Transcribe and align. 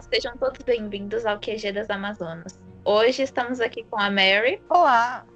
Olá, 0.00 0.08
sejam 0.14 0.34
todos 0.38 0.62
bem-vindos 0.62 1.26
ao 1.26 1.38
QG 1.38 1.72
das 1.72 1.90
Amazonas. 1.90 2.58
Hoje 2.86 3.22
estamos 3.22 3.60
aqui 3.60 3.84
com 3.84 4.00
a 4.00 4.10
Mary. 4.10 4.58
Olá! 4.70 5.26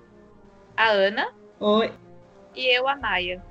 A 0.74 0.88
Ana. 0.88 1.34
Oi. 1.60 1.92
E 2.54 2.74
eu, 2.74 2.88
a 2.88 2.96
Maia. 2.96 3.44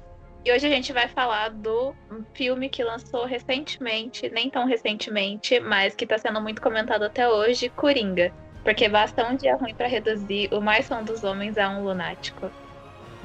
E 0.43 0.52
hoje 0.52 0.65
a 0.65 0.70
gente 0.71 0.91
vai 0.91 1.07
falar 1.07 1.50
do 1.50 1.93
filme 2.34 2.68
que 2.68 2.84
lançou 2.84 3.25
recentemente, 3.25 4.28
nem 4.29 4.50
tão 4.50 4.65
recentemente, 4.65 5.60
mas 5.60 5.93
que 5.93 6.04
está 6.04 6.18
sendo 6.18 6.41
muito 6.41 6.60
comentado 6.60 7.04
até 7.04 7.30
hoje, 7.30 7.70
Coringa. 7.70 8.34
Porque 8.64 8.89
basta 8.89 9.23
um 9.23 9.36
dia 9.36 9.55
ruim 9.55 9.75
para 9.75 9.88
reduzir 9.88 10.52
o 10.52 10.60
mais 10.60 10.88
som 10.88 11.04
dos 11.04 11.24
homens 11.24 11.60
a 11.60 11.69
um 11.69 11.83
lunático. 11.83 12.50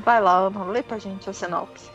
Vai 0.01 0.21
lá, 0.21 0.37
Ana, 0.37 0.63
lê 0.65 0.83
pra 0.83 0.99
gente 0.99 1.31
a 1.31 1.33
sinopse. 1.33 1.91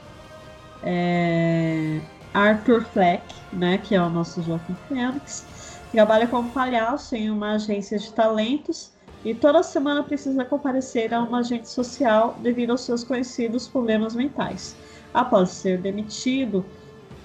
É... 0.81 2.01
Arthur 2.33 2.83
Fleck, 2.85 3.23
né, 3.51 3.77
que 3.77 3.93
é 3.93 4.01
o 4.01 4.09
nosso 4.09 4.41
Joaquim 4.41 4.75
Fênix, 4.87 5.45
trabalha 5.93 6.27
como 6.27 6.49
palhaço 6.49 7.15
em 7.15 7.29
uma 7.29 7.51
agência 7.51 7.99
de 7.99 8.11
talentos 8.11 8.91
e 9.23 9.35
toda 9.35 9.61
semana 9.61 10.01
precisa 10.01 10.43
comparecer 10.43 11.13
a 11.13 11.21
uma 11.21 11.39
agente 11.39 11.69
social 11.69 12.35
devido 12.41 12.71
aos 12.71 12.81
seus 12.81 13.03
conhecidos 13.03 13.67
problemas 13.67 14.15
mentais. 14.15 14.75
Após 15.13 15.51
ser 15.51 15.77
demitido, 15.77 16.65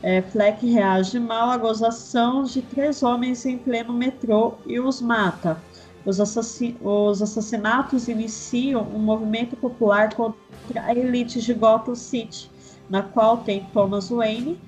é, 0.02 0.20
Fleck 0.20 0.64
reage 0.66 1.18
mal 1.18 1.50
à 1.50 1.56
gozação 1.56 2.44
de 2.44 2.60
três 2.60 3.02
homens 3.02 3.46
em 3.46 3.56
pleno 3.56 3.94
metrô 3.94 4.56
e 4.66 4.78
os 4.78 5.00
mata. 5.00 5.58
Os, 6.04 6.20
assassin 6.20 6.76
os 6.82 7.22
assassinatos 7.22 8.06
iniciam 8.06 8.82
um 8.94 8.98
movimento 8.98 9.56
popular 9.56 10.14
contra 10.14 10.82
a 10.84 10.94
elite 10.94 11.40
de 11.40 11.54
Gotham 11.54 11.94
City, 11.94 12.50
na 12.88 13.02
qual 13.02 13.38
tem 13.38 13.66
Thomas 13.72 14.10
Wayne 14.10 14.60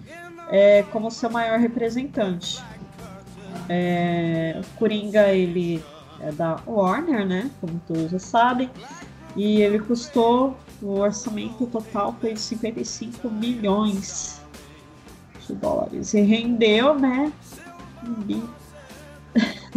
é, 0.48 0.85
como 0.85 1.11
seu 1.11 1.31
maior 1.31 1.59
representante. 1.59 2.62
É, 3.69 4.61
o 4.61 4.79
Coringa 4.79 5.29
ele 5.29 5.83
é 6.20 6.33
da 6.33 6.61
Warner, 6.67 7.27
né? 7.27 7.51
Como 7.61 7.81
todos 7.87 8.11
já 8.11 8.19
sabem, 8.19 8.70
e 9.37 9.62
ele 9.62 9.79
custou 9.79 10.57
o 10.83 10.98
orçamento 10.98 11.67
total 11.67 12.15
foi 12.20 12.33
de 12.34 12.41
55 12.41 13.31
milhões 13.31 14.41
de 15.47 15.55
dólares 15.55 16.15
e 16.15 16.20
rendeu, 16.20 16.98
né? 16.98 17.33
Um 18.03 18.48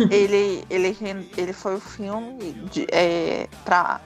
ele, 0.10 0.66
ele, 0.70 0.98
ele 1.38 1.54
foi 1.54 1.76
o 1.76 1.80
filme 1.80 2.54
de, 2.72 2.88
é, 2.92 3.48
para 3.64 4.02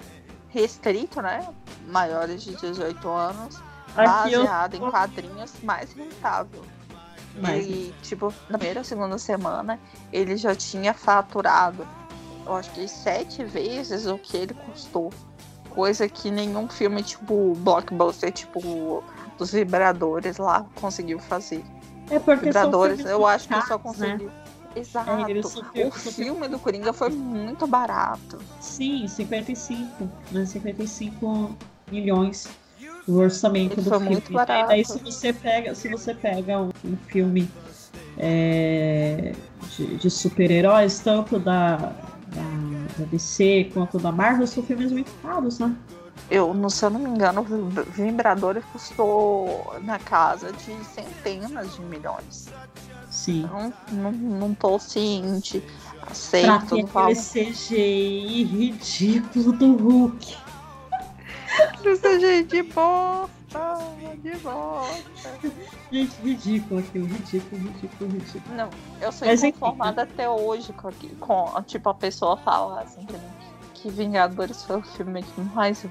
restrito, 0.50 1.22
né? 1.22 1.48
Maiores 1.88 2.44
de 2.44 2.56
18 2.56 3.08
anos, 3.08 3.62
baseado 3.96 4.76
eu... 4.76 4.88
em 4.88 4.92
quadrinhos 4.92 5.54
mais 5.64 5.94
rentável. 5.94 6.64
Mas... 7.40 7.66
Ele, 7.66 7.94
tipo, 8.02 8.34
na 8.50 8.58
primeira 8.58 8.80
ou 8.80 8.84
segunda 8.84 9.18
semana, 9.18 9.80
ele 10.12 10.38
já 10.38 10.56
tinha 10.56 10.94
faturado, 10.94 11.88
eu 12.46 12.56
acho 12.56 12.72
que 12.72 12.88
sete 12.88 13.44
vezes 13.44 14.06
o 14.06 14.18
que 14.18 14.38
ele 14.38 14.54
custou. 14.54 15.12
Coisa 15.70 16.08
que 16.10 16.32
nenhum 16.32 16.68
filme, 16.68 17.04
tipo, 17.04 17.54
blockbuster, 17.58 18.32
tipo, 18.32 19.04
dos 19.38 19.52
vibradores 19.52 20.38
lá 20.38 20.66
conseguiu 20.76 21.20
fazer. 21.20 21.64
É 22.10 22.20
porque 22.20 22.46
vibradores, 22.46 23.06
eu 23.06 23.26
acho 23.26 23.48
que 23.48 23.62
só 23.68 23.76
né? 23.76 23.84
conseguiu. 23.84 24.28
Né? 24.28 24.34
Exato. 24.76 25.10
É, 25.74 25.88
o 25.88 25.92
filme 25.92 26.48
do 26.48 26.60
Coringa 26.60 26.94
foi 26.94 27.10
muito 27.10 27.66
barato. 27.66 28.38
Sim, 28.60 29.08
55, 29.08 30.10
né? 30.32 30.46
55 30.46 31.56
milhões 31.92 32.48
o 33.08 33.18
orçamento 33.18 33.80
Ele 33.80 33.82
do 33.82 33.90
filme. 33.90 34.10
Muito 34.10 34.32
barato. 34.32 34.72
Aí 34.72 34.84
se 34.84 35.00
você 35.00 35.32
pega, 35.32 35.74
se 35.74 35.88
você 35.88 36.14
pega 36.14 36.60
um, 36.60 36.70
um 36.84 36.98
filme 37.08 37.50
é, 38.18 39.34
de, 39.76 39.98
de 39.98 40.10
super-heróis, 40.10 41.00
tanto 41.00 41.40
da, 41.40 41.76
da, 41.76 41.94
da, 42.98 43.06
DC 43.06 43.72
quanto 43.74 43.98
da 43.98 44.12
Marvel, 44.12 44.46
são 44.48 44.64
filmes 44.64 44.92
muito 44.92 45.12
caros, 45.22 45.60
né? 45.60 45.76
Eu, 46.30 46.70
se 46.70 46.84
eu 46.84 46.90
não 46.90 47.00
me 47.00 47.10
engano, 47.10 47.42
o 47.42 47.92
Vibrador 47.92 48.62
custou 48.74 49.76
na 49.84 49.98
casa 49.98 50.52
de 50.52 50.76
centenas 50.84 51.74
de 51.74 51.82
milhões. 51.82 52.48
Sim. 53.10 53.44
Não, 53.44 53.74
não, 53.92 54.12
não 54.12 54.54
tô 54.54 54.78
ciente. 54.78 55.64
Aceito. 56.02 56.86
Pra 56.88 57.04
aquele 57.08 57.16
CGI 57.16 58.44
ridículo 58.44 59.54
do 59.54 59.76
Hulk. 59.76 60.47
do 61.84 61.98
CGI 61.98 62.44
de 62.44 62.64
bosta, 62.64 63.78
de 64.22 64.36
bosta. 64.38 65.40
Gente, 65.92 66.16
ridículo 66.22 66.80
aquilo, 66.80 67.06
ridículo, 67.08 67.62
ridículo, 67.62 68.12
ridículo. 68.12 68.56
Não, 68.56 68.70
eu 69.02 69.12
sou 69.12 69.28
Mas 69.28 69.44
inconformada 69.44 70.04
até 70.04 70.30
hoje 70.30 70.74
com, 70.74 70.92
com, 71.20 71.64
tipo, 71.64 71.90
a 71.90 71.94
pessoa 71.94 72.38
falar 72.38 72.82
assim 72.82 73.02
mim 73.02 73.48
que 73.74 73.90
Vingadores 73.90 74.64
foi 74.64 74.78
o 74.78 74.82
filme 74.82 75.24
que 75.24 75.42
mais 75.42 75.86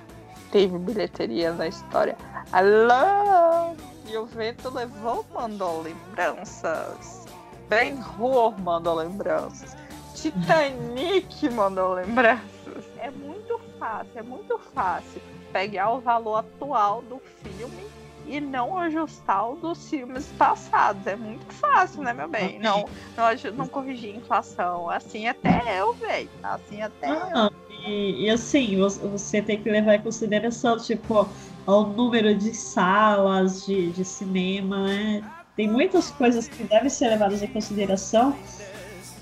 teve 0.50 0.78
bilheteria 0.78 1.52
na 1.52 1.68
história. 1.68 2.16
Alô! 2.52 3.74
E 4.08 4.16
o 4.16 4.26
vento 4.26 4.70
levou, 4.70 5.24
mandou 5.32 5.82
lembranças. 5.82 7.26
Ben 7.68 7.98
Hur 8.18 8.58
mandou 8.60 8.96
lembranças. 8.96 9.76
Titanic 10.14 11.48
mandou 11.50 11.94
lembranças. 11.94 12.84
É 12.98 13.10
muito 13.10 13.60
fácil, 13.78 14.12
é 14.14 14.22
muito 14.22 14.58
fácil 14.74 15.20
pegar 15.56 15.90
o 15.90 16.00
valor 16.00 16.40
atual 16.40 17.00
do 17.00 17.18
filme 17.42 17.86
e 18.26 18.38
não 18.38 18.76
ajustar 18.76 19.52
o 19.52 19.56
dos 19.56 19.88
filmes 19.88 20.26
passados. 20.36 21.06
É 21.06 21.16
muito 21.16 21.50
fácil, 21.54 22.02
né, 22.02 22.12
meu 22.12 22.28
bem? 22.28 22.58
Não, 22.58 22.84
não, 23.16 23.52
não 23.54 23.66
corrigir 23.66 24.12
a 24.12 24.18
inflação. 24.18 24.90
Assim 24.90 25.26
até 25.26 25.80
eu, 25.80 25.94
velho. 25.94 26.28
Assim 26.42 26.82
até 26.82 27.08
ah, 27.08 27.50
eu. 27.70 27.80
E, 27.88 28.24
e, 28.24 28.30
assim, 28.30 28.76
você 28.78 29.40
tem 29.40 29.62
que 29.62 29.70
levar 29.70 29.94
em 29.94 30.02
consideração, 30.02 30.76
tipo, 30.76 31.26
o 31.66 31.82
número 31.84 32.34
de 32.34 32.52
salas 32.52 33.64
de, 33.64 33.92
de 33.92 34.04
cinema, 34.04 34.86
né? 34.86 35.24
Tem 35.56 35.66
muitas 35.66 36.10
coisas 36.10 36.48
que 36.48 36.64
devem 36.64 36.90
ser 36.90 37.08
levadas 37.08 37.42
em 37.42 37.46
consideração 37.46 38.36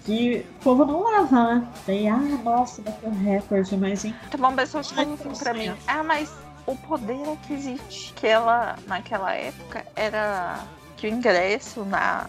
que 0.04 0.46
o 0.60 0.64
povo 0.64 0.84
não 0.84 1.02
lava, 1.02 1.54
né? 1.54 1.68
Daí, 1.86 2.06
ah, 2.06 2.18
nossa, 2.18 2.82
bateu 2.82 3.10
recorde, 3.10 3.76
mas 3.76 4.04
hein? 4.04 4.14
Tá 4.30 4.38
bom, 4.38 4.54
pessoas 4.54 4.90
falam 4.90 5.14
assim 5.14 5.42
pra 5.42 5.54
mim, 5.54 5.74
ah, 5.86 6.02
mas 6.02 6.30
o 6.66 6.76
poder 6.76 7.28
aquisitivo 7.32 8.14
que 8.14 8.26
ela, 8.26 8.76
naquela 8.86 9.34
época, 9.34 9.84
era 9.96 10.64
que 10.96 11.06
o 11.06 11.10
ingresso 11.10 11.84
na, 11.84 12.28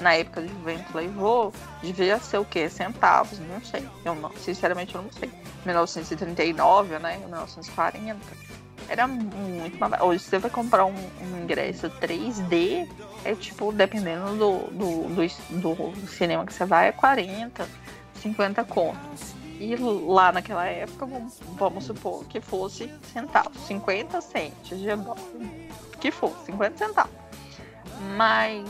na 0.00 0.14
época 0.14 0.42
de 0.42 0.52
vento 0.64 0.94
levou 0.94 1.52
devia 1.82 2.18
ser 2.18 2.38
o 2.38 2.44
quê? 2.44 2.68
Centavos, 2.68 3.38
não 3.38 3.62
sei. 3.62 3.88
Eu 4.04 4.14
não, 4.14 4.30
sinceramente 4.36 4.94
eu 4.94 5.02
não 5.02 5.12
sei. 5.12 5.30
1939, 5.64 6.98
né? 6.98 7.18
1940. 7.18 8.18
Era 8.88 9.06
muito 9.06 9.78
mais 9.78 10.00
Hoje 10.00 10.24
você 10.24 10.38
vai 10.38 10.50
comprar 10.50 10.84
um, 10.84 10.94
um, 10.94 11.42
ingresso 11.42 11.88
3D, 11.88 12.88
é 13.24 13.34
tipo, 13.34 13.72
dependendo 13.72 14.36
do, 14.36 14.58
do, 14.70 15.08
do, 15.14 15.74
do, 15.92 16.06
cinema 16.06 16.44
que 16.44 16.52
você 16.52 16.64
vai, 16.64 16.88
é 16.88 16.92
40, 16.92 17.66
50 18.20 18.64
contos. 18.64 19.34
E 19.58 19.76
lá 19.76 20.32
naquela 20.32 20.66
época, 20.66 21.06
vamos 21.56 21.84
supor 21.84 22.24
que 22.24 22.40
fosse 22.40 22.92
centavos, 23.12 23.56
50 23.66 24.20
centos 24.20 24.78
de 24.78 24.88
que 26.00 26.10
fosse, 26.10 26.46
50 26.46 26.78
centavos. 26.78 27.12
Mas 28.16 28.64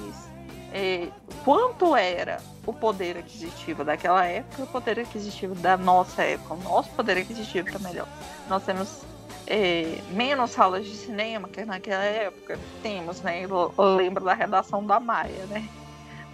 é, 0.72 1.08
quanto 1.44 1.96
era 1.96 2.40
o 2.66 2.72
poder 2.72 3.18
aquisitivo 3.18 3.84
daquela 3.84 4.24
época 4.24 4.62
o 4.62 4.66
poder 4.66 5.00
aquisitivo 5.00 5.54
da 5.54 5.76
nossa 5.76 6.22
época? 6.22 6.54
O 6.54 6.56
nosso 6.58 6.90
poder 6.90 7.18
aquisitivo 7.18 7.68
está 7.68 7.78
melhor. 7.78 8.08
Nós 8.48 8.64
temos 8.64 9.02
é, 9.46 9.98
menos 10.10 10.50
salas 10.50 10.84
de 10.84 10.94
cinema 10.94 11.48
que 11.48 11.64
naquela 11.64 12.04
época 12.04 12.58
temos, 12.82 13.20
né? 13.22 13.44
Eu 13.44 13.72
lembro 13.96 14.24
da 14.24 14.34
redação 14.34 14.84
da 14.84 15.00
Maia, 15.00 15.46
né? 15.46 15.68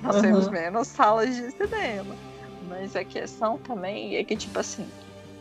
Nós 0.03 0.17
uhum. 0.17 0.23
temos 0.23 0.49
menos 0.49 0.89
salas 0.89 1.35
de 1.35 1.51
cinema. 1.53 2.15
Mas 2.69 2.95
a 2.95 3.05
questão 3.05 3.59
também 3.59 4.17
é 4.17 4.25
que, 4.25 4.37
tipo 4.37 4.59
assim, 4.59 4.87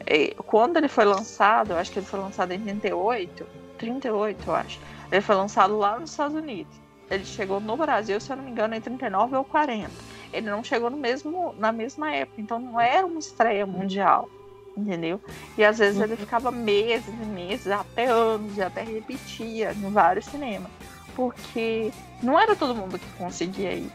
é, 0.05 0.33
quando 0.45 0.77
ele 0.77 0.87
foi 0.87 1.05
lançado, 1.05 1.71
eu 1.71 1.77
acho 1.77 1.91
que 1.91 1.99
ele 1.99 2.05
foi 2.05 2.19
lançado 2.19 2.51
em 2.53 2.59
38, 2.59 3.45
38, 3.77 4.43
eu 4.47 4.55
acho. 4.55 4.79
Ele 5.11 5.21
foi 5.21 5.35
lançado 5.35 5.77
lá 5.77 5.99
nos 5.99 6.11
Estados 6.11 6.35
Unidos. 6.35 6.73
Ele 7.09 7.25
chegou 7.25 7.59
no 7.59 7.77
Brasil, 7.77 8.19
se 8.19 8.31
eu 8.31 8.37
não 8.37 8.43
me 8.43 8.51
engano, 8.51 8.75
em 8.75 8.81
39 8.81 9.35
ou 9.35 9.43
40. 9.43 9.89
Ele 10.33 10.49
não 10.49 10.63
chegou 10.63 10.89
no 10.89 10.97
mesmo, 10.97 11.53
na 11.57 11.71
mesma 11.71 12.13
época, 12.13 12.41
então 12.41 12.59
não 12.59 12.79
era 12.79 13.05
uma 13.05 13.19
estreia 13.19 13.65
mundial 13.65 14.29
entendeu? 14.77 15.19
E 15.57 15.65
às 15.65 15.79
vezes 15.79 15.99
ele 15.99 16.13
uhum. 16.13 16.19
ficava 16.19 16.51
meses 16.51 17.07
e 17.07 17.25
meses, 17.25 17.67
até 17.67 18.05
anos, 18.05 18.55
e 18.55 18.61
até 18.61 18.83
repetia 18.83 19.73
em 19.73 19.91
vários 19.91 20.25
cinemas. 20.25 20.71
Porque 21.15 21.91
não 22.21 22.39
era 22.39 22.55
todo 22.55 22.75
mundo 22.75 22.99
que 22.99 23.09
conseguia 23.17 23.73
ir, 23.73 23.91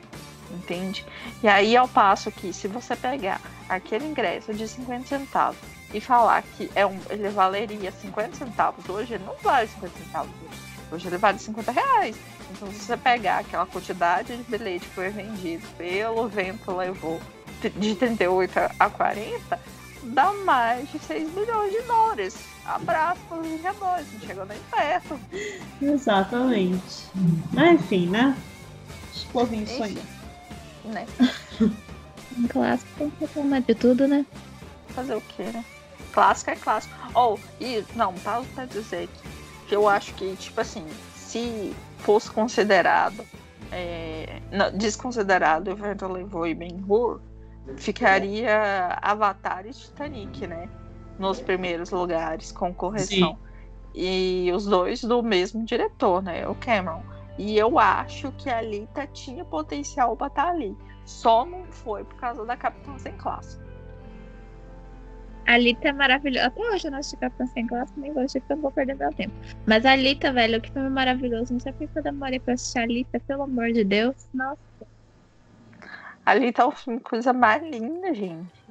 entende? 0.50 1.06
E 1.42 1.46
aí, 1.46 1.76
ao 1.76 1.86
passo 1.86 2.32
que, 2.32 2.52
se 2.52 2.66
você 2.66 2.96
pegar 2.96 3.40
aquele 3.68 4.06
ingresso 4.06 4.52
de 4.52 4.66
50 4.66 5.06
centavos 5.06 5.60
e 5.94 6.00
falar 6.00 6.42
que 6.42 6.70
é 6.74 6.84
um, 6.84 6.98
ele 7.08 7.28
valeria 7.28 7.92
50 7.92 8.36
centavos 8.36 8.88
hoje, 8.88 9.14
ele 9.14 9.24
não 9.24 9.36
vale 9.40 9.68
50 9.68 9.98
centavos 10.04 10.32
hoje. 10.42 10.60
Hoje 10.90 11.06
ele 11.06 11.16
vale 11.16 11.38
50 11.38 11.72
reais. 11.72 12.16
Então, 12.50 12.70
se 12.72 12.80
você 12.80 12.96
pegar 12.96 13.38
aquela 13.38 13.64
quantidade 13.64 14.36
de 14.36 14.42
bilhete 14.42 14.84
que 14.84 14.94
foi 14.94 15.08
vendido 15.08 15.66
pelo 15.78 16.28
vento 16.28 16.76
levou 16.76 17.20
de 17.76 17.94
38 17.94 18.58
a 18.78 18.90
40 18.90 19.60
dá 20.02 20.32
mais 20.32 20.90
de 20.90 20.98
6 20.98 21.34
milhões 21.34 21.72
de 21.72 21.82
dólares. 21.82 22.36
Abraço 22.64 23.20
para 23.28 23.38
os 23.38 23.46
Vingadores, 23.46 24.06
não 24.12 24.20
chegou 24.20 24.46
nem 24.46 24.58
perto. 24.70 25.18
Exatamente. 25.80 27.10
Mas 27.52 27.80
enfim, 27.80 28.08
né? 28.08 28.36
Os 29.14 29.24
povinhos 29.24 29.70
sonham. 29.70 30.02
Né? 30.84 31.06
Um 32.36 32.48
clássico 32.48 32.90
tem 32.98 33.10
que 33.10 33.20
reclamar 33.20 33.62
de 33.62 33.74
tudo, 33.74 34.08
né? 34.08 34.24
Fazer 34.88 35.14
o 35.14 35.20
quê, 35.20 35.44
né? 35.44 35.64
Clássico 36.12 36.50
é 36.50 36.56
clássico. 36.56 36.94
Ou, 37.14 37.34
oh, 37.34 37.62
e 37.62 37.84
não, 37.94 38.14
pausa 38.14 38.48
pra 38.54 38.64
dizer 38.64 39.08
que, 39.08 39.68
que 39.68 39.76
eu 39.76 39.88
acho 39.88 40.14
que, 40.14 40.34
tipo 40.36 40.60
assim, 40.60 40.86
se 41.14 41.74
fosse 41.98 42.30
considerado 42.30 43.24
é, 43.72 44.40
não, 44.50 44.70
desconsiderado 44.70 45.70
Everton 45.70 46.12
levou 46.12 46.46
e 46.46 46.54
Ben 46.54 46.84
Hur, 46.86 47.20
ficaria 47.76 48.98
Avatar 49.00 49.66
e 49.66 49.70
Titanic, 49.70 50.46
né? 50.46 50.68
Nos 51.18 51.40
primeiros 51.40 51.90
lugares, 51.90 52.50
com 52.52 52.72
correção. 52.72 53.34
Sim. 53.34 53.38
E 53.94 54.50
os 54.54 54.64
dois 54.64 55.02
do 55.02 55.22
mesmo 55.22 55.64
diretor, 55.64 56.22
né? 56.22 56.46
O 56.48 56.54
Cameron. 56.54 57.02
E 57.38 57.56
eu 57.56 57.78
acho 57.78 58.32
que 58.32 58.48
a 58.50 58.58
Alita 58.58 59.06
tinha 59.06 59.44
potencial 59.44 60.16
para 60.16 60.28
estar 60.28 60.44
tá 60.44 60.50
ali. 60.50 60.76
Só 61.04 61.44
não 61.44 61.64
foi 61.66 62.04
por 62.04 62.16
causa 62.16 62.44
da 62.44 62.56
Capitã 62.56 62.96
Sem 62.98 63.12
Classe. 63.16 63.58
A 65.46 65.54
Alita 65.54 65.88
é 65.88 65.92
maravilhosa. 65.92 66.46
Até 66.46 66.60
hoje 66.60 66.86
eu 66.86 66.90
não 66.90 66.98
assisti 66.98 67.16
Capitã 67.18 67.46
Sem 67.46 67.66
Classe, 67.66 67.92
nem 67.96 68.12
gosto 68.12 68.38
porque 68.38 68.52
eu 68.52 68.56
não 68.56 68.62
vou 68.62 68.70
perder 68.70 68.94
meu 68.94 69.12
tempo. 69.12 69.34
Mas 69.66 69.84
a 69.84 69.92
Alita, 69.92 70.32
velho, 70.32 70.60
que 70.60 70.70
filme 70.70 70.88
maravilhoso. 70.88 71.52
Não 71.52 71.60
sei 71.60 71.72
porque 71.72 71.98
eu 71.98 72.02
demorei 72.02 72.38
pra 72.38 72.54
assistir 72.54 72.78
a 72.78 72.82
Alita, 72.82 73.20
pelo 73.20 73.42
amor 73.42 73.72
de 73.72 73.84
Deus. 73.84 74.14
Nossa. 74.32 74.71
Ali 76.24 76.52
tá 76.52 76.66
o 76.66 76.74
coisa 77.00 77.32
mais 77.32 77.62
linda, 77.62 78.14
gente. 78.14 78.62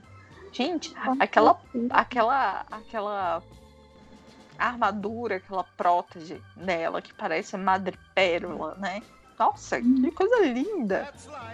Gente, 0.51 0.93
aquela, 1.19 1.59
aquela, 1.91 2.65
aquela 2.69 3.41
armadura, 4.57 5.37
aquela 5.37 5.63
prótese 5.63 6.41
nela 6.55 7.01
que 7.01 7.13
parece 7.13 7.55
madrepérola, 7.57 8.75
né? 8.75 9.01
Nossa, 9.39 9.81
que 9.81 9.87
uhum. 9.87 10.11
coisa 10.11 10.45
linda. 10.45 11.09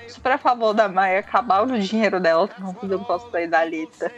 Super 0.09 0.33
a 0.33 0.37
favor 0.37 0.73
da 0.73 0.89
Maia 0.89 1.19
acabar 1.19 1.61
o 1.61 1.79
dinheiro 1.79 2.19
dela 2.19 2.45
pra 2.45 2.59
não 2.59 2.73
fazer 2.73 2.95
um 2.95 3.03
cosplay 3.05 3.47
da 3.47 3.59
Alita. 3.59 4.11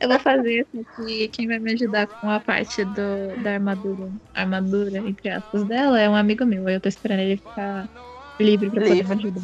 Eu 0.00 0.08
vou 0.08 0.18
fazer 0.18 0.60
isso 0.60 0.86
aqui. 0.88 1.28
Quem 1.28 1.46
vai 1.46 1.58
me 1.58 1.74
ajudar 1.74 2.06
com 2.06 2.30
a 2.30 2.40
parte 2.40 2.82
do, 2.82 3.42
da 3.42 3.52
armadura, 3.52 4.10
armadura, 4.34 4.96
entre 4.96 5.28
aspas, 5.28 5.62
dela 5.64 6.00
é 6.00 6.08
um 6.08 6.16
amigo 6.16 6.46
meu. 6.46 6.66
Eu 6.70 6.80
tô 6.80 6.88
esperando 6.88 7.20
ele 7.20 7.36
ficar 7.36 7.86
livre 8.40 8.70
pra 8.70 8.82
livre. 8.82 9.02
poder 9.02 9.14
me 9.14 9.24
ajudar. 9.24 9.42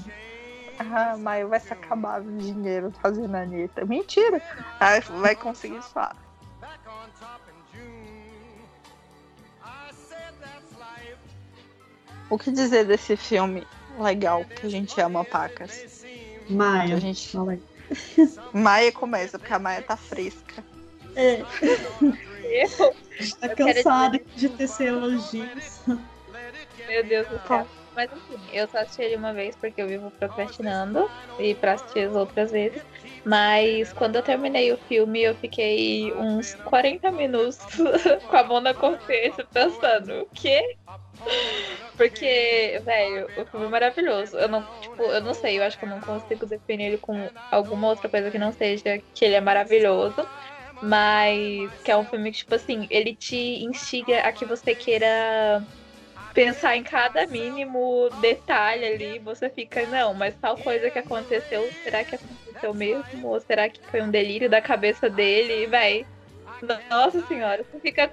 Ah, 0.78 1.16
Maia 1.16 1.46
vai 1.46 1.60
se 1.60 1.72
acabar 1.72 2.20
o 2.20 2.38
dinheiro 2.38 2.92
fazendo 3.02 3.34
a 3.34 3.42
Anitta. 3.42 3.84
Mentira! 3.84 4.42
Ah, 4.80 5.00
vai 5.20 5.34
conseguir 5.34 5.82
só. 5.82 6.10
O 12.28 12.38
que 12.38 12.50
dizer 12.50 12.84
desse 12.84 13.16
filme 13.16 13.66
legal 13.98 14.44
que 14.44 14.66
a 14.66 14.70
gente 14.70 15.00
ama 15.00 15.24
pacas? 15.24 16.04
Maia. 16.48 16.96
A 16.96 17.00
gente... 17.00 17.36
Maia 18.52 18.92
começa, 18.92 19.38
porque 19.38 19.52
a 19.52 19.58
Maia 19.58 19.82
tá 19.82 19.96
fresca. 19.96 20.64
É. 21.14 21.42
Eu? 22.46 22.94
Tá 23.40 23.48
cansada 23.48 24.20
de 24.36 24.48
tecer 24.50 24.88
elogios. 24.88 25.80
Meu 25.86 27.04
Deus 27.04 27.28
do 27.28 27.40
céu. 27.46 27.66
Mas 27.96 28.10
enfim, 28.12 28.36
eu 28.52 28.68
só 28.68 28.78
assisti 28.78 29.02
ele 29.02 29.16
uma 29.16 29.32
vez 29.32 29.56
porque 29.56 29.80
eu 29.80 29.88
vivo 29.88 30.10
procrastinando 30.18 31.08
e 31.38 31.54
pra 31.54 31.72
assistir 31.72 32.00
as 32.00 32.14
outras 32.14 32.50
vezes. 32.50 32.84
Mas 33.24 33.90
quando 33.94 34.16
eu 34.16 34.22
terminei 34.22 34.70
o 34.70 34.76
filme, 34.76 35.22
eu 35.22 35.34
fiquei 35.34 36.12
uns 36.14 36.54
40 36.56 37.10
minutos 37.10 37.66
com 38.28 38.36
a 38.36 38.44
mão 38.44 38.60
na 38.60 38.74
consciência 38.74 39.46
pensando, 39.50 40.22
o 40.22 40.26
quê? 40.34 40.76
Porque, 41.96 42.80
velho, 42.84 43.30
o 43.34 43.44
filme 43.46 43.66
é 43.66 43.68
maravilhoso. 43.70 44.36
Eu 44.36 44.48
não, 44.48 44.62
tipo, 44.78 45.02
eu 45.02 45.22
não 45.22 45.32
sei, 45.32 45.58
eu 45.58 45.64
acho 45.64 45.78
que 45.78 45.84
eu 45.84 45.88
não 45.88 46.00
consigo 46.00 46.44
definir 46.44 46.88
ele 46.88 46.98
com 46.98 47.30
alguma 47.50 47.88
outra 47.88 48.10
coisa 48.10 48.30
que 48.30 48.38
não 48.38 48.52
seja 48.52 49.00
que 49.14 49.24
ele 49.24 49.34
é 49.34 49.40
maravilhoso. 49.40 50.16
Mas 50.82 51.72
que 51.82 51.90
é 51.90 51.96
um 51.96 52.04
filme 52.04 52.30
que, 52.30 52.38
tipo 52.38 52.54
assim, 52.54 52.86
ele 52.90 53.16
te 53.16 53.64
instiga 53.64 54.20
a 54.20 54.32
que 54.32 54.44
você 54.44 54.74
queira 54.74 55.66
pensar 56.36 56.76
em 56.76 56.82
cada 56.82 57.26
mínimo 57.26 58.10
detalhe 58.20 58.84
ali, 58.84 59.18
você 59.18 59.48
fica, 59.48 59.86
não, 59.86 60.12
mas 60.12 60.36
tal 60.36 60.58
coisa 60.58 60.90
que 60.90 60.98
aconteceu, 60.98 61.70
será 61.82 62.04
que 62.04 62.14
aconteceu 62.14 62.74
mesmo? 62.74 63.28
Ou 63.28 63.40
será 63.40 63.70
que 63.70 63.80
foi 63.90 64.02
um 64.02 64.10
delírio 64.10 64.50
da 64.50 64.60
cabeça 64.60 65.08
dele? 65.08 65.64
E, 65.64 65.66
véi, 65.66 66.06
nossa 66.90 67.26
senhora, 67.26 67.64
você 67.64 67.80
fica. 67.80 68.12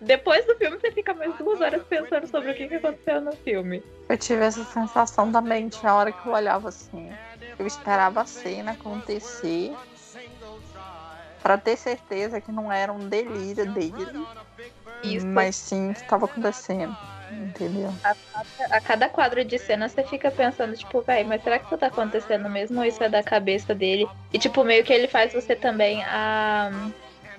Depois 0.00 0.44
do 0.46 0.56
filme, 0.56 0.78
você 0.78 0.90
fica 0.90 1.14
mais 1.14 1.32
duas 1.34 1.60
horas 1.60 1.80
pensando 1.84 2.26
sobre 2.26 2.50
o 2.50 2.54
que, 2.54 2.74
aconteceu 2.74 3.20
no 3.20 3.32
filme. 3.36 3.80
Eu 4.08 4.18
tive 4.18 4.44
essa 4.44 4.64
sensação 4.64 5.30
da 5.30 5.40
mente 5.40 5.82
na 5.84 5.94
hora 5.94 6.10
que 6.10 6.26
eu 6.26 6.32
olhava 6.32 6.70
assim. 6.70 7.08
Eu 7.56 7.68
esperava 7.68 8.22
a 8.22 8.26
cena 8.26 8.72
acontecer 8.72 9.72
para 11.40 11.56
ter 11.56 11.76
certeza 11.76 12.40
que 12.40 12.50
não 12.50 12.72
era 12.72 12.92
um 12.92 13.08
delírio 13.08 13.72
dele. 13.72 14.26
Isso. 15.04 15.24
Mas 15.24 15.54
sim 15.54 15.92
que 15.92 16.00
estava 16.00 16.24
acontecendo. 16.24 16.96
Entendeu? 17.30 17.92
A, 18.02 18.14
a, 18.70 18.80
cada 18.80 19.08
quadro 19.08 19.44
de 19.44 19.58
cena 19.58 19.88
você 19.88 20.02
fica 20.02 20.30
pensando, 20.30 20.74
tipo, 20.74 21.00
velho, 21.02 21.28
mas 21.28 21.42
será 21.42 21.58
que 21.58 21.66
isso 21.66 21.78
tá 21.78 21.86
acontecendo 21.86 22.48
mesmo 22.48 22.80
ou 22.80 22.84
isso 22.84 23.02
é 23.02 23.08
da 23.08 23.22
cabeça 23.22 23.74
dele? 23.74 24.08
E, 24.32 24.38
tipo, 24.38 24.64
meio 24.64 24.84
que 24.84 24.92
ele 24.92 25.06
faz 25.08 25.32
você 25.32 25.54
também 25.54 26.02
a. 26.04 26.70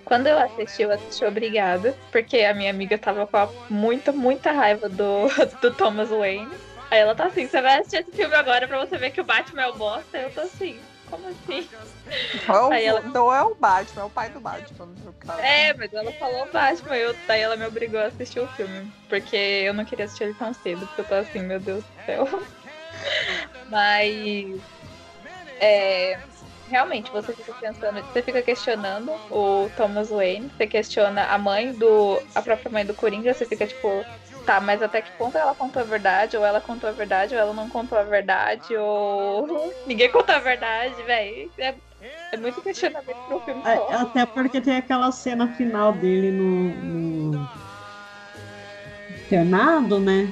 Quando 0.05 0.27
eu 0.27 0.37
assisti, 0.37 0.81
eu 0.81 0.91
assisti 0.91 1.23
obrigada, 1.25 1.95
porque 2.11 2.39
a 2.39 2.53
minha 2.53 2.69
amiga 2.69 2.97
tava 2.97 3.27
com 3.27 3.47
muita, 3.69 4.11
muita 4.11 4.51
raiva 4.51 4.89
do, 4.89 5.27
do 5.61 5.71
Thomas 5.71 6.09
Wayne. 6.09 6.51
Aí 6.89 6.99
ela 6.99 7.15
tá 7.15 7.27
assim, 7.27 7.47
você 7.47 7.61
vai 7.61 7.79
assistir 7.79 8.01
esse 8.01 8.11
filme 8.11 8.35
agora 8.35 8.67
pra 8.67 8.85
você 8.85 8.97
ver 8.97 9.11
que 9.11 9.21
o 9.21 9.23
Batman 9.23 9.61
é 9.61 9.67
o 9.67 9.75
bosta? 9.75 10.17
Eu 10.17 10.29
tô 10.31 10.41
assim, 10.41 10.77
como 11.11 11.27
assim? 11.27 11.69
Não, 12.47 12.73
é 12.73 12.85
ela... 12.85 13.01
não 13.01 13.33
é 13.33 13.43
o 13.43 13.53
Batman, 13.53 14.03
é 14.03 14.05
o 14.05 14.09
pai 14.09 14.29
do 14.29 14.39
Batman. 14.39 14.89
É, 15.39 15.73
mas 15.73 15.93
ela 15.93 16.11
falou 16.13 16.47
Batman, 16.51 16.95
eu, 16.95 17.13
daí 17.27 17.41
ela 17.41 17.57
me 17.57 17.65
obrigou 17.65 17.99
a 17.99 18.05
assistir 18.05 18.39
o 18.39 18.47
filme. 18.47 18.89
Porque 19.09 19.35
eu 19.35 19.73
não 19.73 19.83
queria 19.83 20.05
assistir 20.05 20.23
ele 20.23 20.33
tão 20.33 20.53
cedo, 20.53 20.87
porque 20.87 21.01
eu 21.01 21.05
tô 21.05 21.13
assim, 21.15 21.41
meu 21.41 21.59
Deus 21.59 21.83
do 21.83 22.05
céu. 22.05 22.27
Mas. 23.69 24.61
É, 25.59 26.17
realmente, 26.67 27.11
você 27.11 27.33
fica 27.33 27.53
pensando, 27.53 28.01
você 28.01 28.23
fica 28.23 28.41
questionando 28.41 29.11
o 29.29 29.69
Thomas 29.75 30.09
Wayne, 30.09 30.49
você 30.49 30.65
questiona 30.65 31.25
a 31.25 31.37
mãe 31.37 31.73
do. 31.73 32.23
a 32.33 32.41
própria 32.41 32.71
mãe 32.71 32.85
do 32.85 32.93
Coringa, 32.93 33.33
você 33.33 33.45
fica 33.45 33.67
tipo, 33.67 34.05
tá, 34.45 34.59
mas 34.59 34.81
até 34.81 35.01
que 35.01 35.11
ponto 35.17 35.37
ela 35.37 35.55
contou 35.55 35.81
a 35.81 35.85
verdade, 35.85 36.37
ou 36.37 36.45
ela 36.45 36.61
contou 36.61 36.89
a 36.89 36.93
verdade, 36.93 37.35
ou 37.35 37.41
ela 37.41 37.53
não 37.53 37.69
contou 37.69 37.97
a 37.97 38.03
verdade, 38.03 38.75
ou 38.77 39.47
ninguém 39.85 40.11
contou 40.11 40.35
a 40.35 40.39
verdade, 40.39 41.01
velho. 41.03 41.51
É, 41.57 41.75
é, 42.31 42.37
muito 42.37 42.61
questionamento 42.61 43.17
pro 43.27 43.39
filme. 43.41 43.61
É, 43.65 43.95
até 43.95 44.25
porque 44.25 44.61
tem 44.61 44.77
aquela 44.77 45.11
cena 45.11 45.47
final 45.53 45.93
dele 45.93 46.31
no, 46.31 46.75
no 46.75 47.47
internado, 49.09 49.99
né? 49.99 50.31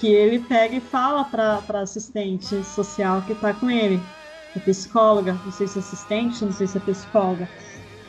Que 0.00 0.08
ele 0.08 0.40
pega 0.40 0.76
e 0.76 0.80
fala 0.80 1.24
pra, 1.24 1.62
pra 1.62 1.80
assistente 1.80 2.62
social 2.64 3.22
que 3.22 3.34
tá 3.34 3.54
com 3.54 3.70
ele. 3.70 4.04
A 4.54 4.60
psicóloga, 4.60 5.40
não 5.44 5.50
sei 5.50 5.66
se 5.66 5.78
é 5.78 5.80
assistente, 5.80 6.44
não 6.44 6.52
sei 6.52 6.66
se 6.66 6.76
é 6.76 6.80
psicóloga. 6.80 7.48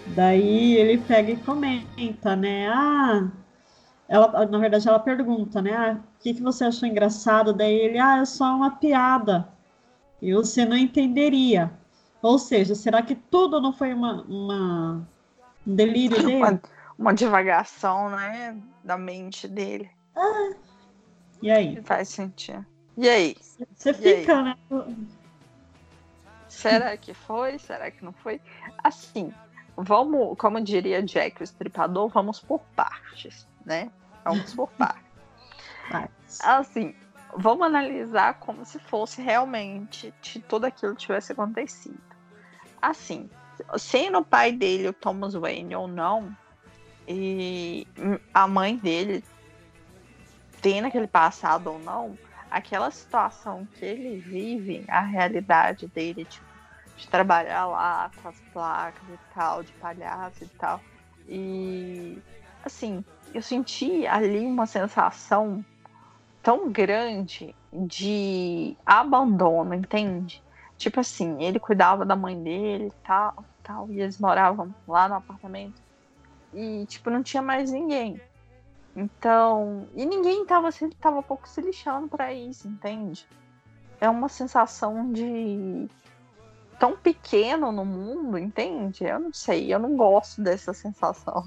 Daí 0.05 0.75
ele 0.75 0.97
pega 0.99 1.31
e 1.31 1.37
comenta, 1.37 2.35
né? 2.35 2.69
Ah, 2.69 3.29
ela, 4.07 4.45
na 4.45 4.57
verdade, 4.57 4.87
ela 4.87 4.99
pergunta, 4.99 5.61
né? 5.61 5.73
Ah, 5.75 5.97
o 5.99 6.21
que, 6.21 6.33
que 6.33 6.41
você 6.41 6.63
achou 6.63 6.87
engraçado? 6.87 7.53
Daí 7.53 7.73
ele, 7.73 7.99
ah, 7.99 8.19
é 8.19 8.25
só 8.25 8.55
uma 8.55 8.71
piada. 8.71 9.49
E 10.21 10.33
você 10.33 10.65
não 10.65 10.77
entenderia. 10.77 11.71
Ou 12.21 12.39
seja, 12.39 12.73
será 12.73 13.01
que 13.01 13.15
tudo 13.15 13.59
não 13.59 13.73
foi 13.73 13.93
uma, 13.93 14.23
uma 14.23 15.07
um 15.65 15.75
delírio 15.75 16.17
dele? 16.23 16.35
Uma, 16.37 16.61
uma 16.97 17.13
divagação, 17.13 18.09
né? 18.09 18.57
Da 18.83 18.97
mente 18.97 19.47
dele. 19.47 19.89
Ah, 20.15 20.53
e 21.41 21.51
aí? 21.51 21.81
Faz 21.83 22.07
sentido. 22.07 22.65
E 22.95 23.09
aí? 23.09 23.35
Você 23.75 23.93
fica, 23.93 24.37
aí? 24.37 24.43
né? 24.43 24.57
Será 26.47 26.95
que 26.95 27.13
foi? 27.13 27.59
Será 27.59 27.91
que 27.91 28.03
não 28.03 28.13
foi? 28.13 28.39
Assim, 28.81 29.33
vamos, 29.75 30.37
como 30.37 30.61
diria 30.61 31.03
Jack 31.03 31.41
o 31.41 31.43
Estripador, 31.43 32.07
vamos 32.07 32.39
por 32.39 32.61
partes 32.73 33.45
né? 33.67 33.91
Vamos 34.23 34.53
por 34.53 34.69
partes. 34.71 35.03
Assim, 36.41 36.95
vamos 37.35 37.67
analisar 37.67 38.35
como 38.39 38.65
se 38.65 38.79
fosse 38.79 39.21
realmente 39.21 40.13
se 40.21 40.39
tudo 40.39 40.65
aquilo 40.65 40.95
tivesse 40.95 41.33
acontecido. 41.33 42.01
Assim, 42.81 43.29
sendo 43.77 44.19
o 44.19 44.25
pai 44.25 44.51
dele 44.51 44.87
o 44.87 44.93
Thomas 44.93 45.33
Wayne 45.33 45.75
ou 45.75 45.87
não, 45.87 46.35
e 47.07 47.87
a 48.33 48.47
mãe 48.47 48.77
dele 48.77 49.23
tendo 50.61 50.87
aquele 50.87 51.07
passado 51.07 51.71
ou 51.71 51.79
não, 51.79 52.17
aquela 52.49 52.89
situação 52.91 53.67
que 53.73 53.85
ele 53.85 54.19
vive, 54.19 54.85
a 54.87 55.01
realidade 55.01 55.87
dele, 55.87 56.25
tipo, 56.25 56.45
de 56.97 57.07
trabalhar 57.07 57.65
lá 57.65 58.11
com 58.21 58.29
as 58.29 58.39
placas 58.51 59.07
e 59.09 59.33
tal, 59.33 59.63
de 59.63 59.71
palhaço 59.73 60.43
e 60.43 60.47
tal. 60.47 60.81
E 61.27 62.21
assim, 62.63 63.03
eu 63.33 63.41
senti 63.41 64.05
ali 64.07 64.45
uma 64.45 64.65
sensação 64.65 65.63
tão 66.41 66.71
grande 66.71 67.53
de 67.73 68.75
abandono, 68.85 69.73
entende? 69.73 70.43
Tipo 70.77 70.99
assim, 70.99 71.43
ele 71.43 71.59
cuidava 71.59 72.05
da 72.05 72.15
mãe 72.15 72.41
dele 72.41 72.87
e 72.87 73.05
tal, 73.05 73.43
tal, 73.63 73.91
e 73.91 73.99
eles 73.99 74.19
moravam 74.19 74.73
lá 74.87 75.09
no 75.09 75.15
apartamento. 75.15 75.81
E, 76.53 76.85
tipo, 76.85 77.09
não 77.09 77.21
tinha 77.23 77.41
mais 77.41 77.71
ninguém. 77.71 78.21
Então, 78.95 79.87
e 79.95 80.05
ninguém 80.05 80.45
tava, 80.45 80.69
tava 80.99 81.21
pouco 81.21 81.47
se 81.47 81.61
lixando 81.61 82.07
para 82.07 82.33
isso, 82.33 82.67
entende? 82.67 83.27
É 83.99 84.09
uma 84.09 84.29
sensação 84.29 85.11
de 85.11 85.87
tão 86.79 86.95
pequeno 86.95 87.71
no 87.71 87.85
mundo, 87.85 88.37
entende? 88.37 89.03
Eu 89.03 89.19
não 89.19 89.33
sei, 89.33 89.73
eu 89.73 89.79
não 89.79 89.95
gosto 89.95 90.41
dessa 90.41 90.73
sensação. 90.73 91.45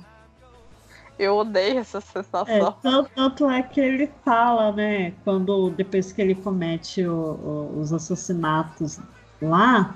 Eu 1.20 1.36
odeio 1.36 1.80
essa 1.80 2.00
sensação. 2.00 2.46
É, 2.46 3.04
tanto, 3.14 3.50
é 3.50 3.62
que 3.62 3.78
ele 3.78 4.10
fala, 4.24 4.72
né? 4.72 5.12
Quando 5.22 5.68
depois 5.68 6.10
que 6.12 6.22
ele 6.22 6.34
comete 6.34 7.06
o, 7.06 7.12
o, 7.14 7.78
os 7.78 7.92
assassinatos 7.92 8.98
lá, 9.42 9.94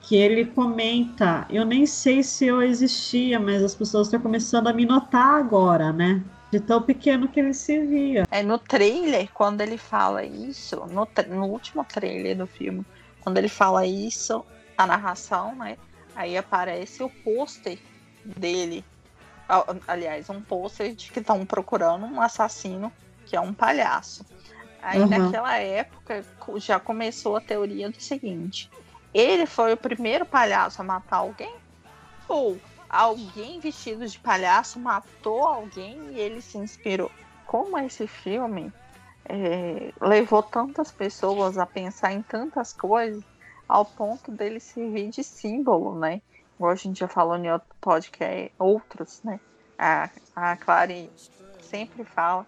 que 0.00 0.16
ele 0.16 0.44
comenta, 0.46 1.46
eu 1.48 1.64
nem 1.64 1.86
sei 1.86 2.24
se 2.24 2.44
eu 2.44 2.60
existia, 2.60 3.38
mas 3.38 3.62
as 3.62 3.76
pessoas 3.76 4.08
estão 4.08 4.18
começando 4.18 4.66
a 4.66 4.72
me 4.72 4.84
notar 4.84 5.38
agora, 5.38 5.92
né? 5.92 6.24
De 6.50 6.58
tão 6.58 6.82
pequeno 6.82 7.28
que 7.28 7.38
ele 7.38 7.54
se 7.54 7.78
via. 7.86 8.24
É 8.28 8.42
no 8.42 8.58
trailer, 8.58 9.30
quando 9.32 9.60
ele 9.60 9.78
fala 9.78 10.24
isso, 10.24 10.74
no, 10.86 11.06
no 11.28 11.46
último 11.46 11.84
trailer 11.84 12.36
do 12.36 12.48
filme, 12.48 12.84
quando 13.20 13.38
ele 13.38 13.48
fala 13.48 13.86
isso, 13.86 14.44
a 14.76 14.88
narração, 14.88 15.54
né? 15.54 15.76
Aí 16.16 16.36
aparece 16.36 17.00
o 17.00 17.10
pôster 17.22 17.78
dele 18.24 18.84
aliás, 19.86 20.28
um 20.28 20.40
pôster 20.40 20.94
de 20.94 21.10
que 21.10 21.20
estão 21.20 21.44
procurando 21.46 22.04
um 22.06 22.20
assassino 22.20 22.92
que 23.26 23.36
é 23.36 23.40
um 23.40 23.52
palhaço. 23.52 24.24
Aí 24.82 25.00
uhum. 25.00 25.08
naquela 25.08 25.56
época 25.58 26.24
já 26.56 26.78
começou 26.78 27.36
a 27.36 27.40
teoria 27.40 27.90
do 27.90 28.00
seguinte: 28.00 28.70
ele 29.12 29.46
foi 29.46 29.72
o 29.72 29.76
primeiro 29.76 30.24
palhaço 30.24 30.80
a 30.80 30.84
matar 30.84 31.16
alguém? 31.16 31.54
Ou 32.28 32.58
alguém 32.88 33.58
vestido 33.60 34.06
de 34.06 34.18
palhaço 34.18 34.78
matou 34.78 35.44
alguém 35.44 35.98
e 36.12 36.20
ele 36.20 36.40
se 36.40 36.58
inspirou? 36.58 37.10
Como 37.46 37.78
esse 37.78 38.06
filme 38.06 38.72
é, 39.24 39.92
levou 40.00 40.42
tantas 40.42 40.90
pessoas 40.92 41.58
a 41.58 41.66
pensar 41.66 42.12
em 42.12 42.22
tantas 42.22 42.72
coisas 42.72 43.24
ao 43.68 43.84
ponto 43.84 44.30
dele 44.30 44.60
servir 44.60 45.10
de 45.10 45.24
símbolo, 45.24 45.98
né? 45.98 46.22
Igual 46.56 46.72
a 46.72 46.76
gente 46.76 47.00
já 47.00 47.08
falou 47.08 47.36
em 47.36 47.50
outro 47.50 47.68
podcast, 47.80 48.52
outros, 48.58 49.22
né? 49.22 49.38
A, 49.78 50.08
a 50.34 50.56
Clary 50.56 51.10
sempre 51.60 52.02
fala 52.02 52.46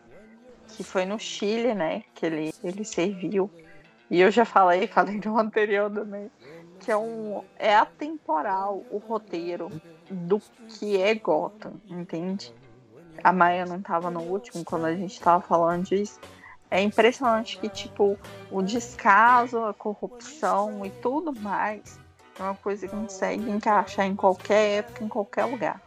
que 0.69 0.83
foi 0.83 1.05
no 1.05 1.19
Chile, 1.19 1.75
né? 1.75 2.03
Que 2.15 2.27
ele, 2.27 2.55
ele 2.65 2.85
serviu. 2.85 3.50
E 4.11 4.21
eu 4.21 4.31
já 4.31 4.47
falei, 4.47 4.87
falei 4.88 5.21
no 5.23 5.38
anterior 5.38 5.91
também, 5.91 6.31
que 6.81 6.91
é 6.91 6.97
um 6.97 7.45
é 7.59 7.77
atemporal 7.77 8.83
o 8.91 8.97
roteiro 8.97 9.71
do 10.11 10.41
que 10.69 11.00
é 11.00 11.15
Gotham, 11.15 11.75
entende? 11.87 12.55
A 13.23 13.31
Maia 13.31 13.67
não 13.67 13.77
estava 13.77 14.11
no 14.11 14.21
último 14.21 14.65
quando 14.65 14.87
a 14.87 14.95
gente 14.95 15.12
estava 15.12 15.43
falando 15.43 15.85
disso. 15.85 16.19
É 16.71 16.81
impressionante 16.81 17.59
que, 17.59 17.69
tipo, 17.69 18.19
o 18.50 18.62
descaso, 18.62 19.65
a 19.65 19.75
corrupção 19.75 20.85
e 20.87 20.91
tudo 20.91 21.33
mais 21.41 21.99
é 22.38 22.42
uma 22.42 22.54
coisa 22.54 22.87
que 22.87 22.95
consegue 22.95 23.50
encaixar 23.50 24.07
em 24.07 24.14
qualquer 24.14 24.78
época, 24.78 25.04
em 25.04 25.09
qualquer 25.09 25.45
lugar. 25.45 25.83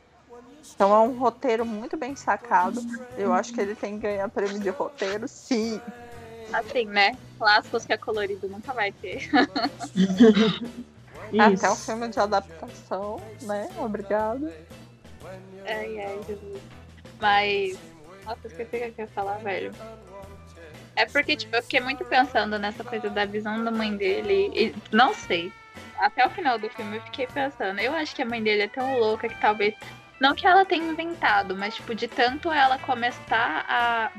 Então 0.74 0.94
é 0.94 1.00
um 1.00 1.18
roteiro 1.18 1.66
muito 1.66 1.98
bem 1.98 2.16
sacado. 2.16 2.82
Eu 3.18 3.34
acho 3.34 3.54
que 3.54 3.62
ele 3.62 3.76
tem 3.76 3.96
que 3.96 4.02
ganhar 4.02 4.30
prêmio 4.30 4.60
de 4.60 4.70
roteiro, 4.70 5.28
sim. 5.28 5.82
Assim, 6.54 6.86
né? 6.86 7.12
Clássicos 7.38 7.86
que 7.86 7.94
é 7.94 7.98
colorido 7.98 8.48
nunca 8.50 8.74
vai 8.74 8.92
ter. 8.92 9.30
Até 11.40 11.70
o 11.70 11.76
filme 11.76 12.10
de 12.10 12.20
adaptação, 12.20 13.22
né? 13.44 13.70
Obrigada. 13.78 14.52
Ai, 15.66 16.00
ai, 16.00 16.20
Jesus. 16.28 16.62
Mas. 17.20 17.80
Nossa, 18.26 18.48
esqueci 18.48 18.76
o 18.76 18.80
que 18.80 19.02
eu 19.02 19.06
ia 19.06 19.08
falar, 19.08 19.38
velho. 19.38 19.72
É 20.96 21.06
porque, 21.06 21.38
tipo, 21.38 21.56
eu 21.56 21.64
fiquei 21.64 21.80
muito 21.80 22.04
pensando 22.04 22.60
nessa 22.60 22.84
coisa 22.84 23.10
da 23.10 23.24
visão 23.24 23.64
da 23.64 23.72
mãe 23.72 23.96
dele. 23.96 24.52
E 24.54 24.76
não 24.94 25.14
sei 25.14 25.52
até 26.02 26.26
o 26.26 26.30
final 26.32 26.58
do 26.58 26.70
filme 26.70 26.98
eu 26.98 27.02
fiquei 27.04 27.28
pensando, 27.28 27.80
eu 27.80 27.94
acho 27.94 28.16
que 28.16 28.22
a 28.22 28.26
mãe 28.26 28.42
dele 28.42 28.64
é 28.64 28.68
tão 28.68 29.00
louca 29.00 29.30
que 29.30 29.40
talvez. 29.40 29.76
Não 30.20 30.36
que 30.36 30.46
ela 30.46 30.64
tenha 30.66 30.86
inventado, 30.86 31.56
mas, 31.56 31.74
tipo, 31.76 31.96
de 31.96 32.08
tanto 32.08 32.52
ela 32.52 32.78
começar 32.78 33.66
a. 33.68 34.12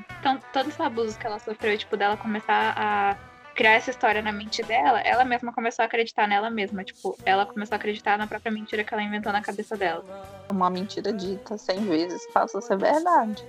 Tantos 0.53 0.81
abusos 0.81 1.17
que 1.17 1.27
ela 1.27 1.39
sofreu, 1.39 1.79
tipo, 1.79 1.97
dela 1.97 2.17
começar 2.17 2.75
a 2.77 3.17
criar 3.55 3.75
essa 3.75 3.91
história 3.91 4.23
na 4.23 4.33
mente 4.33 4.63
dela, 4.63 5.01
ela 5.01 5.25
mesma 5.25 5.53
começou 5.53 5.83
a 5.83 5.87
acreditar 5.87 6.27
nela 6.27 6.51
mesma. 6.51 6.83
Tipo, 6.83 7.17
ela 7.25 7.47
começou 7.47 7.75
a 7.75 7.77
acreditar 7.77 8.19
na 8.19 8.27
própria 8.27 8.51
mentira 8.51 8.83
que 8.83 8.93
ela 8.93 9.03
inventou 9.03 9.33
na 9.33 9.43
cabeça 9.43 9.77
dela. 9.77 10.05
Uma 10.51 10.71
mentira 10.71 11.13
dita 11.13 11.57
cem 11.57 11.87
vezes 11.87 12.27
passa 12.33 12.59
a 12.59 12.63
ser 12.63 12.79
verdade. 12.79 13.47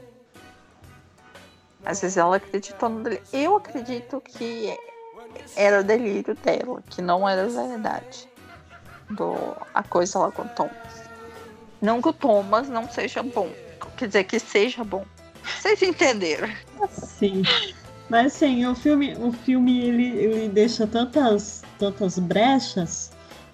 Às 1.85 2.01
vezes 2.01 2.17
ela 2.17 2.35
acreditou 2.35 2.89
no. 2.89 3.03
Eu 3.31 3.57
acredito 3.57 4.21
que 4.21 4.77
era 5.55 5.81
o 5.81 5.83
delírio 5.83 6.35
dela, 6.35 6.81
que 6.89 7.01
não 7.01 7.27
era 7.27 7.47
verdade. 7.47 8.27
Do, 9.09 9.35
a 9.73 9.83
coisa 9.83 10.19
lá 10.19 10.31
com 10.31 10.43
o 10.43 10.49
Thomas. 10.49 11.03
Não 11.81 12.01
que 12.01 12.09
o 12.09 12.13
Thomas 12.13 12.69
não 12.69 12.89
seja 12.89 13.21
bom. 13.21 13.49
Quer 13.97 14.07
dizer, 14.07 14.23
que 14.23 14.39
seja 14.39 14.83
bom. 14.83 15.05
Vocês 15.43 15.81
entenderam? 15.81 16.49
Sim. 16.89 17.43
Mas 18.09 18.35
assim, 18.35 18.65
o 18.65 18.75
filme, 18.75 19.15
o 19.17 19.31
filme 19.31 19.81
ele, 19.81 20.17
ele 20.17 20.49
deixa 20.49 20.87
tantas, 20.87 21.63
tantas 21.77 22.17
brechas, 22.19 23.11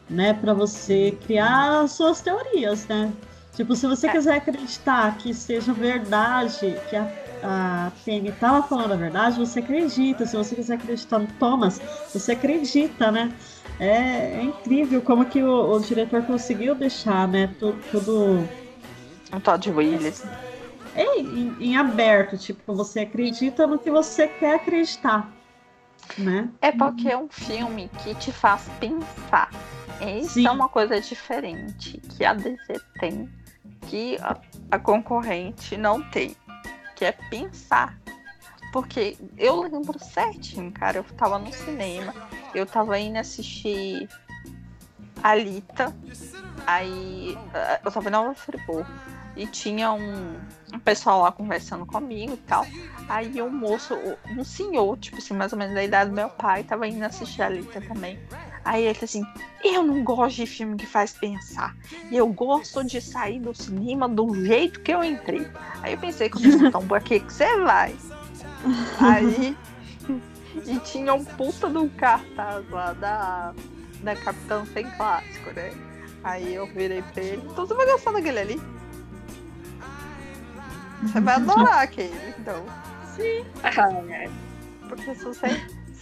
né, 0.09 0.33
para 0.33 0.53
você 0.53 1.17
criar 1.25 1.87
suas 1.87 2.21
teorias, 2.21 2.87
né? 2.87 3.11
Tipo, 3.55 3.75
se 3.75 3.85
você 3.85 4.07
é. 4.07 4.11
quiser 4.11 4.35
acreditar 4.35 5.17
que 5.17 5.33
seja 5.33 5.73
verdade, 5.73 6.79
que 6.89 6.95
a 6.95 7.05
a 7.43 7.91
Penny 8.03 8.29
estava 8.29 8.63
falando 8.63 8.93
a 8.93 8.95
verdade, 8.95 9.37
você 9.37 9.59
acredita. 9.59 10.25
Se 10.25 10.35
você 10.35 10.55
quiser 10.55 10.75
acreditar 10.75 11.19
no 11.19 11.27
Thomas, 11.33 11.79
você 12.13 12.33
acredita, 12.33 13.11
né? 13.11 13.33
É, 13.79 14.39
é 14.39 14.43
incrível 14.43 15.01
como 15.01 15.25
que 15.25 15.41
o, 15.41 15.71
o, 15.71 15.79
diretor 15.79 16.23
conseguiu 16.23 16.75
deixar, 16.75 17.27
né? 17.27 17.53
Tudo. 17.59 17.79
tudo... 17.91 18.49
O 19.31 19.39
Todd 19.39 19.69
Willis. 19.69 20.25
É, 20.95 21.19
em, 21.19 21.55
em, 21.59 21.77
aberto, 21.77 22.37
tipo, 22.37 22.73
você 22.73 23.01
acredita 23.01 23.67
no 23.67 23.77
que 23.77 23.91
você 23.91 24.27
quer 24.27 24.55
acreditar, 24.55 25.31
né? 26.17 26.49
É 26.61 26.71
porque 26.71 27.07
é 27.07 27.17
um 27.17 27.29
filme 27.29 27.89
que 28.03 28.15
te 28.15 28.31
faz 28.31 28.67
pensar. 28.79 29.49
Isso 30.19 30.33
Sim. 30.33 30.47
é 30.47 30.51
uma 30.51 30.67
coisa 30.67 30.99
diferente 30.99 31.99
que 31.99 32.25
a 32.25 32.33
DC 32.33 32.81
tem, 32.99 33.29
que 33.87 34.17
a, 34.19 34.35
a 34.71 34.79
concorrente 34.79 35.77
não 35.77 36.01
tem 36.09 36.35
que 36.99 37.05
é 37.05 37.13
pensar. 37.13 37.97
Porque 38.73 39.17
eu 39.37 39.61
lembro 39.61 39.97
certinho, 39.97 40.69
cara, 40.71 40.97
eu 40.97 41.03
tava 41.03 41.39
no 41.39 41.51
cinema, 41.51 42.13
eu 42.53 42.65
tava 42.65 42.99
indo 42.99 43.17
assistir 43.17 44.07
Alita, 45.23 45.95
aí 46.67 47.37
eh, 47.53 47.79
eu 47.83 47.91
tava 47.91 48.09
em 48.09 48.11
Nova 48.11 48.35
Friburgo, 48.35 48.85
e 49.35 49.47
tinha 49.47 49.91
um, 49.93 50.35
um 50.73 50.79
pessoal 50.79 51.21
lá 51.21 51.31
conversando 51.31 51.85
comigo 51.85 52.33
e 52.33 52.37
tal. 52.37 52.65
Aí 53.07 53.41
um 53.41 53.49
moço, 53.49 53.95
um 54.37 54.43
senhor, 54.43 54.97
tipo 54.97 55.17
assim, 55.17 55.33
mais 55.33 55.53
ou 55.53 55.57
menos 55.57 55.73
da 55.73 55.83
idade 55.83 56.09
do 56.09 56.15
meu 56.15 56.29
pai, 56.29 56.63
tava 56.63 56.87
indo 56.87 57.03
assistir 57.03 57.41
a 57.41 57.49
também. 57.87 58.19
Aí 58.63 58.83
ele 58.85 58.99
assim, 59.01 59.23
eu 59.63 59.83
não 59.83 60.03
gosto 60.03 60.35
de 60.37 60.45
filme 60.45 60.75
que 60.75 60.85
faz 60.85 61.13
pensar. 61.13 61.75
E 62.11 62.17
eu 62.17 62.27
gosto 62.27 62.83
de 62.83 63.01
sair 63.01 63.39
do 63.39 63.53
cinema 63.53 64.07
do 64.07 64.33
jeito 64.45 64.81
que 64.81 64.91
eu 64.91 65.03
entrei. 65.03 65.47
Aí 65.81 65.93
eu 65.93 65.97
pensei, 65.99 66.29
então 66.67 66.85
por 66.87 67.01
que 67.01 67.19
que 67.19 67.33
você 67.33 67.57
vai? 67.59 67.95
Aí 68.99 69.57
e 70.65 70.79
tinha 70.79 71.13
um 71.13 71.23
puta 71.23 71.69
de 71.69 71.77
um 71.77 71.87
cartaz 71.89 72.67
lá 72.69 72.93
da, 72.93 73.53
da 74.01 74.15
Capitão 74.15 74.65
Sem 74.67 74.89
Clássico, 74.91 75.51
né? 75.51 75.71
Aí 76.23 76.53
eu 76.53 76.67
virei 76.67 77.01
pra 77.01 77.23
ele, 77.23 77.41
então 77.45 77.65
você 77.65 77.73
vai 77.73 77.85
gostar 77.85 78.11
daquele 78.11 78.39
ali? 78.39 78.61
Você 81.01 81.21
vai 81.21 81.35
adorar 81.35 81.79
aquele, 81.83 82.33
então. 82.37 82.65
Sim. 83.15 83.45
É. 83.63 84.29
Porque 84.87 85.15
se 85.15 85.23
você 85.23 85.47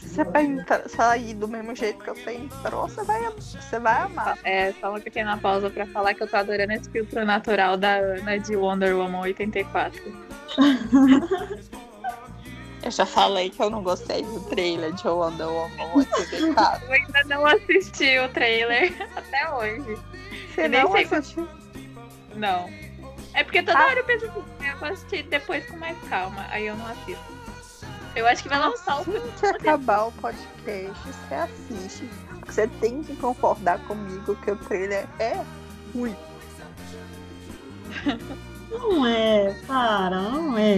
você 0.08 0.24
vai 0.24 0.48
sair 0.88 1.34
do 1.36 1.48
mesmo 1.48 1.76
jeito 1.76 2.04
que 2.04 2.10
você 2.10 2.34
entrou, 2.34 2.88
você 2.88 3.04
vai, 3.04 3.22
você 3.32 3.80
vai 3.80 4.02
amar. 4.02 4.38
É, 4.44 4.72
só 4.80 4.90
uma 4.90 5.00
pequena 5.00 5.38
pausa 5.38 5.70
pra 5.70 5.86
falar 5.88 6.14
que 6.14 6.24
eu 6.24 6.28
tô 6.28 6.36
adorando 6.38 6.74
esse 6.74 6.90
filtro 6.90 7.24
natural 7.26 7.78
da 7.78 7.96
Ana 7.98 8.38
de 8.40 8.56
Wonder 8.56 8.96
Woman 8.96 9.20
84. 9.22 10.02
Eu 12.84 12.92
já 12.92 13.06
falei 13.06 13.50
que 13.50 13.62
eu 13.62 13.70
não 13.70 13.84
gostei 13.84 14.24
do 14.24 14.40
trailer 14.50 14.94
de 14.94 15.06
Wonder 15.08 15.48
Woman 15.48 15.94
84. 15.96 16.86
Eu 16.88 16.94
ainda 16.94 17.24
não 17.26 17.46
assisti 17.46 18.18
o 18.20 18.30
trailer 18.30 18.94
até 19.16 19.50
hoje. 19.52 19.98
Você 20.54 20.62
Eu 20.66 20.70
nem 20.70 20.84
não 20.84 20.92
sei 20.92 21.04
assistiu? 21.04 21.48
Não. 22.36 22.70
É 23.34 23.44
porque 23.44 23.62
toda 23.62 23.78
Ah. 23.78 23.88
hora 23.88 24.00
eu 24.00 24.06
penso 24.06 24.26
assim, 24.28 24.44
eu 24.72 24.78
vou 24.78 24.88
assistir 24.90 25.24
depois 25.24 25.66
com 25.66 25.76
mais 25.78 25.98
calma. 26.08 26.46
Aí 26.50 26.66
eu 26.68 26.76
não 26.78 26.86
assisto. 26.88 27.37
Eu 28.18 28.28
acho 28.28 28.42
que 28.44 28.50
vai 28.50 28.60
lançar 28.60 29.00
o 29.02 29.04
filme. 29.04 29.20
Assim 29.20 29.38
que 29.40 29.46
acabar 29.46 30.06
o 30.08 30.12
podcast, 30.14 30.92
você 31.06 31.36
assiste. 31.36 32.10
Você 32.46 32.68
tem 32.68 33.04
que 33.04 33.16
concordar 33.18 33.80
comigo 33.86 34.36
que 34.38 34.52
o 34.52 34.56
trailer 34.56 35.08
é 35.20 35.44
ruim. 35.94 36.16
Não 38.70 39.06
é, 39.06 39.54
para, 39.68 40.20
não 40.22 40.58
é. 40.58 40.78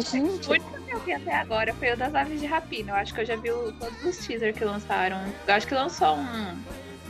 Gente, 0.00 0.48
O 0.48 0.52
único 0.52 0.80
que 0.82 0.94
eu 0.94 1.00
vi 1.00 1.12
até 1.12 1.34
agora 1.34 1.72
foi 1.74 1.92
o 1.92 1.96
das 1.96 2.14
aves 2.14 2.40
de 2.40 2.46
rapina. 2.46 2.92
Eu 2.92 2.96
acho 2.96 3.12
que 3.14 3.20
eu 3.20 3.26
já 3.26 3.36
vi 3.36 3.50
o- 3.50 3.72
todos 3.72 4.04
os 4.04 4.16
teasers 4.26 4.56
que 4.56 4.64
lançaram. 4.64 5.18
Eu 5.46 5.54
acho 5.54 5.66
que 5.66 5.74
lançou 5.74 6.16
um 6.16 6.56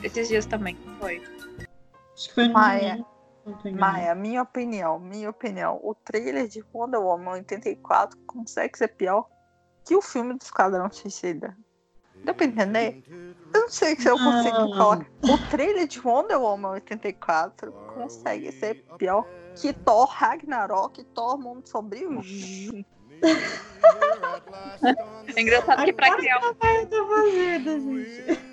esses 0.03 0.29
dias 0.29 0.47
também, 0.47 0.77
não 0.85 0.95
foi? 0.97 1.23
Acho 2.15 2.29
que 2.29 2.35
foi 2.35 2.49
no 2.49 2.55
Maia. 2.55 3.05
Maia, 3.73 4.15
minha 4.15 4.43
opinião, 4.43 4.99
minha 4.99 5.31
opinião. 5.31 5.81
O 5.83 5.95
trailer 5.95 6.47
de 6.47 6.65
Wonder 6.73 7.01
Woman 7.01 7.33
84 7.33 8.19
consegue 8.27 8.79
ser 8.79 8.89
pior 8.89 9.27
que 9.85 9.97
o 9.97 10.03
filme 10.03 10.35
do 10.35 10.43
Esquadrão 10.43 10.91
Suicida. 10.91 11.57
Deu 12.25 12.35
pra 12.35 12.47
entender? 12.47 13.03
Eu 13.53 13.63
não 13.63 13.69
sei 13.69 13.97
se 13.97 14.09
eu 14.09 14.17
consigo 14.17 14.57
Não. 14.57 14.71
colocar. 14.71 15.07
O 15.23 15.51
trailer 15.51 15.89
de 15.89 16.01
Wonder 16.01 16.41
Woman 16.41 16.71
84 16.71 17.73
consegue 17.95 18.53
ser 18.53 18.85
pior 18.97 19.27
que 19.57 19.73
Thor 19.73 20.07
Ragnarok 20.07 21.01
e 21.01 21.05
Thor 21.05 21.39
Mundo 21.39 21.69
Sombrio. 21.69 22.21
É 25.37 25.41
engraçado 25.41 25.85
que 25.85 25.93
pra 25.93 26.17
criar 26.17 26.39
um. 26.39 26.55
Tá 26.55 26.67
fazendo, 27.09 27.81
gente. 27.81 28.52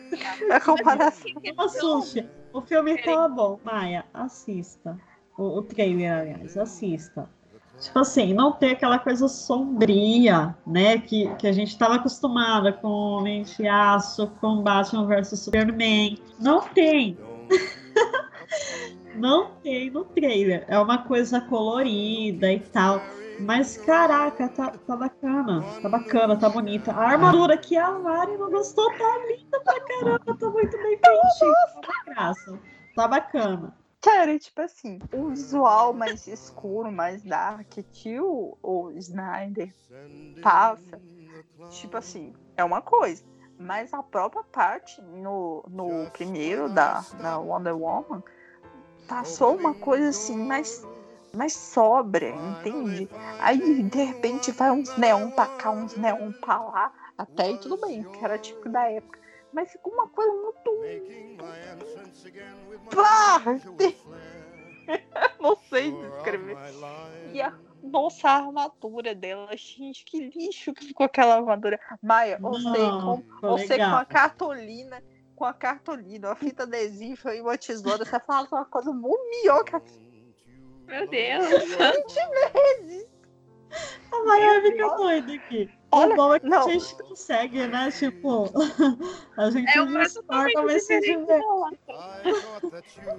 A 0.52 0.60
comparação. 0.60 1.32
O 2.52 2.62
filme 2.62 2.98
tá 3.04 3.28
bom, 3.28 3.60
Maia, 3.64 4.06
assista. 4.12 5.00
O, 5.38 5.60
o 5.60 5.62
trailer, 5.62 6.12
aliás, 6.12 6.58
assista. 6.58 7.30
Tipo 7.80 8.00
assim, 8.00 8.34
não 8.34 8.52
tem 8.52 8.72
aquela 8.72 9.00
coisa 9.00 9.28
sombria, 9.28 10.56
né? 10.66 10.98
Que, 10.98 11.34
que 11.36 11.48
a 11.48 11.52
gente 11.52 11.78
tava 11.78 11.96
acostumada 11.96 12.74
com 12.74 12.88
Homem 12.88 13.44
de 13.44 13.68
Aço, 13.68 14.28
com 14.42 14.62
Batman 14.62 15.06
vs 15.06 15.40
Superman. 15.40 16.18
Não 16.40 16.62
tem. 16.62 17.18
não 19.16 19.52
tem 19.64 19.90
no 19.90 20.04
trailer. 20.04 20.66
É 20.68 20.78
uma 20.78 21.04
coisa 21.04 21.40
colorida 21.40 22.52
e 22.52 22.60
tal. 22.60 23.02
Mas 23.40 23.78
caraca, 23.78 24.50
tá, 24.50 24.72
tá 24.72 24.96
bacana. 24.96 25.64
Tá 25.82 25.90
bacana, 25.90 26.38
tá 26.38 26.50
bonita. 26.50 26.92
A 26.92 27.10
armadura 27.10 27.58
que 27.58 27.78
a 27.78 27.92
Mari 27.92 28.38
não 28.38 28.50
gostou 28.50 28.92
tá 28.98 29.26
linda 29.28 29.60
pra 29.62 29.80
caramba. 29.80 30.38
Tá 30.38 30.50
muito 30.50 30.78
bem 30.78 30.98
feitinha. 30.98 31.54
Tá 31.82 32.04
graça. 32.06 32.60
Tá 32.96 33.08
bacana. 33.08 33.74
Cara, 34.02 34.40
tipo 34.40 34.62
assim, 34.62 35.00
o 35.14 35.30
visual 35.30 35.94
mais 35.94 36.26
escuro, 36.28 36.92
mais 36.92 37.22
dark 37.22 37.68
que 37.92 38.20
o, 38.20 38.58
o 38.64 38.92
Snyder 38.92 39.74
passa, 40.42 41.02
tipo 41.70 41.98
assim, 41.98 42.34
é 42.56 42.64
uma 42.64 42.82
coisa. 42.82 43.24
Mas 43.58 43.94
a 43.94 44.02
própria 44.02 44.42
parte 44.44 45.02
no, 45.02 45.66
no 45.68 46.10
primeiro 46.12 46.70
da, 46.70 47.02
da 47.22 47.40
Wonder 47.40 47.76
Woman 47.76 48.24
passou 49.06 49.58
uma 49.58 49.74
coisa 49.74 50.10
assim 50.10 50.38
mais, 50.38 50.88
mais 51.34 51.54
sóbria, 51.54 52.30
entende? 52.30 53.10
Aí 53.40 53.84
de 53.84 54.04
repente 54.04 54.52
vai 54.52 54.72
uns 54.72 54.96
neon 54.98 55.32
pra 55.32 55.46
cá, 55.46 55.72
uns 55.72 55.96
neon 55.96 56.32
pra 56.34 56.60
lá, 56.60 56.94
até 57.18 57.44
aí 57.44 57.58
tudo 57.58 57.78
bem, 57.78 58.04
que 58.04 58.24
era 58.24 58.38
tipo 58.38 58.68
da 58.70 58.90
época. 58.90 59.20
Mas 59.52 59.72
ficou 59.72 59.92
uma 59.94 60.08
coisa 60.08 60.32
muito. 60.32 60.72
Pá! 62.96 63.42
Não 65.40 65.56
sei 65.70 65.92
descrever. 65.92 66.58
E 67.34 67.42
a 67.42 67.54
nossa 67.82 68.28
a 68.28 68.38
armadura 68.38 69.16
dela, 69.16 69.56
gente, 69.56 70.04
que 70.04 70.30
lixo 70.30 70.74
que 70.74 70.86
ficou 70.86 71.06
aquela 71.06 71.36
armadura. 71.36 71.80
Maia, 72.02 72.38
você 72.40 72.78
Não, 72.78 73.22
com, 73.22 73.48
você 73.48 73.78
com 73.78 73.96
a 73.96 74.06
cartolina, 74.06 75.02
com 75.36 75.46
a 75.46 75.54
cartolina, 75.54 76.30
uma 76.30 76.36
fita 76.36 76.64
adesiva 76.64 77.36
e 77.36 77.42
uma 77.42 77.58
tesoura, 77.58 78.04
você 78.04 78.20
fala 78.20 78.48
uma 78.52 78.66
coisa 78.66 78.92
muito 78.92 79.30
melhor 79.30 79.64
que 79.64 79.76
a 79.76 79.82
Meu 80.90 81.08
Deus. 81.08 81.46
A 84.12 84.24
Maia 84.26 84.62
fica 84.62 84.96
doida 84.96 85.34
aqui. 85.34 85.70
Olha, 85.92 86.14
o 86.14 86.16
bom 86.18 86.34
é 86.36 86.40
que 86.40 86.48
não. 86.48 86.68
a 86.68 86.72
gente 86.72 86.96
consegue, 87.04 87.68
né? 87.68 87.92
Tipo, 87.92 88.46
a 89.38 89.50
gente 89.52 89.78
É 89.78 89.82
uma 89.82 90.04
discorda, 90.04 90.62
mas 90.64 90.86
se 90.86 91.00
tiver. 91.02 91.40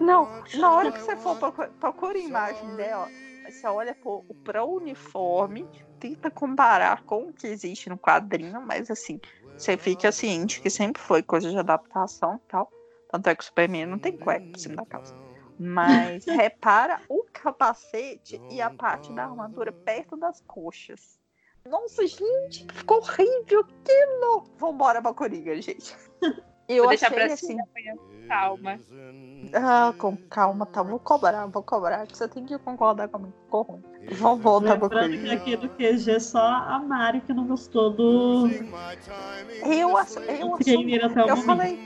Não, 0.00 0.28
na 0.54 0.72
hora 0.74 0.92
que 0.92 1.00
você 1.00 1.16
for 1.16 1.36
procu- 1.36 1.70
procura 1.78 2.18
a 2.18 2.22
imagem 2.22 2.76
dela, 2.76 3.08
você 3.48 3.66
olha 3.66 3.94
pro, 3.94 4.24
pro 4.44 4.64
uniforme, 4.66 5.68
tenta 5.98 6.30
comparar 6.30 7.04
com 7.04 7.28
o 7.28 7.32
que 7.32 7.46
existe 7.46 7.88
no 7.88 7.98
quadrinho, 7.98 8.60
mas 8.60 8.90
assim, 8.90 9.20
você 9.56 9.76
fica 9.76 10.10
ciente 10.12 10.60
que 10.60 10.70
sempre 10.70 11.00
foi 11.00 11.22
coisa 11.22 11.50
de 11.50 11.58
adaptação 11.58 12.36
e 12.36 12.48
tal. 12.50 12.70
Tanto 13.10 13.28
é 13.28 13.34
que 13.34 13.42
o 13.42 13.46
Superman 13.46 13.86
não 13.86 13.98
tem 13.98 14.16
cueca 14.16 14.46
por 14.52 14.58
cima 14.58 14.76
da 14.76 14.86
calça. 14.86 15.14
Mas 15.62 16.24
repara 16.24 17.02
o 17.06 17.22
capacete 17.30 18.40
e 18.50 18.62
a 18.62 18.70
parte 18.70 19.12
da 19.12 19.24
armadura 19.24 19.70
perto 19.70 20.16
das 20.16 20.40
coxas. 20.40 21.20
Nossa, 21.66 22.06
gente, 22.06 22.66
ficou 22.72 22.96
horrível 22.96 23.60
aquilo. 23.60 24.44
Vambora 24.56 25.02
pra 25.02 25.12
Coringa, 25.12 25.60
gente. 25.60 25.94
Eu 26.74 26.84
Vou 26.84 26.88
deixar 26.90 27.06
achei 27.08 27.18
pra 27.18 27.34
assim, 27.34 27.46
cima 27.46 27.62
amanhã. 27.74 27.94
Calma. 28.28 28.78
ah, 29.54 29.92
com 29.98 30.16
calma, 30.16 30.64
tá? 30.66 30.82
Vou 30.84 31.00
cobrar, 31.00 31.46
vou 31.46 31.62
cobrar. 31.64 32.06
Você 32.06 32.28
tem 32.28 32.44
que 32.44 32.56
concordar 32.58 33.08
comigo. 33.08 33.34
Ficou 33.44 33.62
ruim. 33.62 33.82
Vamos 34.12 34.42
voltar 34.42 34.78
pra 34.78 35.02
Lembrando 35.02 35.24
que 35.24 35.30
aqui 35.30 35.56
do 35.56 35.68
QG 35.70 36.20
só 36.20 36.40
a 36.40 36.78
Mari 36.78 37.20
que 37.22 37.32
não 37.32 37.46
gostou 37.46 37.90
do 37.90 38.48
Eu, 39.64 39.96
ass- 39.96 40.16
eu, 40.16 40.22
do 40.22 40.54
assumi, 40.54 40.62
trailer 40.62 41.04
até 41.06 41.24
o 41.24 41.28
eu 41.28 41.36
falei, 41.38 41.78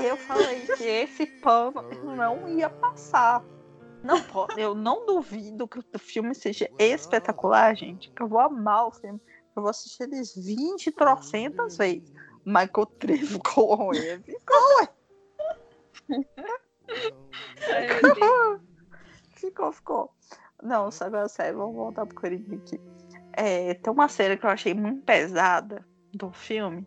eu 0.00 0.16
falei 0.16 0.60
que 0.76 0.84
esse 0.84 1.26
pano 1.26 1.82
não 2.04 2.48
ia 2.48 2.68
passar. 2.68 3.42
Não 4.02 4.20
pode, 4.22 4.60
eu 4.60 4.74
não 4.74 5.06
duvido 5.06 5.66
que 5.66 5.78
o 5.78 5.98
filme 5.98 6.34
seja 6.34 6.68
espetacular, 6.78 7.74
gente. 7.74 8.10
Que 8.10 8.22
eu 8.22 8.28
vou 8.28 8.38
amar 8.40 8.88
o 8.88 8.92
filme. 8.92 9.20
Eu 9.54 9.62
vou 9.62 9.70
assistir 9.70 10.02
eles 10.02 10.34
20 10.36 10.90
trocentas 10.92 11.76
vezes. 11.78 12.12
O 12.46 12.86
trevo 12.86 13.40
com 13.40 13.92
ele. 13.92 14.38
Meu 16.08 18.14
Deus. 18.14 18.60
Ficou, 19.34 19.72
ficou. 19.72 20.14
Não, 20.62 20.88
agora 21.00 21.28
sério, 21.28 21.58
vamos 21.58 21.74
voltar 21.74 22.06
pro 22.06 22.14
Coringa 22.14 22.56
aqui. 22.56 22.80
É, 23.32 23.74
tem 23.74 23.92
uma 23.92 24.08
cena 24.08 24.36
que 24.36 24.46
eu 24.46 24.50
achei 24.50 24.72
muito 24.72 25.04
pesada 25.04 25.84
do 26.14 26.30
filme. 26.30 26.86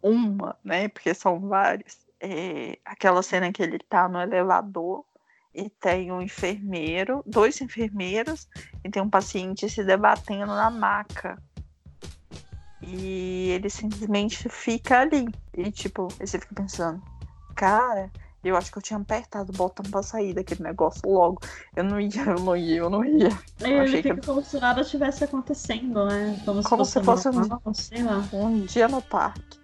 Uma, 0.00 0.56
né? 0.64 0.88
Porque 0.88 1.12
são 1.12 1.40
várias. 1.40 2.06
É, 2.20 2.78
aquela 2.84 3.22
cena 3.22 3.52
que 3.52 3.62
ele 3.62 3.78
tá 3.78 4.08
no 4.08 4.20
elevador 4.20 5.04
e 5.54 5.68
tem 5.68 6.12
um 6.12 6.22
enfermeiro, 6.22 7.22
dois 7.26 7.60
enfermeiros, 7.60 8.48
e 8.84 8.90
tem 8.90 9.02
um 9.02 9.10
paciente 9.10 9.68
se 9.68 9.84
debatendo 9.84 10.46
na 10.46 10.70
maca. 10.70 11.36
E 12.82 13.50
ele 13.50 13.68
simplesmente 13.70 14.48
fica 14.48 15.00
ali. 15.00 15.28
E 15.56 15.70
tipo, 15.70 16.08
aí 16.20 16.26
você 16.26 16.38
fica 16.38 16.54
pensando, 16.54 17.02
cara, 17.56 18.10
eu 18.44 18.56
acho 18.56 18.70
que 18.70 18.78
eu 18.78 18.82
tinha 18.82 18.98
apertado 18.98 19.52
o 19.52 19.56
botão 19.56 19.84
pra 19.90 20.02
sair 20.02 20.32
daquele 20.32 20.62
negócio 20.62 21.02
logo. 21.10 21.40
Eu 21.74 21.82
não 21.84 22.00
ia, 22.00 22.22
eu 22.22 22.38
não 22.40 22.56
ia, 22.56 22.76
eu 22.76 22.88
não 22.90 23.04
ia. 23.04 23.28
Aí 23.62 23.72
ele 23.72 23.80
achei 23.80 24.02
que- 24.02 24.16
como 24.24 24.44
se 24.44 24.58
nada 24.60 24.84
tivesse 24.84 25.24
acontecendo, 25.24 26.06
né? 26.06 26.40
Como, 26.44 26.62
Como 26.62 26.84
se 26.84 26.92
se 26.92 27.02
fosse, 27.02 27.28
um- 27.28 27.32
normal, 27.32 27.60
sei 27.74 28.02
lá. 28.04 28.24
Um 28.32 28.60
dia 28.64 28.86
no 28.88 29.02
parque. 29.02 29.58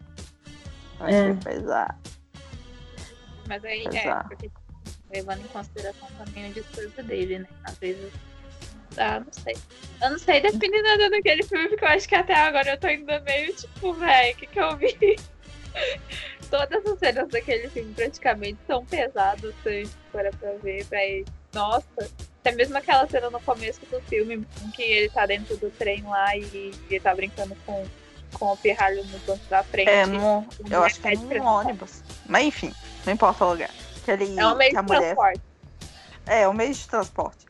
Eu 0.98 1.06
achei 1.06 1.30
É. 1.30 1.34
pesado. 1.34 1.94
Mas 3.48 3.64
aí, 3.64 3.84
é, 3.92 4.00
Exato. 4.06 4.28
porque 4.28 4.50
levando 5.12 5.40
em 5.40 5.48
consideração 5.48 6.08
também 6.18 6.50
o 6.50 6.54
discurso 6.54 7.02
dele, 7.04 7.38
né? 7.40 7.46
Às 7.64 7.78
vezes. 7.78 8.12
Ah, 8.96 9.20
não 9.20 9.32
sei. 9.32 9.56
Eu 10.02 10.10
não 10.10 10.18
sei 10.18 10.40
definir 10.40 10.82
nada 10.82 11.10
daquele 11.10 11.42
filme, 11.42 11.68
porque 11.68 11.84
eu 11.84 11.88
acho 11.88 12.08
que 12.08 12.14
até 12.14 12.34
agora 12.34 12.70
eu 12.70 12.78
tô 12.78 12.86
ainda 12.86 13.20
meio 13.20 13.54
tipo, 13.54 13.92
véi, 13.94 14.32
o 14.32 14.36
que, 14.36 14.46
que 14.46 14.60
eu 14.60 14.76
vi? 14.76 15.16
Todas 16.50 16.86
as 16.86 16.98
cenas 16.98 17.28
daquele 17.28 17.68
filme 17.68 17.92
praticamente 17.94 18.58
são 18.66 18.84
pesadas, 18.84 19.54
se 19.62 19.68
a 19.68 19.72
gente 19.72 19.90
for 20.12 20.22
pra 20.38 20.52
ver, 20.62 20.84
véi. 20.84 21.24
Nossa, 21.52 22.08
até 22.40 22.52
mesmo 22.52 22.76
aquela 22.76 23.08
cena 23.08 23.30
no 23.30 23.40
começo 23.40 23.80
do 23.86 24.00
filme, 24.02 24.46
em 24.64 24.70
que 24.70 24.82
ele 24.82 25.08
tá 25.08 25.26
dentro 25.26 25.56
do 25.56 25.70
trem 25.70 26.02
lá 26.02 26.36
e 26.36 26.72
ele 26.90 27.00
tá 27.00 27.14
brincando 27.14 27.56
com, 27.64 27.84
com 28.34 28.52
o 28.52 28.56
pirralho 28.56 29.04
no 29.04 29.18
banco 29.20 29.44
da 29.48 29.62
frente. 29.64 29.88
É, 29.88 30.06
no, 30.06 30.46
eu 30.70 30.84
acho 30.84 31.00
que 31.00 31.08
é 31.08 31.14
num 31.16 31.44
ônibus. 31.44 32.02
Mas 32.26 32.44
enfim, 32.44 32.72
não 33.06 33.12
importa 33.12 33.44
o 33.44 33.50
lugar. 33.50 33.70
Ele, 34.06 34.38
É 34.38 34.46
um 34.46 34.54
meio 34.56 34.70
de 34.70 34.82
mulher 34.82 35.00
transporte. 35.00 35.40
É, 36.26 36.48
o 36.48 36.52
meio 36.52 36.74
de 36.74 36.88
transporte. 36.88 37.46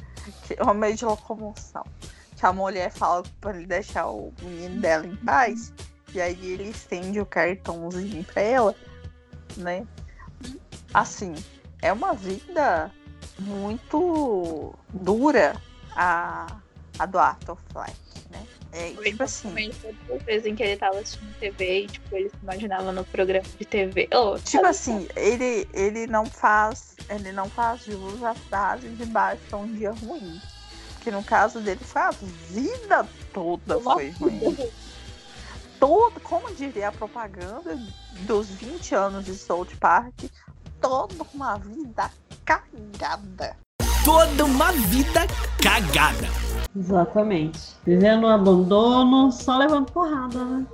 Que- 0.47 0.55
É 0.59 0.63
o 0.65 0.75
meio 0.75 0.97
de 0.97 1.05
locomoção. 1.05 1.85
Que 2.37 2.45
a 2.47 2.53
mulher 2.53 2.91
fala 2.91 3.23
pra 3.41 3.57
ele 3.57 3.67
deixar 3.67 4.07
o 4.09 4.33
menino 4.43 4.81
dela 4.81 5.07
em 5.07 5.17
paz. 5.17 5.73
E 6.13 6.21
aí 6.21 6.39
ele 6.53 6.71
estende 6.71 7.21
o 7.21 7.27
cartãozinho 7.27 8.23
pra 8.25 8.43
ela, 8.43 8.75
né? 9.57 9.87
Assim, 10.93 11.35
é 11.83 11.93
uma 11.93 12.15
vida 12.15 12.91
muito 13.39 14.73
dura 14.93 15.57
a, 15.97 16.47
a 16.99 17.07
do 17.07 17.19
Arthur 17.19 17.59
Fleck? 17.73 17.97
É, 18.75 18.93
Foi 18.93 19.05
tipo 19.05 19.23
assim, 19.23 19.71
todas 19.81 20.21
as 20.21 20.23
vezes 20.25 20.47
em 20.47 20.57
que 20.57 20.63
ele 20.65 20.77
tava 20.77 20.99
assistindo 20.99 21.33
TV 21.39 21.83
e, 21.83 21.87
tipo, 21.87 22.17
ele 22.17 22.29
se 22.29 22.37
imaginava 22.43 22.91
no 22.91 23.05
programa 23.05 23.47
de 23.57 23.65
TV. 23.65 24.09
Oh, 24.13 24.37
tipo 24.37 24.51
sabe? 24.51 24.67
assim, 24.67 25.09
ele, 25.15 25.69
ele 25.73 26.09
não 26.09 26.27
faz. 26.27 26.97
Ele 27.09 27.31
não 27.31 27.49
faz 27.49 27.85
jus 27.85 28.21
à 28.25 28.35
frase 28.35 28.89
de 28.89 29.07
baixo 29.07 29.57
um 29.57 29.73
dia 29.73 29.93
ruim. 29.93 30.41
Que 31.03 31.11
no 31.13 31.23
caso 31.23 31.61
dele 31.61 31.85
foi 31.85 32.03
a 32.03 32.11
vida 32.11 33.07
toda 33.33 33.79
foi 33.79 34.11
ruim. 34.11 34.57
Todo, 35.79 36.19
como 36.21 36.53
diria 36.55 36.89
a 36.89 36.93
propaganda 36.93 37.79
dos 38.23 38.49
20 38.49 38.95
anos 38.95 39.25
de 39.25 39.35
South 39.35 39.69
Park, 39.79 40.15
toda 40.81 41.15
uma 41.33 41.59
vida 41.59 42.11
cagada. 42.45 43.57
Toda 44.05 44.45
uma 44.45 44.71
vida 44.73 45.27
cagada. 45.63 46.29
Exatamente. 46.77 47.59
Vivendo 47.87 48.23
no 48.23 48.29
abandono, 48.29 49.33
só 49.33 49.57
levando 49.57 49.91
porrada, 49.91 50.45
né? 50.45 50.67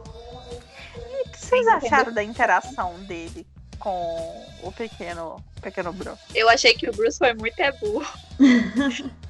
O 0.96 1.30
que 1.30 1.38
vocês 1.38 1.66
acharam 1.68 2.12
da 2.12 2.24
interação 2.24 2.94
dele 3.04 3.46
com 3.78 4.46
o 4.64 4.72
pequeno, 4.72 5.36
pequeno 5.62 5.92
Bruno? 5.92 6.18
Eu 6.34 6.48
achei 6.48 6.74
que 6.74 6.88
o 6.88 6.92
Bruce 6.92 7.18
foi 7.18 7.32
muito 7.34 7.58
é 7.60 7.70
burro. 7.72 8.06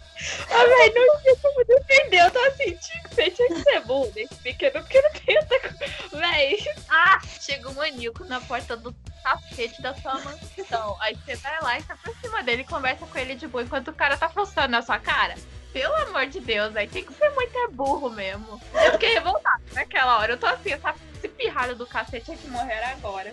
ah, 0.50 0.64
velho, 0.64 1.06
não 1.06 1.22
tinha 1.22 1.37
como 1.37 1.64
defender. 1.64 2.20
Eu 2.20 2.30
tô 2.30 2.38
assim, 2.40 2.76
tinha 2.76 3.02
que 3.02 3.14
ser, 3.14 3.30
tinha 3.30 3.48
que 3.48 3.62
ser 3.62 3.80
burro 3.80 4.12
nesse 4.14 4.35
pequeno, 4.37 4.80
porque 4.83 5.00
não 5.00 5.12
tem 5.12 5.38
outra 5.38 5.61
coisa. 5.61 5.85
Véi, 6.12 6.59
ah, 6.88 7.20
chega 7.40 7.68
um 7.68 7.74
maníaco 7.74 8.24
na 8.24 8.40
porta 8.40 8.76
do 8.76 8.92
tapete 9.22 9.80
da 9.83 9.94
sua 9.94 10.14
mansão. 10.20 10.96
Aí 11.00 11.14
você 11.16 11.37
vai 11.37 11.61
lá 11.62 11.78
e 11.78 11.83
tá 11.83 11.96
pra 11.96 12.12
cima 12.14 12.42
dele 12.42 12.62
e 12.62 12.66
conversa 12.66 13.06
com 13.06 13.18
ele 13.18 13.35
de 13.35 13.46
boa 13.46 13.64
enquanto 13.64 13.88
o 13.88 13.94
cara 13.94 14.16
tá 14.16 14.28
forçando 14.28 14.68
na 14.68 14.83
sua 14.83 14.98
cara. 14.98 15.35
Pelo 15.72 15.94
amor 15.94 16.26
de 16.26 16.40
Deus, 16.40 16.74
aí 16.74 16.88
tem 16.88 17.04
que 17.04 17.14
ser 17.14 17.30
muito 17.30 17.56
é 17.56 17.68
burro 17.68 18.11
mesmo. 18.11 18.61
Eu 18.74 18.92
fiquei 18.92 19.14
revoltada 19.14 19.62
naquela 19.72 20.18
hora. 20.18 20.33
Eu 20.33 20.38
tô 20.38 20.46
assim, 20.46 20.72
essa, 20.72 20.94
esse 21.16 21.28
pirralho 21.28 21.76
do 21.76 21.87
cacete 21.87 22.24
tinha 22.24 22.37
que 22.37 22.48
morrer 22.48 22.83
agora. 22.85 23.33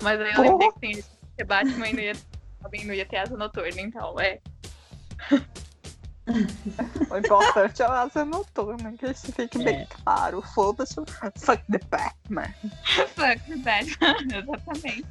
Mas 0.00 0.20
aí 0.20 0.32
eu 0.32 0.40
lembrei 0.40 0.72
que 0.72 0.80
tem 0.80 1.04
que 1.36 1.44
Batman 1.44 1.88
e 1.88 1.92
não 1.92 2.02
ia, 2.02 2.12
não 2.86 2.94
ia 2.94 3.06
ter 3.06 3.18
asa 3.18 3.36
noturna, 3.36 3.80
então 3.80 4.18
é. 4.18 4.40
O 7.10 7.16
importante 7.16 7.82
é 7.82 7.86
a 7.86 8.02
asa 8.02 8.24
noturna, 8.24 8.92
que 8.92 9.06
isso 9.06 9.32
fique 9.32 9.58
bem 9.62 9.82
É. 9.82 9.86
claro. 9.86 10.42
Foda-se, 10.54 11.00
o 11.00 11.04
fuck 11.36 11.62
the 11.70 11.80
Batman. 11.90 12.52
Fuck 13.14 13.40
the 13.48 13.56
Batman, 13.56 14.16
exatamente. 14.36 15.06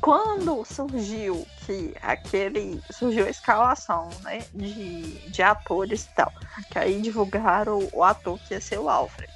Quando 0.00 0.64
surgiu 0.64 1.46
que 1.66 1.94
aquele. 2.02 2.80
surgiu 2.90 3.26
a 3.26 3.30
escalação, 3.30 4.08
né? 4.22 4.44
De, 4.54 5.18
de 5.30 5.42
atores 5.42 6.04
e 6.04 6.14
tal. 6.14 6.32
Que 6.70 6.78
aí 6.78 7.00
divulgaram 7.00 7.88
o 7.92 8.04
ator 8.04 8.38
que 8.40 8.54
ia 8.54 8.60
ser 8.60 8.78
o 8.78 8.88
Alfred. 8.88 9.32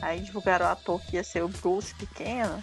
Aí 0.00 0.20
divulgaram 0.20 0.66
o 0.66 0.68
ator 0.68 1.00
que 1.02 1.16
ia 1.16 1.24
ser 1.24 1.42
o 1.42 1.48
Bruce 1.48 1.94
pequeno. 1.96 2.62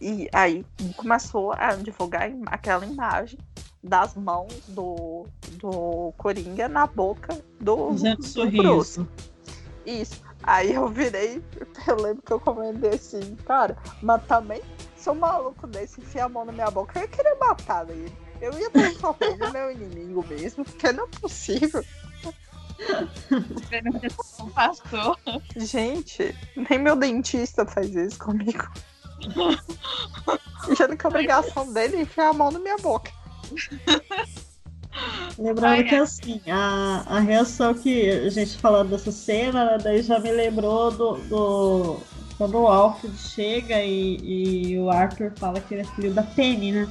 E 0.00 0.28
aí 0.32 0.64
começou 0.96 1.52
a 1.52 1.74
divulgar 1.74 2.30
aquela 2.46 2.86
imagem 2.86 3.38
das 3.86 4.14
mãos 4.14 4.52
do, 4.68 5.26
do 5.52 6.12
Coringa 6.16 6.68
na 6.68 6.86
boca 6.86 7.38
do, 7.60 7.96
Gente, 7.96 8.34
do 8.34 8.50
Bruce. 8.50 8.94
sorriso. 8.94 9.08
Isso. 9.84 10.20
Aí 10.42 10.74
eu 10.74 10.88
virei, 10.88 11.42
eu 11.86 11.96
lembro 11.96 12.22
que 12.22 12.32
eu 12.32 12.40
comentei 12.40 12.90
assim, 12.90 13.36
cara, 13.46 13.76
mas 14.02 14.24
também 14.26 14.60
se 14.96 15.10
um 15.10 15.14
maluco 15.14 15.66
desse 15.66 16.00
enfia 16.00 16.24
a 16.24 16.28
mão 16.28 16.44
na 16.44 16.52
minha 16.52 16.70
boca, 16.70 16.98
eu 16.98 17.02
ia 17.02 17.08
querer 17.08 17.36
matar 17.36 17.88
ele. 17.88 18.12
Eu 18.40 18.52
ia 18.58 18.68
transformar 18.70 19.16
ele 19.22 19.36
no 19.36 19.52
meu 19.52 19.70
inimigo 19.70 20.24
mesmo, 20.28 20.64
porque 20.64 20.92
não 20.92 21.04
é 21.04 21.08
possível. 21.20 21.84
Não 24.38 24.50
passou. 24.50 25.16
Gente, 25.56 26.36
nem 26.68 26.78
meu 26.78 26.96
dentista 26.96 27.64
faz 27.64 27.94
isso 27.94 28.18
comigo. 28.18 28.68
E 30.68 30.82
a 30.82 30.86
única 30.86 31.08
obrigação 31.08 31.72
dele 31.72 31.98
é 31.98 32.00
enfiar 32.02 32.30
a 32.30 32.32
mão 32.32 32.50
na 32.50 32.58
minha 32.58 32.76
boca. 32.78 33.12
Lembrando 35.38 35.84
que 35.84 35.94
assim, 35.94 36.40
a, 36.48 37.04
a 37.06 37.20
reação 37.20 37.74
que 37.74 38.08
a 38.10 38.28
gente 38.30 38.56
falando 38.56 38.90
dessa 38.90 39.12
cena, 39.12 39.64
né, 39.72 39.78
daí 39.82 40.02
já 40.02 40.18
me 40.18 40.30
lembrou 40.32 40.90
do, 40.90 41.12
do- 41.28 41.96
quando 42.38 42.58
o 42.58 42.66
Alfred 42.66 43.16
chega 43.18 43.82
e, 43.82 44.16
e 44.72 44.78
o 44.78 44.90
Arthur 44.90 45.32
fala 45.36 45.60
que 45.60 45.74
ele 45.74 45.82
é 45.82 45.84
filho 45.84 46.12
da 46.14 46.22
Penny, 46.22 46.72
né? 46.72 46.88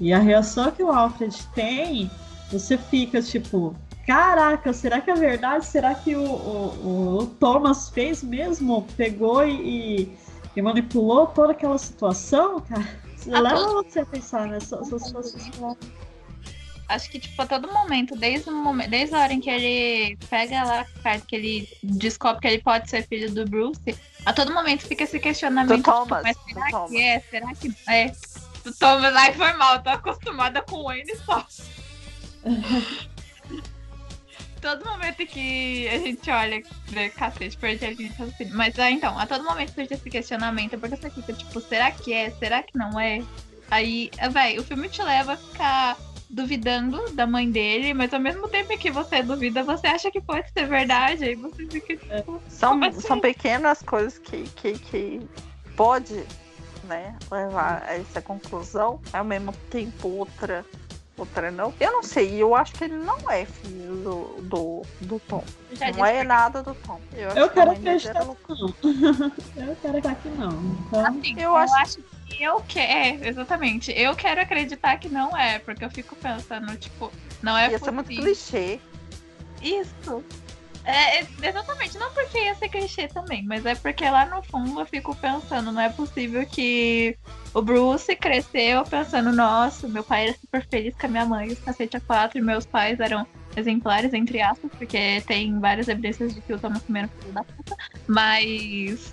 E 0.00 0.12
a 0.12 0.18
reação 0.20 0.70
que 0.70 0.82
o 0.82 0.90
Alfred 0.90 1.36
tem, 1.54 2.08
você 2.52 2.78
fica 2.78 3.20
tipo, 3.20 3.74
caraca, 4.06 4.72
será 4.72 5.00
que 5.00 5.10
é 5.10 5.14
verdade? 5.14 5.66
Será 5.66 5.94
que 5.96 6.14
o, 6.14 6.22
o, 6.22 7.18
o 7.22 7.26
Thomas 7.26 7.88
fez 7.88 8.22
mesmo? 8.22 8.86
Pegou 8.96 9.44
e- 9.44 10.16
e 10.56 10.62
manipulou 10.62 11.26
toda 11.26 11.52
aquela 11.52 11.78
situação, 11.78 12.60
cara? 12.60 13.07
Leva 13.30 13.54
todo- 13.56 13.82
você 13.84 14.00
a 14.00 14.06
pensar 14.06 14.46
nessa 14.46 14.76
nessas 14.80 15.02
situações. 15.02 15.50
Acho 16.88 17.10
que, 17.10 17.18
tipo, 17.18 17.42
a 17.42 17.46
todo 17.46 17.70
momento, 17.70 18.16
desde 18.16 18.48
o 18.48 18.52
momento, 18.54 18.88
desde 18.88 19.14
a 19.14 19.18
hora 19.20 19.32
em 19.34 19.40
que 19.40 19.50
ele 19.50 20.16
pega 20.30 20.64
lá 20.64 20.80
a 20.80 20.84
carta, 21.02 21.26
que 21.26 21.36
ele 21.36 21.68
descobre 21.82 22.40
que 22.40 22.48
ele 22.48 22.62
pode 22.62 22.88
ser 22.88 23.06
filho 23.06 23.30
do 23.30 23.44
Bruce, 23.44 23.94
a 24.24 24.32
todo 24.32 24.54
momento 24.54 24.86
fica 24.86 25.04
esse 25.04 25.20
questionamento. 25.20 25.76
Do 25.76 25.82
Thomas, 25.82 26.02
Tipo, 26.04 26.22
mas 26.22 26.36
do 26.36 26.44
será 26.54 26.70
Thomas. 26.70 26.90
que 26.90 27.02
é? 27.02 27.20
Será 27.20 27.54
que 27.54 27.74
é? 27.88 28.12
Do 28.64 28.72
Thomas, 28.74 29.14
ai, 29.14 29.34
foi 29.34 29.52
mal, 29.52 29.74
eu 29.74 29.82
tô 29.82 29.90
acostumada 29.90 30.62
com 30.62 30.76
o 30.76 30.90
N 30.92 31.14
só. 31.16 31.46
todo 34.60 34.84
momento 34.84 35.26
que 35.26 35.88
a 35.88 35.98
gente 35.98 36.30
olha, 36.30 36.62
vê, 36.86 37.08
cacete, 37.10 37.56
perdi 37.56 37.84
a 37.84 37.90
linha 37.90 38.08
de 38.08 38.14
raciocínio. 38.16 38.56
Mas 38.56 38.78
ah, 38.78 38.90
então, 38.90 39.18
a 39.18 39.26
todo 39.26 39.44
momento 39.44 39.74
surge 39.74 39.94
esse 39.94 40.10
questionamento, 40.10 40.78
porque 40.78 40.96
você 40.96 41.10
fica 41.10 41.32
tipo, 41.32 41.60
será 41.60 41.90
que 41.90 42.12
é? 42.12 42.30
Será 42.30 42.62
que 42.62 42.76
não 42.76 42.98
é? 42.98 43.22
Aí, 43.70 44.10
véi, 44.32 44.58
o 44.58 44.64
filme 44.64 44.88
te 44.88 45.02
leva 45.02 45.34
a 45.34 45.36
ficar 45.36 45.96
duvidando 46.30 47.10
da 47.12 47.26
mãe 47.26 47.50
dele, 47.50 47.94
mas 47.94 48.12
ao 48.12 48.20
mesmo 48.20 48.48
tempo 48.48 48.76
que 48.78 48.90
você 48.90 49.22
duvida, 49.22 49.62
você 49.62 49.86
acha 49.86 50.10
que 50.10 50.20
pode 50.20 50.50
ser 50.52 50.66
verdade, 50.66 51.24
aí 51.24 51.34
você 51.34 51.66
fica 51.66 51.96
tipo, 51.96 52.40
São, 52.48 52.72
Como 52.72 52.84
assim? 52.84 53.00
são 53.00 53.20
pequenas 53.20 53.82
coisas 53.82 54.18
que, 54.18 54.42
que, 54.50 54.78
que 54.78 55.20
pode 55.74 56.24
né, 56.84 57.16
levar 57.30 57.82
a 57.86 57.94
essa 57.94 58.20
conclusão, 58.20 59.00
ao 59.12 59.24
mesmo 59.24 59.52
tempo 59.70 60.08
outra, 60.08 60.64
outra 61.18 61.50
não. 61.50 61.74
Eu 61.80 61.92
não 61.92 62.02
sei, 62.02 62.36
eu 62.40 62.54
acho 62.54 62.72
que 62.72 62.84
ele 62.84 62.96
não 62.96 63.30
é 63.30 63.44
filho 63.44 63.96
do, 63.96 64.42
do, 64.42 64.82
do 65.00 65.20
Tom. 65.20 65.44
já 65.72 65.90
não 65.92 66.06
é 66.06 66.22
nada 66.24 66.62
do 66.62 66.74
Tom. 66.74 67.00
Eu, 67.12 67.28
acho 67.28 67.38
Eu 67.38 67.48
que 67.48 67.54
quero 67.54 67.70
dele 67.72 67.88
acreditar 67.88 68.20
era 68.22 68.34
que 68.34 68.52
não. 68.60 68.74
Eu 69.68 69.76
quero 69.76 69.98
acreditar 69.98 70.14
que 70.16 70.28
não. 70.30 70.50
Então, 70.86 71.06
Assim, 71.06 71.34
Eu 71.36 71.42
eu, 71.42 71.56
acho- 71.56 71.74
acho... 71.76 71.96
que 72.26 72.42
eu 72.42 72.60
quero. 72.68 72.92
É, 72.92 73.28
exatamente. 73.28 73.92
Eu 73.92 74.14
quero 74.14 74.40
acreditar 74.40 74.96
que 74.98 75.08
não 75.08 75.36
é, 75.36 75.58
porque 75.58 75.84
eu 75.84 75.90
fico 75.90 76.14
pensando, 76.16 76.74
tipo, 76.76 77.10
não 77.42 77.56
é 77.56 77.70
Ia 77.70 77.78
ser 77.78 77.90
muito 77.90 78.08
clichê. 78.08 78.78
Isso. 79.60 80.24
É, 80.88 81.20
é, 81.20 81.26
exatamente, 81.42 81.98
não 81.98 82.10
porque 82.14 82.38
ia 82.38 82.54
ser 82.54 82.70
clichê 82.70 83.08
também, 83.08 83.44
mas 83.44 83.66
é 83.66 83.74
porque 83.74 84.08
lá 84.08 84.24
no 84.24 84.42
fundo 84.42 84.80
eu 84.80 84.86
fico 84.86 85.14
pensando, 85.14 85.70
não 85.70 85.82
é 85.82 85.90
possível 85.90 86.46
que 86.46 87.14
o 87.52 87.60
Bruce 87.60 88.16
cresceu 88.16 88.82
pensando, 88.84 89.30
nossa, 89.30 89.86
meu 89.86 90.02
pai 90.02 90.28
era 90.28 90.38
super 90.38 90.66
feliz 90.66 90.94
com 90.98 91.04
a 91.04 91.10
minha 91.10 91.26
mãe, 91.26 91.48
os 91.48 91.58
cacete 91.58 91.98
a 91.98 92.00
quatro, 92.00 92.38
e 92.38 92.40
meus 92.40 92.64
pais 92.64 92.98
eram 93.00 93.26
exemplares, 93.54 94.14
entre 94.14 94.40
aspas, 94.40 94.70
porque 94.78 95.22
tem 95.26 95.60
várias 95.60 95.88
evidências 95.88 96.34
de 96.34 96.40
que 96.40 96.54
o 96.54 96.58
Thomas 96.58 96.82
também 96.82 97.02
era 97.02 97.12
filho 97.20 97.34
da 97.34 97.44
puta, 97.44 97.76
mas 98.06 99.12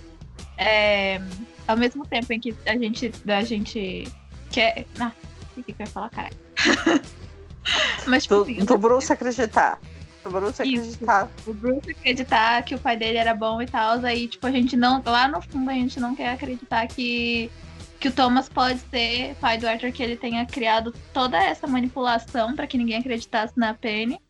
é, 0.56 1.20
ao 1.68 1.76
mesmo 1.76 2.06
tempo 2.06 2.32
em 2.32 2.40
que 2.40 2.56
a 2.64 2.78
gente, 2.78 3.12
a 3.28 3.42
gente 3.42 4.08
quer. 4.50 4.86
Ah, 4.98 5.12
o 5.58 5.62
que 5.62 5.74
que 5.74 5.82
eu 5.82 5.84
ia 5.84 5.92
falar, 5.92 6.08
cara? 6.08 6.30
mas 8.06 8.22
tipo 8.22 8.36
Do, 8.36 8.42
assim, 8.44 8.64
do 8.64 8.78
Bruce 8.78 9.12
acreditar. 9.12 9.78
Do 10.26 10.32
Bruce 10.32 10.62
Isso. 10.64 10.82
acreditar. 10.82 11.30
o 11.46 11.54
Bruce 11.54 11.90
acreditar 11.90 12.62
que 12.64 12.74
o 12.74 12.78
pai 12.80 12.96
dele 12.96 13.16
era 13.16 13.32
bom 13.32 13.62
e 13.62 13.66
tal, 13.66 14.04
aí, 14.04 14.26
tipo, 14.26 14.44
a 14.44 14.50
gente 14.50 14.76
não. 14.76 15.00
Lá 15.06 15.28
no 15.28 15.40
fundo 15.40 15.70
a 15.70 15.74
gente 15.74 16.00
não 16.00 16.16
quer 16.16 16.30
acreditar 16.30 16.88
que, 16.88 17.48
que 18.00 18.08
o 18.08 18.12
Thomas 18.12 18.48
pode 18.48 18.80
ser 18.90 19.36
pai 19.36 19.56
do 19.56 19.68
Arthur, 19.68 19.92
que 19.92 20.02
ele 20.02 20.16
tenha 20.16 20.44
criado 20.44 20.92
toda 21.14 21.38
essa 21.38 21.68
manipulação 21.68 22.56
pra 22.56 22.66
que 22.66 22.76
ninguém 22.76 22.98
acreditasse 22.98 23.56
na 23.56 23.72
Penny. 23.72 24.20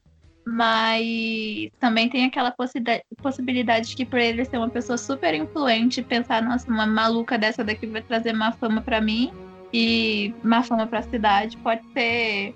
Mas 0.45 1.71
também 1.81 2.11
tem 2.11 2.27
aquela 2.27 2.51
possibilidade, 2.51 3.03
possibilidade 3.21 3.89
de 3.89 3.97
que 3.97 4.05
por 4.05 4.21
ele 4.21 4.45
ser 4.45 4.59
uma 4.59 4.69
pessoa 4.69 4.99
super 4.99 5.35
influente, 5.35 6.03
pensar, 6.03 6.43
nossa, 6.43 6.71
uma 6.71 6.87
maluca 6.87 7.39
dessa 7.39 7.65
daqui 7.65 7.87
vai 7.87 8.03
trazer 8.03 8.33
má 8.35 8.53
fama 8.53 8.81
pra 8.83 9.01
mim 9.01 9.33
e 9.73 10.33
má 10.45 10.63
fama 10.63 10.87
pra 10.87 11.03
cidade, 11.03 11.57
pode 11.57 11.81
ser, 11.93 12.55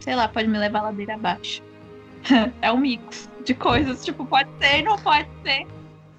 sei 0.00 0.14
lá, 0.14 0.28
pode 0.28 0.46
me 0.46 0.58
levar 0.58 0.80
a 0.80 0.82
ladeira 0.82 1.14
abaixo. 1.14 1.62
é 2.60 2.72
um 2.72 2.78
mix 2.78 3.28
de 3.44 3.54
coisas, 3.54 4.04
tipo, 4.04 4.24
pode 4.24 4.48
ser 4.58 4.80
e 4.80 4.82
não 4.82 4.96
pode 4.96 5.28
ser. 5.42 5.66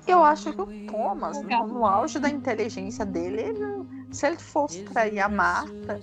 Eu 0.06 0.24
acho 0.24 0.52
que 0.52 0.62
o 0.62 0.92
Thomas, 0.92 1.42
no, 1.42 1.68
no 1.68 1.86
auge 1.86 2.20
da 2.20 2.30
inteligência 2.30 3.06
dele, 3.06 3.42
ele, 3.42 3.86
se 4.12 4.28
ele 4.28 4.38
fosse 4.38 4.84
trair 4.84 5.20
a 5.20 5.30
Marta, 5.30 6.00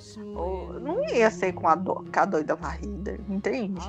não 0.81 1.05
ia 1.11 1.31
ser 1.31 1.53
com 1.53 1.69
a, 1.69 1.75
do, 1.75 1.97
com 1.97 2.21
a 2.21 2.25
doida 2.25 2.55
varrida, 2.55 3.21
entende? 3.29 3.81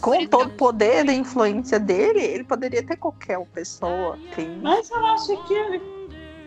Com 0.00 0.26
todo 0.26 0.48
o 0.48 0.56
poder 0.56 1.06
e 1.06 1.12
influência 1.12 1.78
dele, 1.78 2.20
ele 2.20 2.44
poderia 2.44 2.82
ter 2.82 2.96
qualquer 2.96 3.44
pessoa. 3.48 4.18
Tem... 4.34 4.58
Mas 4.62 4.90
eu 4.90 5.04
acho 5.06 5.44
que 5.46 5.80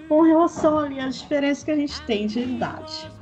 com 0.10 0.22
relação 0.22 0.80
ali 0.80 1.00
às 1.00 1.16
diferenças 1.18 1.64
que 1.64 1.72
a 1.72 1.76
gente 1.76 2.02
tem 2.04 2.26
de 2.26 2.40
idade 2.40 3.15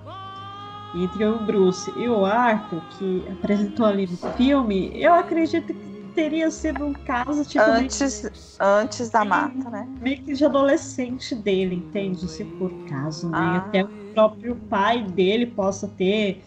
entre 0.96 1.26
o 1.26 1.40
Bruce 1.40 1.92
e 1.98 2.08
o 2.08 2.26
Arthur, 2.26 2.82
que 2.98 3.24
apresentou 3.32 3.86
ali 3.86 4.08
no 4.08 4.18
filme, 4.34 4.92
eu 5.02 5.14
acredito 5.14 5.74
que 5.74 5.94
teria 6.14 6.50
sido 6.52 6.86
um 6.86 6.94
caso 6.94 7.44
tipo. 7.44 7.64
Antes, 7.64 8.24
meio, 8.24 8.34
antes 8.60 9.10
da 9.10 9.26
Marta, 9.26 9.70
né? 9.70 9.88
Meio 10.00 10.22
que 10.22 10.34
de 10.34 10.46
adolescente 10.46 11.36
dele, 11.36 11.76
entende? 11.76 12.28
Se 12.28 12.46
por 12.46 12.72
caso, 12.88 13.30
né? 13.30 13.38
Ah. 13.38 13.58
Até 13.58 13.84
o 13.84 13.90
próprio 14.14 14.56
pai 14.70 15.04
dele 15.04 15.48
possa 15.48 15.88
ter 15.88 16.44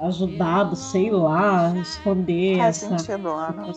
ajudado, 0.00 0.74
sei 0.74 1.10
lá, 1.10 1.70
a 1.70 1.78
esconder 1.78 2.58
Faz 2.58 2.82
essa 2.82 2.98
sentido, 2.98 3.28
Ana. 3.28 3.72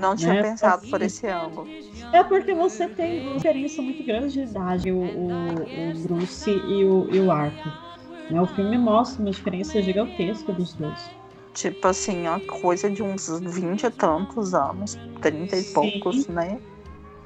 Não 0.00 0.14
tinha 0.14 0.34
né? 0.34 0.42
pensado 0.42 0.88
por 0.88 1.02
esse 1.02 1.26
ângulo. 1.26 1.66
É 2.12 2.22
porque 2.22 2.54
você 2.54 2.88
tem 2.88 3.26
uma 3.26 3.36
diferença 3.36 3.82
muito 3.82 4.04
grande 4.04 4.32
de 4.32 4.40
idade, 4.42 4.92
o, 4.92 4.98
o, 4.98 5.28
o 5.28 5.98
Bruce 6.02 6.50
e 6.50 6.84
o, 6.84 7.08
e 7.10 7.20
o 7.20 7.30
Arthur. 7.30 7.89
Né? 8.30 8.40
O 8.40 8.46
filme 8.46 8.78
mostra 8.78 9.22
uma 9.22 9.30
diferença 9.30 9.82
gigantesca 9.82 10.52
dos 10.52 10.72
dois. 10.74 11.10
Tipo 11.52 11.88
assim, 11.88 12.28
uma 12.28 12.40
coisa 12.40 12.88
de 12.88 13.02
uns 13.02 13.28
20 13.40 13.84
e 13.84 13.90
tantos 13.90 14.54
anos, 14.54 14.96
30 15.20 15.56
e 15.56 15.62
Sim. 15.62 15.74
poucos, 15.74 16.28
né? 16.28 16.60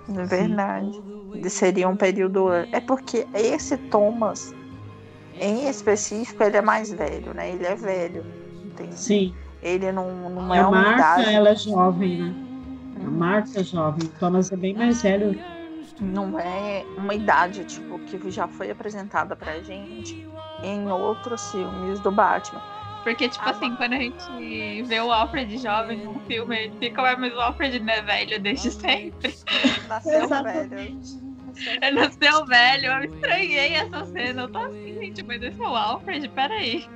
É 0.09 0.25
verdade. 0.25 1.01
Seria 1.49 1.89
um 1.89 1.97
período. 1.97 2.51
É 2.51 2.81
porque 2.81 3.27
esse 3.35 3.77
Thomas, 3.77 4.55
em 5.39 5.69
específico, 5.69 6.43
ele 6.43 6.57
é 6.57 6.63
mais 6.63 6.91
velho, 6.93 7.35
né? 7.35 7.51
Ele 7.51 7.67
é 7.67 7.75
velho. 7.75 8.25
Entende? 8.65 8.95
Sim. 8.99 9.35
Ele 9.63 9.93
não, 9.93 10.31
não 10.31 10.55
é 10.55 10.61
a 10.61 10.69
uma 10.69 10.83
Marta, 10.83 10.95
idade. 10.95 11.35
ela 11.35 11.49
é 11.51 11.57
jovem, 11.57 12.23
né? 12.23 12.35
A 13.05 13.11
Marta 13.11 13.61
é 13.61 13.65
jovem, 13.65 14.07
o 14.07 14.19
Thomas 14.19 14.53
é 14.53 14.57
bem 14.57 14.75
mais 14.75 15.03
velho. 15.03 15.39
Não 16.01 16.39
é 16.39 16.85
uma 16.97 17.15
idade, 17.15 17.65
tipo, 17.65 17.99
que 18.01 18.31
já 18.31 18.49
foi 18.49 18.71
apresentada 18.71 19.37
pra 19.37 19.61
gente 19.61 20.27
em 20.63 20.91
outros 20.91 21.51
filmes 21.51 22.01
do 22.01 22.11
Batman. 22.11 22.63
Porque, 23.03 23.29
tipo 23.29 23.45
ah, 23.45 23.51
assim, 23.51 23.77
quando 23.77 23.93
a 23.93 23.99
gente 23.99 24.83
vê 24.85 24.99
o 25.01 25.13
Alfred 25.13 25.59
jovem 25.59 25.99
num 25.99 26.19
filme, 26.21 26.57
gente 26.57 26.79
fica, 26.79 27.17
mas 27.17 27.35
o 27.35 27.41
Alfred 27.41 27.79
não 27.79 27.93
é 27.93 28.01
velho 28.01 28.41
desde 28.41 28.71
sempre. 28.71 29.35
Nasceu 29.89 30.27
velho. 30.27 31.01
Ele 31.83 31.91
nasceu 31.93 32.47
velho, 32.47 32.87
eu 32.87 33.05
estranhei 33.05 33.75
essa 33.75 34.07
cena. 34.07 34.43
Eu 34.43 34.49
tô 34.49 34.59
assim, 34.59 34.95
gente, 34.95 35.23
mas 35.23 35.43
esse 35.43 35.63
é 35.63 35.69
o 35.69 35.77
Alfred, 35.77 36.29
peraí. 36.31 36.89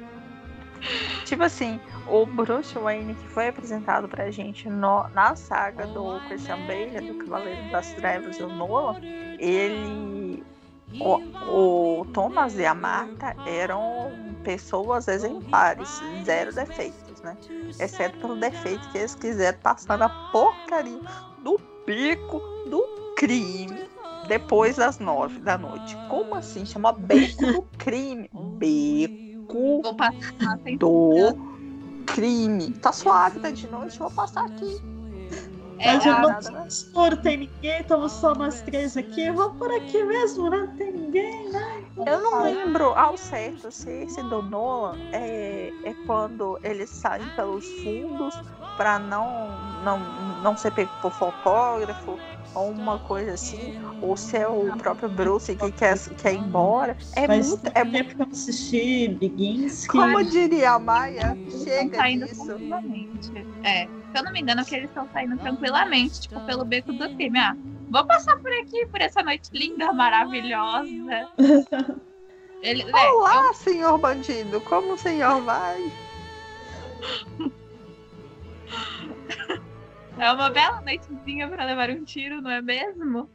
Tipo 1.25 1.42
assim, 1.42 1.81
o 2.07 2.25
Bruce 2.25 2.77
Wayne 2.79 3.14
que 3.14 3.29
foi 3.29 3.49
apresentado 3.49 4.09
pra 4.09 4.31
gente 4.31 4.68
no, 4.68 5.09
na 5.09 5.35
saga 5.37 5.87
do 5.87 6.21
Christian 6.29 6.59
Bale, 6.66 7.12
do 7.12 7.18
Cavaleiro 7.25 7.71
das 7.71 7.92
Trevas 7.94 8.38
e 8.38 8.42
o 8.42 8.49
Nolan, 8.49 9.01
ele. 9.38 10.42
O, 11.01 12.01
o 12.01 12.05
Thomas 12.12 12.57
e 12.59 12.64
a 12.64 12.74
Marta 12.74 13.37
eram 13.46 14.11
pessoas 14.42 15.07
exemplares, 15.09 15.88
zero 16.24 16.53
defeitos, 16.55 17.20
né? 17.22 17.37
Exceto 17.79 18.18
pelo 18.18 18.37
defeito 18.37 18.88
que 18.90 18.98
eles 18.98 19.14
quiseram 19.14 19.59
passar 19.59 19.98
na 19.98 20.09
porcaria 20.09 21.01
do 21.44 21.59
pico 21.85 22.40
do 22.70 22.83
crime 23.16 23.88
depois 24.29 24.77
das 24.77 24.98
nove 24.98 25.40
da 25.40 25.59
noite. 25.59 25.96
Como 26.09 26.35
assim? 26.35 26.64
Chama 26.64 26.92
beco 26.92 27.46
do 27.46 27.62
crime. 27.79 28.31
Beco 28.59 29.83
do 30.79 31.37
crime. 32.07 32.72
Tá 32.74 32.92
suave, 32.92 33.40
tá 33.40 33.51
de 33.51 33.68
noite, 33.68 33.98
vou 33.98 34.11
passar 34.11 34.46
aqui. 34.46 34.98
É, 35.79 35.93
Mas 35.95 36.05
eu 36.05 36.53
não 36.53 36.67
escuro, 36.67 37.17
tem 37.17 37.37
ninguém, 37.37 37.81
estamos 37.81 38.12
só 38.12 38.35
nós 38.35 38.61
três 38.62 38.97
aqui. 38.97 39.31
Vou 39.31 39.51
por 39.55 39.71
aqui 39.73 40.03
mesmo, 40.05 40.51
né? 40.51 40.59
Não 40.59 40.77
tem 40.77 40.93
ninguém, 40.93 41.53
né? 41.53 41.85
Eu 42.07 42.21
não 42.21 42.43
lembro 42.43 42.87
ao 42.95 43.17
certo 43.17 43.71
se 43.71 43.91
esse 43.91 44.23
do 44.25 44.43
Nolan 44.43 44.97
é, 45.12 45.69
é 45.85 45.95
quando 46.07 46.59
eles 46.62 46.91
saem 46.91 47.29
pelos 47.31 47.67
fundos 47.83 48.35
para 48.77 48.99
não, 48.99 49.59
não, 49.83 49.99
não 50.43 50.57
ser 50.57 50.71
pego 50.71 50.91
por 51.01 51.12
fotógrafo 51.12 52.19
ou 52.55 52.71
uma 52.71 52.99
coisa 52.99 53.35
assim, 53.35 53.75
ou 54.01 54.17
se 54.17 54.37
é 54.37 54.49
o 54.49 54.73
próprio 54.77 55.09
Bruce 55.09 55.55
que 55.55 55.73
quer, 55.73 55.99
quer 56.17 56.35
ir 56.35 56.38
embora. 56.38 56.97
É 57.14 57.27
Mas 57.27 57.49
muito. 57.49 57.71
É 57.75 57.85
muito. 57.85 58.17
que 58.17 58.23
eu 58.23 58.27
assisti 58.33 59.09
Begins. 59.09 59.87
Como 59.87 60.25
diria 60.25 60.73
a 60.73 60.79
Maia, 60.79 61.38
chega 61.64 61.97
saindo 61.97 62.27
disso. 62.27 62.53
É, 63.62 63.91
se 64.11 64.18
eu 64.18 64.23
não 64.25 64.33
me 64.33 64.40
engano, 64.40 64.64
que 64.64 64.75
eles 64.75 64.88
estão 64.88 65.09
saindo 65.12 65.37
tranquilamente, 65.38 66.23
tipo, 66.23 66.40
pelo 66.40 66.64
beco 66.64 66.92
do 66.92 67.14
crime. 67.14 67.38
Ah, 67.38 67.57
vou 67.90 68.05
passar 68.07 68.37
por 68.38 68.53
aqui, 68.53 68.87
por 68.87 69.01
essa 69.01 69.23
noite 69.23 69.51
linda, 69.53 69.92
maravilhosa. 69.92 71.29
Ele, 72.62 72.85
Olá, 72.85 73.44
é, 73.44 73.49
eu... 73.49 73.55
senhor 73.55 73.99
bandido, 73.99 74.61
como 74.62 74.94
o 74.94 74.99
senhor 74.99 75.40
vai? 75.42 75.92
É 80.18 80.33
uma 80.33 80.51
bela 80.51 80.81
noitezinha 80.81 81.47
para 81.49 81.64
levar 81.64 81.90
um 81.90 82.03
tiro, 82.03 82.42
não 82.42 82.51
é 82.51 82.61
mesmo? 82.61 83.31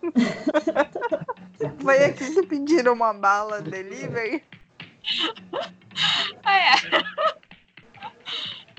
Foi 1.82 2.04
aqui 2.04 2.32
que 2.32 2.46
pediram 2.46 2.92
uma 2.92 3.12
bala 3.12 3.60
delivery? 3.60 4.42
É. 6.46 6.74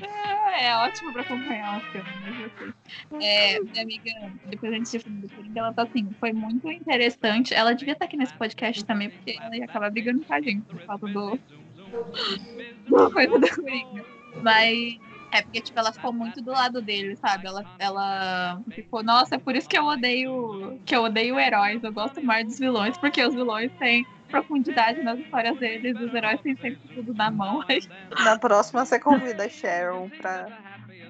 É, 0.02 0.66
é 0.68 0.78
ótimo 0.78 1.14
para 1.14 1.22
acompanhar 1.22 1.78
o 1.78 1.82
filme. 1.92 2.10
Assim. 2.46 2.74
É, 3.22 3.60
minha 3.60 3.84
amiga, 3.84 4.12
depois 4.48 4.72
a 4.72 4.76
gente 4.76 4.90
se 4.90 5.00
filme 5.00 5.22
do 5.22 5.30
Coringa, 5.30 5.60
ela 5.60 5.74
tá 5.74 5.84
assim, 5.84 6.10
foi 6.20 6.34
muito 6.34 6.70
interessante. 6.70 7.54
Ela 7.54 7.74
devia 7.74 7.94
estar 7.94 8.06
aqui 8.06 8.18
nesse 8.18 8.34
podcast 8.34 8.84
também, 8.84 9.10
porque 9.10 9.38
ela 9.40 9.56
ia 9.56 9.66
acabar 9.66 9.92
brigando 9.92 10.24
com 10.26 10.34
a 10.34 10.42
gente 10.42 10.62
por 10.64 10.82
causa 10.86 11.08
do. 11.08 11.40
do 12.88 13.12
coisa 13.12 13.40
do 13.40 13.56
Coringa. 13.56 14.06
Mas 14.42 15.00
é 15.32 15.42
porque, 15.42 15.62
tipo, 15.62 15.80
ela 15.80 15.92
ficou 15.92 16.14
muito 16.14 16.42
do 16.42 16.52
lado 16.52 16.82
dele, 16.82 17.16
sabe? 17.18 17.48
Ela, 17.48 17.66
ela 17.78 18.62
ficou, 18.72 19.04
nossa, 19.04 19.36
é 19.36 19.38
por 19.38 19.56
isso 19.56 19.68
que 19.68 19.78
eu 19.78 19.86
odeio 19.86 20.80
que 20.86 20.96
eu 20.96 21.04
odeio 21.04 21.40
heróis. 21.40 21.84
Eu 21.84 21.92
gosto 21.92 22.24
mais 22.24 22.46
dos 22.46 22.60
vilões, 22.60 22.98
porque 22.98 23.24
os 23.24 23.34
vilões 23.34 23.72
têm 23.78 24.06
profundidade 24.42 25.02
nas 25.02 25.20
histórias 25.20 25.58
deles, 25.58 26.00
os 26.00 26.14
heróis 26.14 26.42
têm 26.42 26.56
sempre 26.56 26.82
tudo 26.94 27.14
na 27.14 27.32
mão. 27.32 27.64
Na 28.24 28.38
próxima 28.38 28.86
você 28.86 29.00
convida 29.00 29.46
a 29.46 29.50
Sharon 29.50 30.10
pra. 30.10 30.48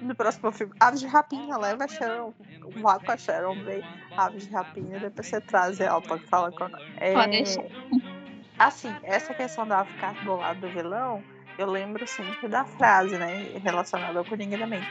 No 0.00 0.14
próximo 0.14 0.52
filme. 0.52 0.74
Aves 0.78 1.00
de 1.00 1.06
Rapinha, 1.06 1.56
leva 1.56 1.84
a 1.84 1.88
Sharon. 1.88 2.32
Vá 2.82 2.98
com 2.98 3.10
a 3.10 3.16
Sharon, 3.16 3.54
vê 3.64 3.82
Aves 4.16 4.46
de 4.46 4.52
Rapinha, 4.52 5.00
depois 5.00 5.26
você 5.26 5.40
traz 5.40 5.80
ela 5.80 6.00
pra 6.00 6.18
falar 6.18 6.50
com 6.52 6.64
ela. 6.64 6.78
É... 6.98 7.12
Pode 7.14 7.30
deixar. 7.30 7.64
Assim, 8.58 8.94
essa 9.02 9.34
questão 9.34 9.66
da 9.66 9.84
ficar 9.84 10.14
do 10.24 10.36
lado 10.36 10.60
do 10.60 10.68
vilão 10.68 11.22
eu 11.58 11.70
lembro 11.70 12.06
sempre 12.06 12.48
da 12.48 12.64
frase, 12.64 13.16
né, 13.16 13.58
relacionada 13.62 14.18
ao 14.18 14.24
Coringa 14.24 14.58
também. 14.58 14.82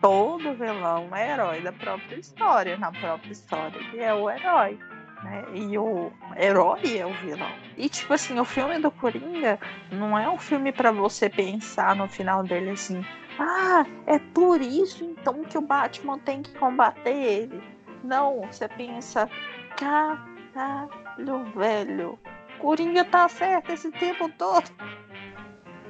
Todo 0.00 0.54
vilão 0.54 1.14
é 1.14 1.32
herói 1.32 1.60
da 1.60 1.72
própria 1.72 2.16
história, 2.16 2.76
na 2.76 2.90
própria 2.90 3.30
história 3.30 3.78
ele 3.92 4.02
é 4.02 4.12
o 4.12 4.28
herói, 4.28 4.78
né? 5.22 5.44
E 5.54 5.78
o 5.78 6.12
herói 6.36 6.98
é 6.98 7.06
o 7.06 7.12
vilão. 7.14 7.52
E 7.76 7.88
tipo 7.88 8.12
assim, 8.12 8.38
o 8.38 8.44
filme 8.44 8.78
do 8.78 8.90
Coringa 8.90 9.58
não 9.90 10.18
é 10.18 10.28
um 10.28 10.38
filme 10.38 10.72
para 10.72 10.90
você 10.90 11.28
pensar 11.28 11.96
no 11.96 12.08
final 12.08 12.42
dele 12.42 12.70
assim, 12.70 13.04
ah, 13.38 13.84
é 14.06 14.18
por 14.18 14.60
isso 14.60 15.04
então 15.04 15.44
que 15.44 15.56
o 15.56 15.62
Batman 15.62 16.18
tem 16.18 16.42
que 16.42 16.52
combater 16.58 17.10
ele. 17.10 17.62
Não, 18.04 18.40
você 18.50 18.68
pensa, 18.68 19.28
caralho, 19.76 21.44
velho, 21.56 22.18
Coringa 22.58 23.04
tá 23.04 23.28
certo 23.28 23.72
esse 23.72 23.90
tempo 23.92 24.28
todo. 24.36 24.70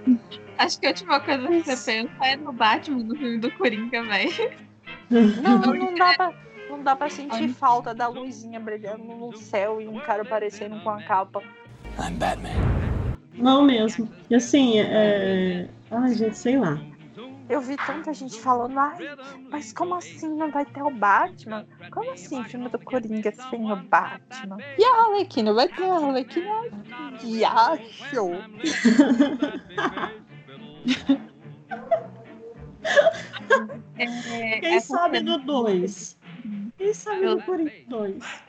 Acho 0.58 0.78
que 0.78 0.86
a 0.86 0.90
última 0.90 1.20
coisa 1.20 1.48
que 1.48 1.62
você 1.62 1.92
pensa 1.92 2.24
é 2.24 2.36
no 2.36 2.52
Batman, 2.52 3.02
no 3.02 3.16
filme 3.16 3.38
do 3.38 3.50
Coringa, 3.52 4.02
velho. 4.02 4.52
Não, 5.10 5.58
não 5.58 5.94
dá 5.94 6.14
pra, 6.14 6.32
não 6.72 6.82
dá 6.82 6.96
pra 6.96 7.10
sentir 7.10 7.48
falta 7.48 7.94
da 7.94 8.08
luzinha 8.08 8.58
brilhando 8.58 9.04
no 9.04 9.36
céu 9.36 9.80
e 9.80 9.86
um 9.86 10.00
cara 10.00 10.22
aparecendo 10.22 10.82
com 10.82 10.90
a 10.90 11.02
capa. 11.02 11.42
I'm 11.98 12.16
Batman. 12.16 12.48
Não 13.34 13.62
mesmo. 13.62 14.08
E 14.30 14.34
assim, 14.34 14.80
é... 14.80 15.68
Ai, 15.90 16.14
gente, 16.14 16.36
sei 16.38 16.58
lá. 16.58 16.80
Eu 17.48 17.60
vi 17.60 17.76
tanta 17.76 18.14
gente 18.14 18.40
falando, 18.40 18.78
ai, 18.78 18.98
mas 19.50 19.72
como 19.72 19.94
assim 19.94 20.34
não 20.34 20.50
vai 20.50 20.64
ter 20.64 20.82
o 20.82 20.90
Batman? 20.90 21.66
Como 21.90 22.10
assim 22.10 22.42
filme 22.44 22.68
do 22.70 22.78
Coringa 22.78 23.30
sem 23.50 23.70
o 23.70 23.76
Batman? 23.76 24.56
E 24.78 24.84
a 24.84 25.02
Arlequina? 25.02 25.52
Vai 25.52 25.68
ter 25.68 25.84
a 25.84 25.96
Arlequina? 25.96 26.50
Que 27.20 27.44
acho! 27.44 28.32
É, 33.98 34.60
Quem 34.60 34.76
é 34.76 34.80
sabe 34.80 35.20
no 35.20 35.38
2? 35.38 36.18
Sabe 36.94 37.24
Eu- 37.24 37.36
no 37.36 37.42
Coringa 37.42 37.72
2? 37.86 38.42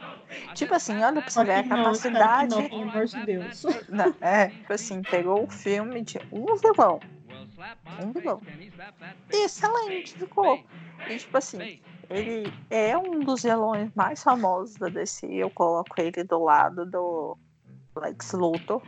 Tipo 0.55 0.73
assim, 0.73 1.03
olha 1.03 1.21
pra 1.21 1.31
você 1.31 1.43
ver 1.43 1.53
a 1.53 1.63
capacidade. 1.63 2.55
não, 2.55 2.67
pelo 2.69 2.81
amor 2.83 3.05
de 3.05 3.19
Deus. 3.21 3.63
Não, 3.89 4.13
é, 4.21 4.47
tipo 4.47 4.73
assim, 4.73 5.03
pegou 5.03 5.43
o 5.43 5.47
filme 5.49 6.01
de 6.01 6.19
um 6.31 6.45
vilão. 6.57 6.99
Um 8.01 8.11
vilão. 8.11 8.41
Excelente, 9.31 10.15
ficou. 10.15 10.63
E 11.07 11.17
tipo 11.17 11.37
assim, 11.37 11.69
ele 12.09 12.51
é 12.69 12.97
um 12.97 13.23
dos 13.23 13.43
vilões 13.43 13.91
mais 13.95 14.23
famosos 14.23 14.75
da 14.77 14.89
DC. 14.89 15.27
Eu 15.27 15.49
coloco 15.49 15.93
ele 15.99 16.23
do 16.23 16.43
lado 16.43 16.85
do 16.85 17.37
Lex 17.97 18.31
Luthor. 18.33 18.81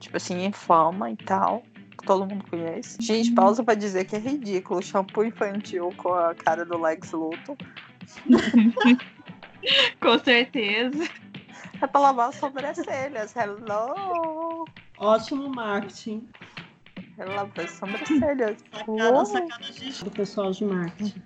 Tipo 0.00 0.16
assim, 0.16 0.42
em 0.44 0.52
fama 0.52 1.10
e 1.10 1.16
tal. 1.16 1.62
Que 2.02 2.06
Todo 2.06 2.26
mundo 2.26 2.44
conhece. 2.50 2.96
Gente, 3.00 3.32
pausa 3.32 3.62
pra 3.64 3.74
dizer 3.74 4.04
que 4.04 4.16
é 4.16 4.18
ridículo. 4.18 4.80
o 4.80 4.82
Shampoo 4.82 5.24
infantil 5.24 5.90
com 5.96 6.12
a 6.12 6.34
cara 6.34 6.64
do 6.64 6.78
Lex 6.80 7.12
Luthor. 7.12 7.56
Com 10.00 10.18
certeza. 10.18 11.04
É 11.80 11.86
pra 11.86 12.00
lavar 12.00 12.28
as 12.30 12.34
sobrancelhas. 12.36 13.34
Hello! 13.36 14.64
Ótimo 14.98 15.48
marketing. 15.48 16.28
É 17.18 17.24
lavar 17.24 17.64
as 17.64 17.70
sobrancelhas. 17.70 18.56
Sacada, 18.72 19.24
sacada 19.24 19.72
de 19.72 20.04
do 20.04 20.10
pessoal 20.10 20.50
de 20.50 20.64
marketing. 20.64 21.22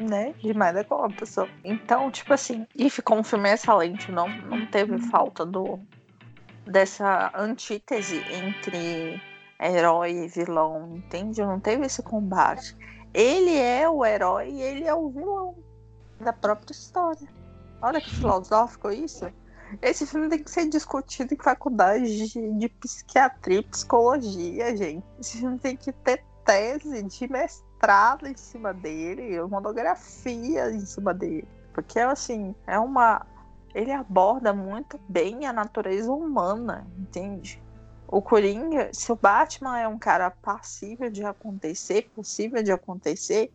né? 0.00 0.34
Demais 0.42 0.74
da 0.74 0.84
conta, 0.84 1.14
pessoa. 1.16 1.48
Então, 1.64 2.10
tipo 2.10 2.32
assim, 2.32 2.66
e 2.74 2.88
ficou 2.90 3.18
um 3.18 3.24
filme 3.24 3.50
excelente, 3.50 4.10
não, 4.10 4.28
não 4.28 4.66
teve 4.66 4.98
falta 4.98 5.44
do 5.44 5.78
dessa 6.66 7.30
antítese 7.34 8.22
entre 8.32 9.20
herói 9.60 10.12
e 10.12 10.28
vilão, 10.28 10.96
entende? 10.96 11.42
Não 11.42 11.60
teve 11.60 11.86
esse 11.86 12.02
combate. 12.02 12.76
Ele 13.12 13.56
é 13.56 13.88
o 13.88 14.04
herói 14.04 14.50
e 14.50 14.62
ele 14.62 14.84
é 14.84 14.94
o 14.94 15.08
vilão 15.08 15.56
da 16.20 16.32
própria 16.32 16.72
história. 16.72 17.28
Olha 17.80 18.00
que 18.00 18.14
filosófico 18.14 18.90
isso. 18.90 19.26
Esse 19.82 20.06
filme 20.06 20.28
tem 20.28 20.42
que 20.42 20.50
ser 20.50 20.68
discutido 20.68 21.34
em 21.34 21.36
faculdade 21.36 22.28
de, 22.28 22.52
de 22.52 22.68
psiquiatria 22.68 23.58
e 23.58 23.62
psicologia, 23.62 24.76
gente. 24.76 25.04
Esse 25.18 25.38
filme 25.38 25.58
tem 25.58 25.76
que 25.76 25.92
ter 25.92 26.24
tese 26.44 27.02
de 27.02 27.32
mestrado 27.32 28.26
em 28.26 28.36
cima 28.36 28.72
dele, 28.72 29.40
monografia 29.42 30.70
em 30.70 30.80
cima 30.80 31.12
dele. 31.12 31.46
Porque, 31.74 31.98
assim, 31.98 32.54
é 32.66 32.78
uma. 32.78 33.26
Ele 33.74 33.92
aborda 33.92 34.54
muito 34.54 34.98
bem 35.08 35.46
a 35.46 35.52
natureza 35.52 36.10
humana, 36.10 36.86
entende? 36.96 37.62
O 38.08 38.22
Coringa, 38.22 38.90
se 38.92 39.10
o 39.10 39.16
Batman 39.16 39.80
é 39.80 39.88
um 39.88 39.98
cara 39.98 40.30
passível 40.30 41.10
de 41.10 41.24
acontecer, 41.24 42.08
possível 42.14 42.62
de 42.62 42.70
acontecer, 42.70 43.50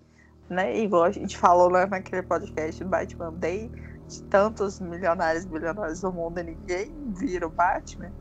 né? 0.49 0.77
Igual 0.77 1.05
a 1.05 1.11
gente 1.11 1.37
falou 1.37 1.69
lá 1.69 1.85
naquele 1.87 2.21
podcast 2.21 2.83
do 2.83 2.89
Batman 2.89 3.33
Day, 3.33 3.71
de 4.07 4.23
tantos 4.23 4.79
milionários 4.79 5.45
e 5.45 5.47
bilionários 5.47 6.01
do 6.01 6.11
mundo 6.11 6.39
e 6.39 6.43
ninguém 6.43 6.91
vira 7.13 7.47
o 7.47 7.49
Batman. 7.49 8.11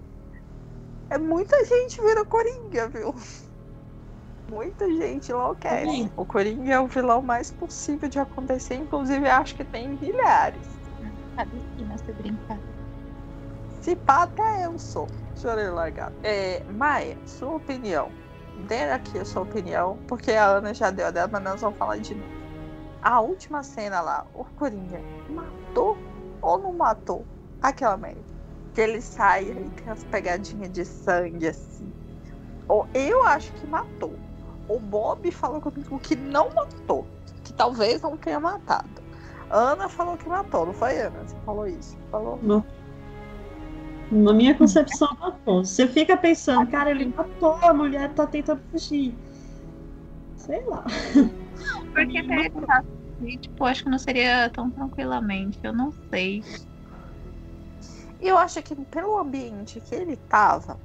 É 1.11 1.19
muita 1.19 1.65
gente 1.65 2.01
vira 2.01 2.25
Coringa, 2.25 2.89
viu? 2.89 3.13
Muita 4.49 4.87
gente 4.89 5.31
enlouquece. 5.31 5.91
Sim. 5.91 6.11
O 6.17 6.25
Coringa 6.25 6.73
é 6.73 6.81
o 6.81 6.87
vilão 6.87 7.21
mais 7.21 7.51
possível 7.51 8.09
de 8.09 8.19
acontecer, 8.19 8.75
inclusive 8.75 9.29
acho 9.29 9.57
que 9.57 9.65
tem 9.65 9.89
milhares. 9.89 10.67
Cada 11.37 11.57
esquina 11.57 11.99
se 11.99 12.13
brincar. 12.13 12.59
Se 13.81 13.97
pá, 13.97 14.25
até 14.25 14.67
eu 14.67 14.79
sou. 14.79 15.09
Chorei 15.41 15.71
largado. 15.71 16.15
É, 16.23 16.63
Maia, 16.65 17.17
sua 17.25 17.57
opinião. 17.57 18.11
Dê 18.69 18.83
aqui 18.91 19.19
a 19.19 19.25
sua 19.25 19.43
opinião, 19.43 19.99
porque 20.07 20.33
a 20.33 20.45
Ana 20.45 20.75
já 20.75 20.91
deu 20.91 21.07
a 21.07 21.11
dela, 21.11 21.29
mas 21.33 21.43
nós 21.43 21.61
vamos 21.63 21.79
falar 21.79 21.97
de 21.97 22.15
novo. 22.15 22.31
A 23.01 23.21
última 23.21 23.63
cena 23.63 24.03
lá, 24.03 24.27
o 24.35 24.45
Coringa 24.45 25.01
matou 25.31 25.97
ou 26.43 26.59
não 26.59 26.75
matou 26.75 27.25
aquela 27.63 27.97
merda? 27.97 28.21
Que 28.75 28.83
ele 28.83 29.01
sai 29.01 29.45
e 29.45 29.71
tem 29.71 29.91
as 29.91 30.05
pegadinhas 30.05 30.71
de 30.71 30.85
sangue 30.85 31.49
assim. 31.49 31.91
Ou 32.69 32.87
eu 32.93 33.23
acho 33.25 33.51
que 33.55 33.67
matou. 33.67 34.13
O 34.69 34.79
Bob 34.79 35.31
falou 35.33 35.61
comigo 35.61 35.99
que 36.01 36.15
não 36.15 36.51
matou. 36.51 37.07
Que 37.43 37.55
talvez 37.55 38.03
não 38.03 38.17
tenha 38.17 38.39
matado. 38.39 39.01
Ana 39.51 39.89
falou 39.89 40.19
que 40.19 40.29
matou, 40.29 40.67
não 40.67 40.75
foi 40.75 41.01
Ana? 41.01 41.19
Você 41.27 41.37
falou 41.45 41.67
isso? 41.67 41.97
Falou? 42.11 42.39
Na 44.11 44.33
minha 44.33 44.55
concepção, 44.55 45.09
matou. 45.21 45.65
Você 45.65 45.87
fica 45.87 46.17
pensando, 46.17 46.69
cara, 46.71 46.91
ele 46.91 47.07
matou, 47.07 47.55
a 47.63 47.73
mulher 47.73 48.13
tá 48.13 48.27
tentando 48.27 48.61
fugir. 48.71 49.15
Sei 50.37 50.65
lá. 50.67 50.85
Porque 51.95 52.23
se 52.23 52.33
ele 52.33 52.51
tentasse 52.51 52.89
fugir, 53.19 53.39
tipo, 53.39 53.65
acho 53.65 53.85
que 53.85 53.89
não 53.89 53.99
seria 53.99 54.51
tão 54.51 54.71
tranquilamente. 54.71 55.61
Eu 55.63 55.73
não 55.73 55.93
sei. 56.11 56.43
E 58.21 58.29
eu 58.29 58.37
acho 58.37 58.63
que 58.63 58.75
pelo 58.75 59.17
ambiente 59.19 59.81
que 59.81 59.95
ele 59.95 60.17
tava, 60.17 60.79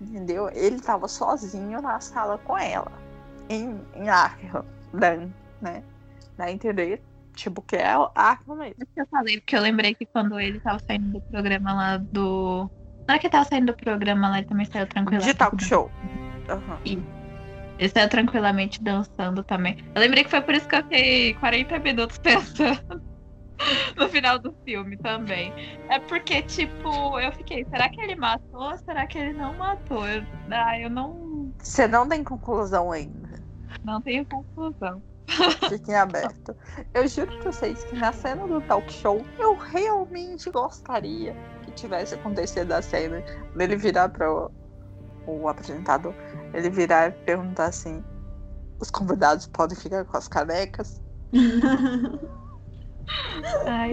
entendeu? 0.00 0.50
Ele 0.52 0.80
tava 0.80 1.08
sozinho 1.08 1.80
na 1.80 2.00
sala 2.00 2.36
com 2.38 2.58
ela. 2.58 2.92
Em, 3.48 3.80
em 3.94 4.08
Arkham, 4.08 4.64
Dan, 4.92 5.28
né? 5.60 5.82
Dá 6.36 6.44
a 6.44 6.52
entender? 6.52 7.02
Tipo, 7.36 7.60
que 7.62 7.76
é 7.76 7.96
o 7.98 8.10
Arkham 8.14 8.56
mesmo. 8.56 8.74
Por 8.74 8.82
isso 8.82 8.92
que 8.94 9.00
eu 9.02 9.06
falei, 9.08 9.38
porque 9.40 9.56
eu 9.56 9.60
lembrei 9.60 9.94
que 9.94 10.06
quando 10.06 10.40
ele 10.40 10.58
tava 10.58 10.78
saindo 10.86 11.12
do 11.12 11.20
programa 11.20 11.74
lá 11.74 11.96
do. 11.98 12.68
Na 13.06 13.12
hora 13.14 13.18
que 13.20 13.26
ele 13.26 13.32
tava 13.32 13.44
saindo 13.44 13.66
do 13.66 13.76
programa 13.76 14.30
lá, 14.30 14.38
ele 14.38 14.46
também 14.46 14.66
saiu 14.66 14.86
tranquilamente. 14.86 15.32
De 15.32 15.38
talk 15.38 15.62
show. 15.62 15.90
Aham. 16.48 16.78
Ele 17.78 17.88
saiu 17.90 18.08
tranquilamente 18.08 18.82
dançando 18.82 19.44
também. 19.44 19.76
Eu 19.94 20.00
lembrei 20.00 20.24
que 20.24 20.30
foi 20.30 20.40
por 20.40 20.54
isso 20.54 20.66
que 20.66 20.76
eu 20.76 20.82
fiquei 20.82 21.34
40 21.34 21.78
minutos 21.78 22.16
pensando 22.24 23.02
no 23.96 24.08
final 24.08 24.38
do 24.38 24.54
filme 24.64 24.96
também. 24.96 25.52
É 25.90 25.98
porque, 26.00 26.42
tipo, 26.42 27.20
eu 27.20 27.30
fiquei, 27.32 27.64
será 27.66 27.88
que 27.90 28.00
ele 28.00 28.16
matou 28.16 28.62
ou 28.62 28.78
será 28.78 29.06
que 29.06 29.18
ele 29.18 29.34
não 29.34 29.54
matou? 29.58 30.08
Eu, 30.08 30.22
ah, 30.50 30.78
eu 30.80 30.88
não, 30.88 31.52
Você 31.58 31.86
não 31.86 32.08
tem 32.08 32.24
conclusão 32.24 32.90
ainda. 32.90 33.38
não 33.84 34.00
tenho 34.00 34.24
conclusão. 34.26 35.02
Fiquem 35.68 35.94
aberto. 35.96 36.56
Eu 36.94 37.06
juro 37.08 37.36
pra 37.38 37.52
vocês 37.52 37.84
que 37.84 37.96
na 37.96 38.12
cena 38.12 38.46
do 38.46 38.60
talk 38.62 38.90
show, 38.92 39.24
eu 39.38 39.56
realmente 39.56 40.50
gostaria 40.50 41.34
que 41.62 41.72
tivesse 41.72 42.14
acontecido 42.14 42.72
a 42.72 42.80
cena 42.80 43.22
dele 43.54 43.76
virar 43.76 44.08
para 44.08 44.50
o, 45.26 45.48
apresentador, 45.48 46.14
ele 46.54 46.70
virar 46.70 47.08
e 47.08 47.12
perguntar 47.24 47.66
assim: 47.66 48.04
os 48.78 48.90
convidados 48.90 49.46
podem 49.46 49.76
ficar 49.76 50.04
com 50.04 50.16
as 50.16 50.28
canecas? 50.28 51.02
Ai, 53.66 53.90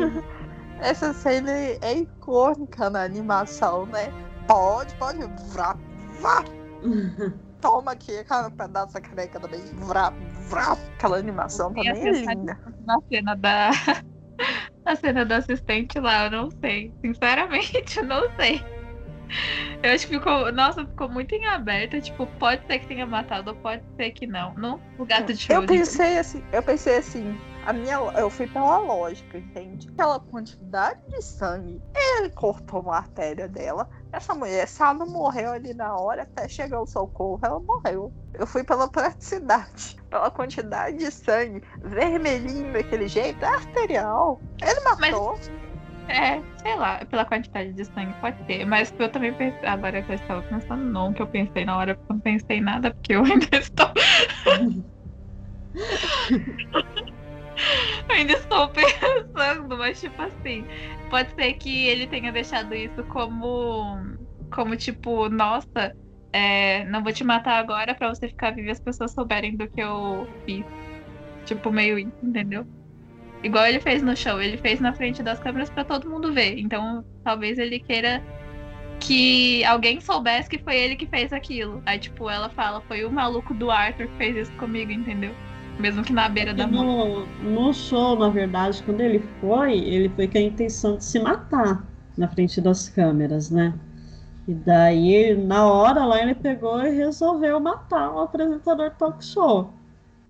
Essa 0.80 1.14
cena 1.14 1.52
é 1.52 1.98
icônica 1.98 2.90
na 2.90 3.04
animação, 3.04 3.86
né? 3.88 4.12
Pode, 4.48 4.94
pode. 4.96 5.20
Vrá, 5.52 5.78
vrá. 6.20 6.44
Toma 7.64 7.94
aqui 7.94 8.18
aquela 8.18 8.52
pedaço 8.52 8.94
da 8.94 9.00
caneca 9.00 9.40
também. 9.40 9.62
Vrá, 9.76 10.10
vrá. 10.50 10.74
Aquela 10.96 11.18
animação 11.18 11.74
também 11.74 11.92
é 11.92 12.12
linda. 12.12 12.60
na 12.86 13.00
cena 13.10 13.36
da. 13.36 13.72
Na 14.84 14.98
cena 14.98 15.24
do 15.24 15.34
assistente 15.34 15.98
lá, 15.98 16.26
eu 16.26 16.32
não 16.32 16.52
sei. 16.60 16.94
Sinceramente, 17.00 17.96
eu 18.00 18.04
não 18.04 18.24
sei. 18.36 18.62
Eu 19.82 19.94
acho 19.94 20.06
que 20.06 20.16
ficou. 20.16 20.52
Nossa, 20.52 20.86
ficou 20.86 21.08
muito 21.08 21.34
em 21.34 21.46
aberto. 21.46 22.02
Tipo, 22.02 22.28
pode 22.38 22.68
ser 22.68 22.80
que 22.80 22.88
tenha 22.88 23.06
matado, 23.06 23.52
ou 23.52 23.56
pode 23.56 23.82
ser 23.96 24.12
que 24.12 24.28
não. 24.28 24.54
Não, 24.56 24.82
o 24.98 25.06
gato 25.06 25.34
de 25.34 25.50
Eu 25.50 25.66
pensei 25.66 26.18
assim, 26.18 26.44
eu 26.52 26.62
pensei 26.62 26.98
assim, 26.98 27.40
a 27.66 27.72
minha, 27.72 27.96
eu 28.18 28.30
fui 28.30 28.46
pela 28.48 28.78
lógica, 28.80 29.38
entende? 29.38 29.88
Aquela 29.94 30.20
quantidade 30.20 31.00
de 31.08 31.22
sangue, 31.22 31.82
ele 31.96 32.30
cortou 32.30 32.82
uma 32.82 32.98
artéria 32.98 33.48
dela. 33.48 33.90
Essa 34.12 34.36
mulher, 34.36 34.68
se 34.68 34.82
ela 34.82 34.94
não 34.94 35.08
morreu 35.08 35.54
ali 35.54 35.74
na 35.74 35.96
hora, 35.96 36.24
até 36.24 36.48
chegar 36.48 36.82
o 36.82 36.86
socorro, 36.86 37.40
ela 37.42 37.60
morreu. 37.60 38.12
Eu 38.34 38.46
fui 38.46 38.64
pela 38.64 38.90
praticidade, 38.90 39.96
pela 40.10 40.30
quantidade 40.30 40.98
de 40.98 41.10
sangue, 41.10 41.64
vermelhinho 41.82 42.74
daquele 42.74 43.08
jeito, 43.08 43.44
é 43.44 43.48
arterial. 43.48 44.42
Ele 44.62 44.80
matou. 44.82 45.40
É, 46.10 46.42
sei 46.62 46.76
lá, 46.76 47.06
pela 47.06 47.24
quantidade 47.24 47.72
de 47.72 47.86
sangue 47.86 48.14
pode 48.20 48.46
ser. 48.46 48.66
Mas 48.66 48.94
eu 49.00 49.10
também 49.10 49.34
pensei. 49.34 49.66
Agora 49.66 50.02
que 50.02 50.12
eu 50.12 50.16
estava 50.16 50.42
pensando, 50.42 50.84
não, 50.84 51.14
que 51.14 51.22
eu 51.22 51.28
pensei 51.28 51.64
na 51.64 51.78
hora, 51.78 51.96
porque 51.96 52.12
eu 52.12 52.16
não 52.16 52.22
pensei 52.22 52.58
em 52.58 52.62
nada, 52.62 52.94
porque 52.94 53.14
eu 53.14 53.24
ainda 53.24 53.48
estou. 53.58 53.90
ainda 58.14 58.34
estou 58.34 58.70
pensando, 58.74 59.78
mas 59.78 60.00
tipo 60.00 60.22
assim, 60.22 60.66
pode 61.10 61.34
ser 61.34 61.54
que 61.54 61.88
ele 61.88 62.08
tenha 62.08 62.32
deixado 62.32 62.74
isso 62.74 63.04
como. 63.06 63.98
Como 64.52 64.76
tipo, 64.76 65.30
nossa, 65.30 65.96
é, 66.32 66.86
não 66.86 67.04
vou 67.04 67.12
te 67.12 67.24
matar 67.24 67.58
agora 67.58 67.96
pra 67.96 68.10
você 68.10 68.28
ficar 68.28 68.52
vivo 68.52 68.68
e 68.68 68.72
as 68.72 68.80
pessoas 68.80 69.12
souberem 69.12 69.56
do 69.56 69.68
que 69.68 69.82
eu 69.82 70.28
fiz. 70.46 70.66
Tipo, 71.46 71.72
meio 71.72 71.98
isso, 71.98 72.14
entendeu? 72.22 72.66
Igual 73.44 73.66
ele 73.66 73.80
fez 73.80 74.02
no 74.02 74.16
show, 74.16 74.42
ele 74.42 74.58
fez 74.58 74.80
na 74.80 74.94
frente 74.94 75.22
das 75.22 75.40
câmeras 75.40 75.70
pra 75.70 75.84
todo 75.84 76.10
mundo 76.10 76.34
ver. 76.34 76.58
Então, 76.60 77.04
talvez 77.24 77.58
ele 77.58 77.80
queira 77.80 78.24
que 79.00 79.64
alguém 79.66 80.00
soubesse 80.00 80.50
que 80.50 80.58
foi 80.58 80.78
ele 80.78 80.96
que 80.96 81.06
fez 81.06 81.34
aquilo. 81.34 81.82
Aí, 81.86 82.00
tipo, 82.00 82.30
ela 82.30 82.50
fala, 82.50 82.82
foi 82.82 83.04
o 83.04 83.12
maluco 83.12 83.54
do 83.54 83.70
Arthur 83.70 84.08
que 84.08 84.18
fez 84.18 84.36
isso 84.48 84.58
comigo, 84.58 84.92
entendeu? 84.92 85.36
Mesmo 85.80 86.04
que 86.04 86.14
na 86.14 86.30
beira 86.30 86.54
da 86.54 86.68
no, 86.68 87.26
no 87.26 87.74
show, 87.74 88.18
na 88.18 88.30
verdade, 88.30 88.82
quando 88.84 89.02
ele 89.02 89.20
foi, 89.42 89.80
ele 89.80 90.08
foi 90.10 90.28
com 90.28 90.38
a 90.38 90.42
intenção 90.42 90.98
de 90.98 91.04
se 91.04 91.20
matar 91.20 91.84
na 92.18 92.28
frente 92.28 92.62
das 92.62 92.88
câmeras, 92.90 93.50
né? 93.50 93.74
E 94.48 94.54
daí, 94.54 95.36
na 95.36 95.66
hora 95.66 96.06
lá, 96.06 96.22
ele 96.22 96.36
pegou 96.36 96.82
e 96.86 96.90
resolveu 96.90 97.60
matar 97.60 98.12
o 98.14 98.20
apresentador 98.20 98.92
talk 98.92 99.24
show. 99.24 99.74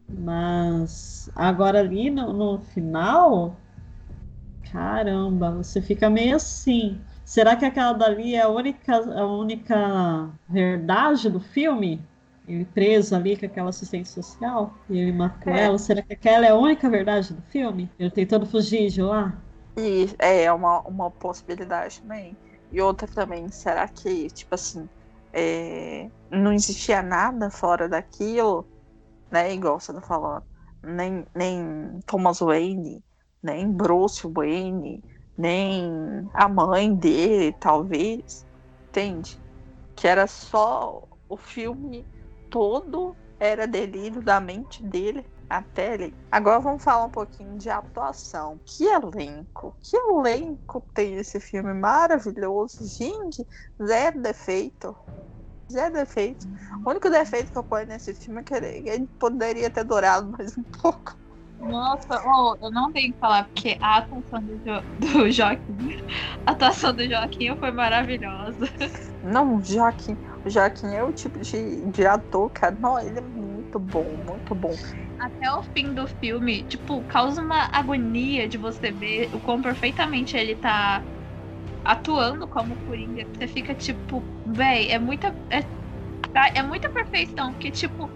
Mas 0.07 1.29
agora 1.35 1.79
ali 1.79 2.09
no, 2.09 2.31
no 2.31 2.59
final, 2.59 3.57
caramba, 4.71 5.51
você 5.51 5.81
fica 5.81 6.09
meio 6.09 6.35
assim. 6.35 7.01
Será 7.25 7.55
que 7.55 7.65
aquela 7.65 7.93
dali 7.93 8.35
é 8.35 8.41
a 8.41 8.49
única, 8.49 8.95
a 8.95 9.25
única 9.25 10.29
verdade 10.47 11.29
do 11.29 11.39
filme? 11.39 12.01
Ele 12.47 12.65
preso 12.65 13.15
ali 13.15 13.37
com 13.37 13.45
aquela 13.45 13.69
assistente 13.69 14.09
social 14.09 14.73
e 14.89 14.97
ele 14.97 15.11
matou 15.13 15.53
É. 15.53 15.63
ela. 15.63 15.77
Será 15.77 16.01
que 16.01 16.13
aquela 16.13 16.45
é 16.45 16.49
a 16.49 16.55
única 16.55 16.89
verdade 16.89 17.33
do 17.33 17.41
filme? 17.43 17.89
Ele 17.97 18.11
tentando 18.11 18.45
fugir 18.45 18.89
de 18.89 19.01
lá? 19.01 19.33
E 19.77 20.07
é 20.19 20.51
uma, 20.51 20.81
uma 20.81 21.11
possibilidade 21.11 22.01
também. 22.01 22.37
E 22.71 22.81
outra 22.81 23.07
também, 23.07 23.49
será 23.51 23.87
que, 23.87 24.27
tipo 24.29 24.53
assim, 24.55 24.89
é, 25.31 26.09
não 26.29 26.53
existia 26.53 27.01
nada 27.01 27.49
fora 27.49 27.87
daquilo, 27.89 28.67
né? 29.31 29.53
Igual 29.53 29.79
você 29.79 29.93
tá 29.93 30.01
falando. 30.01 30.43
Nem, 30.83 31.25
nem 31.35 31.99
Thomas 32.05 32.39
Wayne, 32.39 33.03
nem 33.41 33.71
Bruce 33.71 34.27
Wayne, 34.27 35.03
nem 35.37 36.29
a 36.33 36.47
mãe 36.49 36.93
dele, 36.95 37.53
talvez. 37.53 38.45
Entende? 38.89 39.39
Que 39.95 40.07
era 40.07 40.27
só 40.27 41.07
o 41.29 41.37
filme 41.37 42.07
todo 42.53 43.15
era 43.39 43.65
delírio 43.65 44.21
da 44.21 44.39
mente 44.39 44.83
dele 44.83 45.25
até 45.49 45.95
ele. 45.95 46.15
Agora 46.31 46.59
vamos 46.59 46.83
falar 46.83 47.05
um 47.05 47.09
pouquinho 47.09 47.57
de 47.57 47.67
atuação. 47.67 48.61
Que 48.63 48.85
elenco! 48.85 49.75
Que 49.81 49.97
elenco 49.97 50.85
tem 50.93 51.15
esse 51.15 51.39
filme 51.39 51.73
maravilhoso! 51.73 52.87
Gente, 52.87 53.43
zero 53.83 54.21
defeito. 54.21 54.95
Zero 55.71 55.95
defeito. 55.95 56.45
O 56.85 56.91
único 56.91 57.09
defeito 57.09 57.51
que 57.51 57.57
eu 57.57 57.63
ponho 57.63 57.87
nesse 57.87 58.13
filme 58.13 58.41
é 58.41 58.43
que 58.43 58.53
ele, 58.53 58.87
ele 58.87 59.07
poderia 59.17 59.71
ter 59.71 59.83
durado 59.83 60.29
mais 60.37 60.55
um 60.55 60.63
pouco. 60.63 61.22
Nossa, 61.65 62.21
oh, 62.25 62.57
eu 62.61 62.71
não 62.71 62.91
tenho 62.91 63.13
que 63.13 63.17
falar, 63.19 63.45
porque 63.45 63.77
a 63.81 63.97
atuação 63.97 64.43
do, 64.45 64.57
jo 64.59 64.83
do 64.97 65.31
Joaquim. 65.31 65.87
A 66.45 66.51
atuação 66.51 66.93
do 66.93 67.07
Joaquim 67.07 67.55
foi 67.57 67.71
maravilhosa. 67.71 68.65
Não, 69.21 69.55
o 69.57 69.63
Joaquim. 69.63 70.19
O 70.43 70.49
Joaquim 70.49 70.87
é 70.93 71.03
o 71.03 71.13
tipo 71.13 71.39
de, 71.39 71.89
de 71.91 72.05
ator, 72.05 72.49
cara. 72.51 72.75
Não, 72.79 72.99
ele 72.99 73.19
é 73.19 73.21
muito 73.21 73.79
bom, 73.79 74.17
muito 74.17 74.53
bom. 74.53 74.77
Até 75.19 75.51
o 75.53 75.63
fim 75.63 75.93
do 75.93 76.05
filme, 76.07 76.63
tipo, 76.65 77.03
causa 77.05 77.41
uma 77.41 77.69
agonia 77.71 78.47
de 78.47 78.57
você 78.57 78.91
ver 78.91 79.29
o 79.33 79.39
quão 79.39 79.61
perfeitamente 79.61 80.35
ele 80.35 80.55
tá 80.55 81.05
atuando 81.83 82.47
como 82.49 82.77
Coringa. 82.85 83.27
Você 83.37 83.47
fica 83.47 83.75
tipo, 83.75 84.29
véi, 84.45 84.89
é 84.89 84.99
muita. 84.99 85.35
É, 85.51 85.61
tá- 86.33 86.51
é 86.55 86.63
muita 86.63 86.91
perfeição, 86.91 87.53
porque, 87.53 87.71
tipo, 87.71 88.11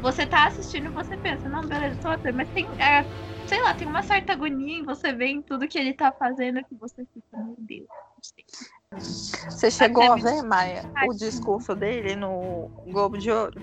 você 0.00 0.26
tá 0.26 0.46
assistindo 0.46 0.86
e 0.86 0.90
você 0.90 1.16
pensa, 1.16 1.48
não, 1.48 1.62
beleza, 1.62 1.98
tô 2.00 2.08
ator, 2.08 2.32
mas 2.32 2.48
tem. 2.50 2.66
é, 2.78 3.04
sei 3.46 3.62
lá, 3.62 3.74
tem 3.74 3.86
uma 3.86 4.02
certa 4.02 4.32
agonia 4.32 4.78
em 4.78 4.84
você 4.84 5.12
ver 5.12 5.26
em 5.26 5.42
tudo 5.42 5.68
que 5.68 5.78
ele 5.78 5.92
tá 5.92 6.12
fazendo 6.12 6.64
que 6.64 6.74
você 6.74 7.04
fica, 7.12 7.36
meu 7.36 7.56
Deus. 7.58 7.88
Você 9.48 9.70
chegou 9.70 10.02
a 10.10 10.14
Até 10.14 10.22
ver, 10.22 10.42
Maia, 10.42 10.82
o 11.06 11.14
discurso 11.14 11.74
dele 11.74 12.16
no 12.16 12.68
Globo 12.86 13.16
de 13.16 13.30
Ouro? 13.30 13.60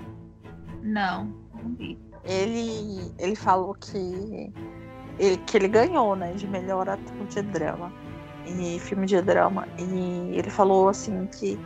Não, 0.82 1.26
não 1.54 1.76
vi. 1.76 1.98
ele, 2.24 3.12
ele 3.18 3.36
falou 3.36 3.74
que 3.74 4.54
ele, 5.20 5.38
que 5.46 5.58
ele 5.58 5.68
ganhou, 5.68 6.16
né, 6.16 6.34
de 6.34 6.48
melhor 6.48 6.88
ator 6.88 7.28
de 7.28 7.42
drama 7.42 7.92
e 8.46 8.80
filme 8.80 9.06
de 9.06 9.22
drama. 9.22 9.68
E 9.78 10.38
ele 10.38 10.50
falou 10.50 10.90
assim 10.90 11.26
que 11.28 11.60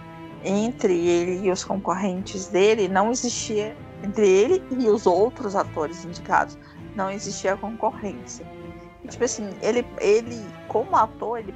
entre 0.43 1.07
ele 1.07 1.47
e 1.47 1.51
os 1.51 1.63
concorrentes 1.63 2.47
dele 2.47 2.87
não 2.87 3.11
existia 3.11 3.75
entre 4.03 4.27
ele 4.27 4.63
e 4.71 4.89
os 4.89 5.05
outros 5.05 5.55
atores 5.55 6.03
indicados 6.05 6.57
não 6.95 7.09
existia 7.09 7.55
concorrência. 7.55 8.45
E, 9.03 9.07
tipo 9.07 9.23
assim, 9.23 9.49
ele, 9.61 9.85
ele 9.99 10.45
como 10.67 10.95
ator, 10.95 11.39
ele 11.39 11.53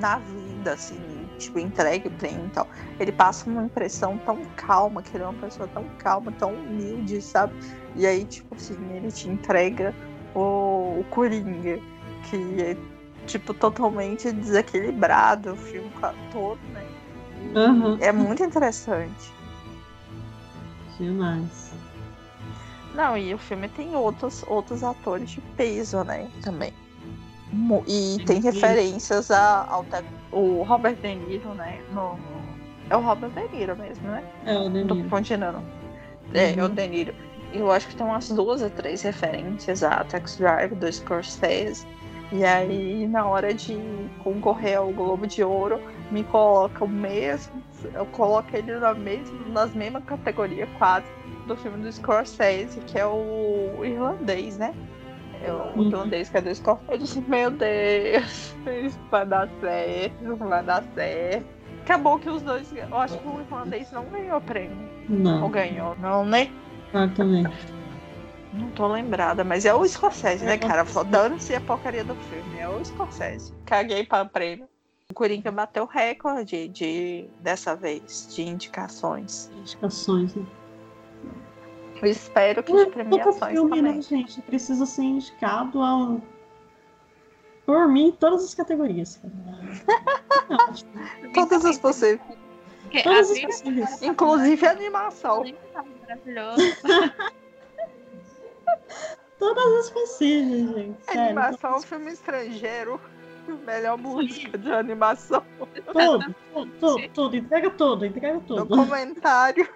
na 0.00 0.18
vida 0.18 0.72
assim, 0.72 0.98
tipo 1.38 1.58
entregue 1.58 2.08
o 2.08 2.10
prêmio 2.12 2.46
e 2.46 2.50
tal, 2.50 2.68
ele 2.98 3.12
passa 3.12 3.48
uma 3.48 3.62
impressão 3.64 4.18
tão 4.18 4.44
calma, 4.56 5.02
que 5.02 5.16
ele 5.16 5.24
é 5.24 5.28
uma 5.28 5.40
pessoa 5.40 5.68
tão 5.68 5.84
calma, 5.98 6.32
tão 6.32 6.52
humilde, 6.52 7.20
sabe? 7.22 7.54
E 7.94 8.06
aí, 8.06 8.24
tipo 8.24 8.54
assim, 8.54 8.76
ele 8.92 9.10
te 9.10 9.28
entrega 9.28 9.94
o, 10.34 10.98
o 11.00 11.04
Coringa, 11.10 11.78
que 12.28 12.60
é, 12.60 12.76
tipo, 13.26 13.54
totalmente 13.54 14.32
desequilibrado 14.32 15.52
o 15.52 15.56
filme 15.56 15.90
todo, 16.32 16.58
né? 16.72 16.84
Aham. 17.54 17.98
É 18.00 18.10
muito 18.10 18.42
interessante. 18.42 19.32
Demais. 20.98 21.72
Não, 22.94 23.16
e 23.16 23.34
o 23.34 23.38
filme 23.38 23.68
tem 23.68 23.94
outros, 23.96 24.44
outros 24.46 24.82
atores 24.84 25.30
de 25.30 25.40
peso, 25.56 26.02
né? 26.04 26.28
Também. 26.42 26.72
E 27.86 28.22
tem 28.24 28.40
referências 28.40 29.30
a- 29.30 29.66
ao 29.68 29.84
o 30.32 30.62
Robert 30.62 30.96
De 30.96 31.14
Niro, 31.14 31.54
né? 31.54 31.80
No, 31.92 32.18
é 32.90 32.96
o 32.96 33.00
Robert 33.00 33.30
De 33.30 33.48
Niro 33.56 33.76
mesmo, 33.76 34.08
né? 34.08 34.24
É 34.46 34.54
o 34.56 34.62
Tô 34.64 34.70
Danilo. 34.70 35.02
confundindo. 35.02 35.52
não. 35.52 35.62
É, 36.32 36.52
é 36.52 36.62
o 36.62 36.66
Uhum. 36.66 36.74
De 36.74 36.88
Niro. 36.88 37.14
Eu 37.52 37.70
acho 37.70 37.86
que 37.88 37.94
tem 37.94 38.04
umas 38.04 38.28
duas 38.30 38.62
ou 38.62 38.70
três 38.70 39.02
referências 39.02 39.82
a 39.84 40.02
Tax 40.04 40.36
Drive 40.36 40.74
do 40.74 40.92
Scorsese. 40.92 41.86
E 42.32 42.44
aí, 42.44 43.06
na 43.06 43.26
hora 43.26 43.54
de 43.54 43.78
concorrer 44.24 44.78
ao 44.78 44.90
Globo 44.90 45.24
de 45.26 45.44
Ouro, 45.44 45.80
me 46.10 46.24
coloca 46.24 46.84
o 46.84 46.88
mesmo. 46.88 47.62
Eu 47.92 48.06
coloco 48.06 48.48
ele 48.56 48.76
na 48.78 48.94
mesma, 48.94 49.38
nas 49.48 49.72
mesmas 49.74 50.02
categorias 50.04 50.68
quase 50.78 51.06
do 51.46 51.56
filme 51.56 51.82
do 51.82 51.92
Scorsese, 51.92 52.80
que 52.80 52.98
é 52.98 53.06
o 53.06 53.84
irlandês, 53.84 54.58
né? 54.58 54.74
É 55.42 55.52
o 55.52 55.78
Uhum. 55.78 55.88
irlandês 55.88 56.28
que 56.30 56.36
é 56.38 56.40
do 56.40 56.54
Scorsese. 56.54 56.86
Eu 56.92 56.98
disse, 56.98 57.20
meu 57.22 57.50
Deus, 57.50 58.54
isso 58.84 58.98
vai 59.10 59.26
dar 59.26 59.48
certo, 59.60 60.22
não 60.22 60.36
vai 60.36 60.62
dar 60.62 60.82
certo. 60.94 61.46
Acabou 61.82 62.18
que 62.18 62.30
os 62.30 62.40
dois. 62.42 62.72
Eu 62.74 62.96
acho 62.96 63.18
que 63.18 63.28
o 63.28 63.40
irlandês 63.40 63.90
não 63.92 64.04
ganhou 64.06 64.40
prêmio. 64.40 64.76
Ou 65.10 65.16
Não, 65.18 65.50
ganhou, 65.50 65.94
não, 65.96 66.24
né? 66.24 66.50
exatamente. 66.88 67.50
Não 68.54 68.70
tô 68.70 68.86
lembrada, 68.86 69.42
mas 69.44 69.64
é 69.66 69.74
o 69.74 69.84
Scorsese, 69.86 70.44
né, 70.44 70.54
É 70.54 70.58
cara? 70.58 70.84
Dando-se 71.10 71.54
a 71.54 71.60
porcaria 71.60 72.04
do 72.04 72.14
filme. 72.14 72.58
É 72.58 72.68
o 72.68 72.82
Scorsese. 72.84 73.52
Caguei 73.66 74.06
pra 74.06 74.24
prêmio. 74.24 74.66
O 75.10 75.14
Coringa 75.14 75.52
bateu 75.52 75.84
recorde 75.84 76.68
de, 76.68 77.28
dessa 77.40 77.76
vez 77.76 78.28
de 78.34 78.42
indicações. 78.42 79.50
Indicações, 79.54 80.34
né? 80.34 80.44
Eu 82.02 82.08
espero 82.08 82.62
que 82.62 82.72
de 82.72 82.78
Todo 82.84 82.92
premiações 82.92 83.52
filme, 83.52 83.76
também. 83.76 83.94
né, 83.94 84.02
gente, 84.02 84.42
precisa 84.42 84.84
ser 84.86 85.02
indicado 85.02 85.80
ao... 85.80 86.20
por 87.64 87.88
mim 87.88 88.08
em 88.08 88.12
todas 88.12 88.44
as 88.44 88.54
categorias. 88.54 89.20
Não, 90.48 90.58
Todas 91.32 91.64
as 91.64 91.78
possíveis. 91.78 92.20
Todas 93.02 93.30
a 93.30 93.32
as 93.32 93.40
possíveis. 93.40 94.02
Inclusive 94.02 94.66
a 94.66 94.70
animação. 94.70 95.44
tá. 95.72 95.84
Todas 99.38 99.72
as 99.74 99.90
possíveis, 99.90 100.70
gente. 100.74 101.04
Sério. 101.04 101.22
Animação, 101.22 101.80
filme 101.82 102.12
estrangeiro. 102.12 103.00
Melhor 103.66 103.98
música 103.98 104.56
de 104.56 104.72
animação. 104.72 105.44
Tudo, 105.92 106.34
tudo, 106.52 106.70
tudo, 106.80 107.08
tudo. 107.12 107.36
Entrega 107.36 107.70
tudo, 107.70 108.06
entrega 108.06 108.40
tudo. 108.46 108.64
Documentário. 108.64 109.68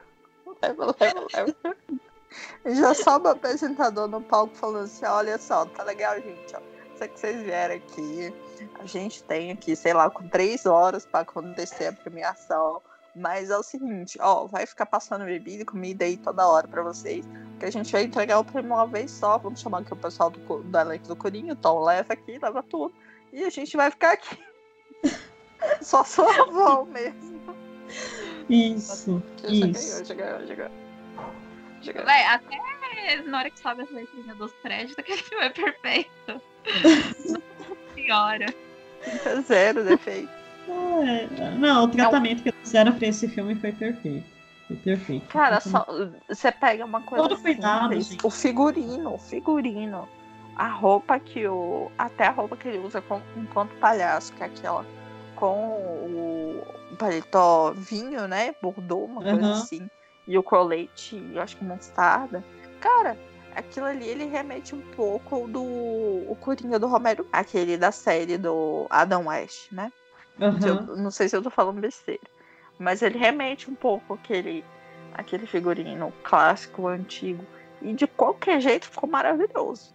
Leva, 0.62 0.96
leva, 0.98 1.26
leva. 1.34 1.76
Já 2.66 2.94
sobe 2.94 3.28
o 3.28 3.30
apresentador 3.30 4.08
no 4.08 4.20
palco 4.20 4.54
falando 4.54 4.84
assim: 4.84 5.04
olha 5.06 5.38
só, 5.38 5.64
tá 5.66 5.82
legal, 5.84 6.14
gente. 6.20 6.54
Ó. 6.54 6.60
Sei 6.96 7.08
que 7.08 7.20
vocês 7.20 7.42
vieram 7.42 7.76
aqui. 7.76 8.34
A 8.80 8.86
gente 8.86 9.22
tem 9.22 9.52
aqui, 9.52 9.76
sei 9.76 9.92
lá, 9.94 10.10
com 10.10 10.28
três 10.28 10.66
horas 10.66 11.06
pra 11.06 11.20
acontecer 11.20 11.86
a 11.86 11.92
premiação. 11.92 12.82
Mas 13.14 13.50
é 13.50 13.56
o 13.56 13.62
seguinte, 13.62 14.18
ó, 14.20 14.46
vai 14.46 14.66
ficar 14.66 14.86
passando 14.86 15.24
bebida 15.24 15.62
e 15.62 15.64
comida 15.64 16.04
aí 16.04 16.16
toda 16.16 16.46
hora 16.46 16.68
pra 16.68 16.82
vocês. 16.82 17.24
Que 17.58 17.66
a 17.66 17.70
gente 17.70 17.90
vai 17.90 18.02
entregar 18.02 18.38
o 18.38 18.44
prêmio 18.44 18.72
uma 18.72 18.86
vez 18.86 19.10
só. 19.10 19.38
Vamos 19.38 19.60
chamar 19.60 19.80
aqui 19.80 19.92
o 19.92 19.96
pessoal 19.96 20.30
do, 20.30 20.38
do 20.38 20.78
elenco 20.78 21.08
do 21.08 21.16
Corinho. 21.16 21.56
Tom, 21.56 21.84
leva 21.84 22.12
aqui, 22.12 22.38
leva 22.40 22.62
tudo. 22.62 22.94
E 23.32 23.44
a 23.44 23.50
gente 23.50 23.76
vai 23.76 23.90
ficar 23.90 24.12
aqui. 24.12 24.38
Só 25.82 26.04
sua 26.04 26.30
avó 26.42 26.84
mesmo. 26.84 27.38
Isso, 28.48 29.22
isso. 29.44 30.04
já 30.04 30.04
ganhou, 30.04 30.04
já 30.04 30.14
ganhou. 30.14 30.46
Já 30.46 30.54
ganhou. 30.54 30.88
Véi, 31.92 32.24
até 32.26 33.22
na 33.24 33.38
hora 33.38 33.50
que 33.50 33.58
sobe 33.60 33.82
as 33.82 33.90
letrinhas 33.90 34.36
dos 34.36 34.52
créditos, 34.62 34.98
aquele 34.98 35.22
filme 35.22 35.44
é 35.44 35.50
perfeito. 35.50 36.42
Senhora. 37.94 38.46
Zero 39.46 39.84
defeito. 39.84 40.30
É, 40.68 41.50
não, 41.58 41.84
o 41.84 41.88
tratamento 41.88 42.42
que 42.42 42.50
eles 42.50 42.60
fizeram 42.60 42.92
pra 42.92 43.06
esse 43.08 43.28
filme 43.28 43.54
foi 43.54 43.72
perfeito. 43.72 44.26
Foi 44.66 44.76
perfeito. 44.76 45.26
Cara, 45.28 45.60
só, 45.60 45.86
você 46.28 46.52
pega 46.52 46.84
uma 46.84 47.00
coisa 47.00 47.26
Todo 47.28 47.40
cuidado, 47.40 47.98
gente. 48.00 48.18
o 48.24 48.28
figurino, 48.30 49.14
o 49.14 49.18
figurino, 49.18 50.06
a 50.56 50.68
roupa 50.68 51.18
que 51.18 51.46
o. 51.46 51.90
Até 51.96 52.26
a 52.26 52.30
roupa 52.30 52.56
que 52.56 52.68
ele 52.68 52.78
usa 52.78 53.00
com- 53.00 53.22
enquanto 53.36 53.74
palhaço, 53.76 54.32
que 54.34 54.42
é 54.42 54.46
aquela 54.46 54.84
com 55.36 55.70
o 55.70 56.96
paletó 56.98 57.72
vinho, 57.72 58.26
né? 58.28 58.54
Bordô, 58.60 58.98
uma 59.04 59.22
coisa 59.22 59.40
Aham. 59.46 59.52
assim. 59.52 59.88
E 60.28 60.36
o 60.38 60.42
colete, 60.42 61.16
eu 61.34 61.40
acho 61.42 61.56
que 61.56 61.64
mostarda. 61.64 62.44
Cara, 62.80 63.16
aquilo 63.56 63.86
ali 63.86 64.06
ele 64.06 64.26
remete 64.26 64.74
um 64.74 64.80
pouco 64.94 65.48
do 65.48 65.62
o 65.62 66.36
Coringa 66.38 66.78
do 66.78 66.86
Romero, 66.86 67.26
aquele 67.32 67.76
da 67.76 67.90
série 67.90 68.36
do 68.38 68.86
Adam 68.90 69.26
West, 69.26 69.72
né? 69.72 69.90
Aham. 70.40 70.86
Eu- 70.88 70.96
não 70.96 71.10
sei 71.10 71.28
se 71.28 71.36
eu 71.36 71.42
tô 71.42 71.50
falando 71.50 71.80
besteira. 71.80 72.20
Mas 72.78 73.02
ele 73.02 73.18
remete 73.18 73.68
um 73.70 73.74
pouco 73.74 74.14
aquele, 74.14 74.62
aquele 75.14 75.46
figurino 75.46 76.12
clássico, 76.22 76.86
antigo. 76.86 77.44
E 77.80 77.92
de 77.94 78.06
qualquer 78.06 78.60
jeito 78.60 78.86
ficou 78.86 79.08
maravilhoso. 79.08 79.92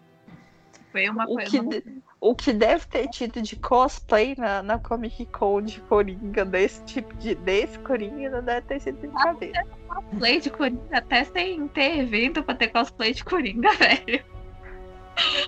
Foi 0.92 1.08
uma 1.10 1.24
O 1.26 1.36
coisa. 1.36 1.50
que, 1.50 2.02
o 2.20 2.36
que 2.36 2.54
deve 2.54 2.86
ter 2.88 3.08
tido 3.08 3.42
de 3.42 3.56
cosplay 3.56 4.36
na, 4.38 4.62
na 4.62 4.78
Comic 4.80 5.26
Con 5.28 5.62
de 5.62 5.80
Coringa, 5.82 6.46
desse 6.46 6.84
tipo 6.84 7.14
de. 7.16 7.34
desse 7.36 7.80
Coringa, 7.80 8.30
não 8.30 8.44
deve 8.44 8.62
ter 8.68 8.80
sido 8.80 8.98
brincadeira. 9.00 9.66
Cosplay 9.94 10.40
de 10.40 10.50
Coringa, 10.50 10.98
até 10.98 11.24
sem 11.24 11.68
ter 11.70 12.00
evento 12.00 12.44
pra 12.44 12.56
ter 12.56 12.68
cosplay 12.70 13.14
de 13.14 13.24
Coringa, 13.24 13.72
velho. 13.78 14.24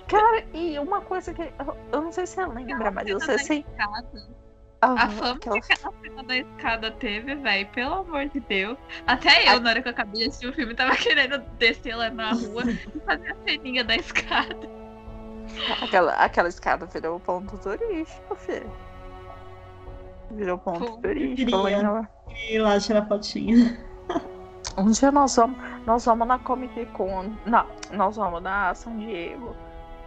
Cara, 0.08 0.44
e 0.54 0.78
uma 0.78 1.00
coisa 1.00 1.32
que. 1.34 1.42
Eu, 1.42 1.76
eu 1.92 2.00
não 2.02 2.12
sei 2.12 2.26
se 2.26 2.34
você 2.34 2.46
lembra, 2.46 2.90
mas 2.90 3.06
da 3.26 3.38
sei. 3.38 3.64
escada. 3.68 4.28
Ah, 4.82 4.92
A 4.92 5.08
fama 5.08 5.30
aquela- 5.36 5.60
que 5.60 5.72
aquela 5.72 5.94
cena 6.02 6.22
da 6.22 6.36
escada 6.36 6.90
teve, 6.92 7.34
velho, 7.34 7.66
pelo 7.68 7.94
amor 7.94 8.28
de 8.28 8.38
Deus. 8.40 8.76
Até 9.06 9.48
eu, 9.48 9.56
A- 9.56 9.60
na 9.60 9.70
hora 9.70 9.82
que 9.82 9.88
eu 9.88 9.92
acabei 9.92 10.20
de 10.22 10.28
assistir 10.28 10.46
o 10.48 10.52
filme, 10.52 10.74
tava 10.74 10.94
querendo 10.96 11.38
descer 11.58 11.96
lá 11.96 12.10
na 12.10 12.32
rua 12.32 12.62
e 12.70 13.00
fazer 13.00 13.32
a 13.32 13.36
ceninha 13.48 13.82
da 13.82 13.96
escada. 13.96 14.76
Aquela, 15.82 16.12
aquela 16.14 16.48
escada 16.48 16.86
virou 16.86 17.18
ponto 17.18 17.56
turístico, 17.58 18.34
filho. 18.36 18.70
Virou 20.30 20.58
ponto 20.58 20.80
Pô, 20.80 20.86
eu 20.86 20.96
turístico. 21.00 21.50
queria. 21.50 21.62
lembra? 21.78 22.10
E 22.50 22.58
lá 22.58 22.78
tirar 22.78 23.06
fotinha. 23.08 23.78
Um 24.76 24.90
dia 24.90 25.10
nós 25.10 25.34
vamos, 25.36 25.58
nós 25.86 26.04
vamos 26.04 26.28
na 26.28 26.38
Comic 26.38 26.84
Con. 26.86 27.32
Não, 27.46 27.66
nós 27.92 28.16
vamos 28.16 28.42
na 28.42 28.74
San 28.74 28.98
Diego, 28.98 29.56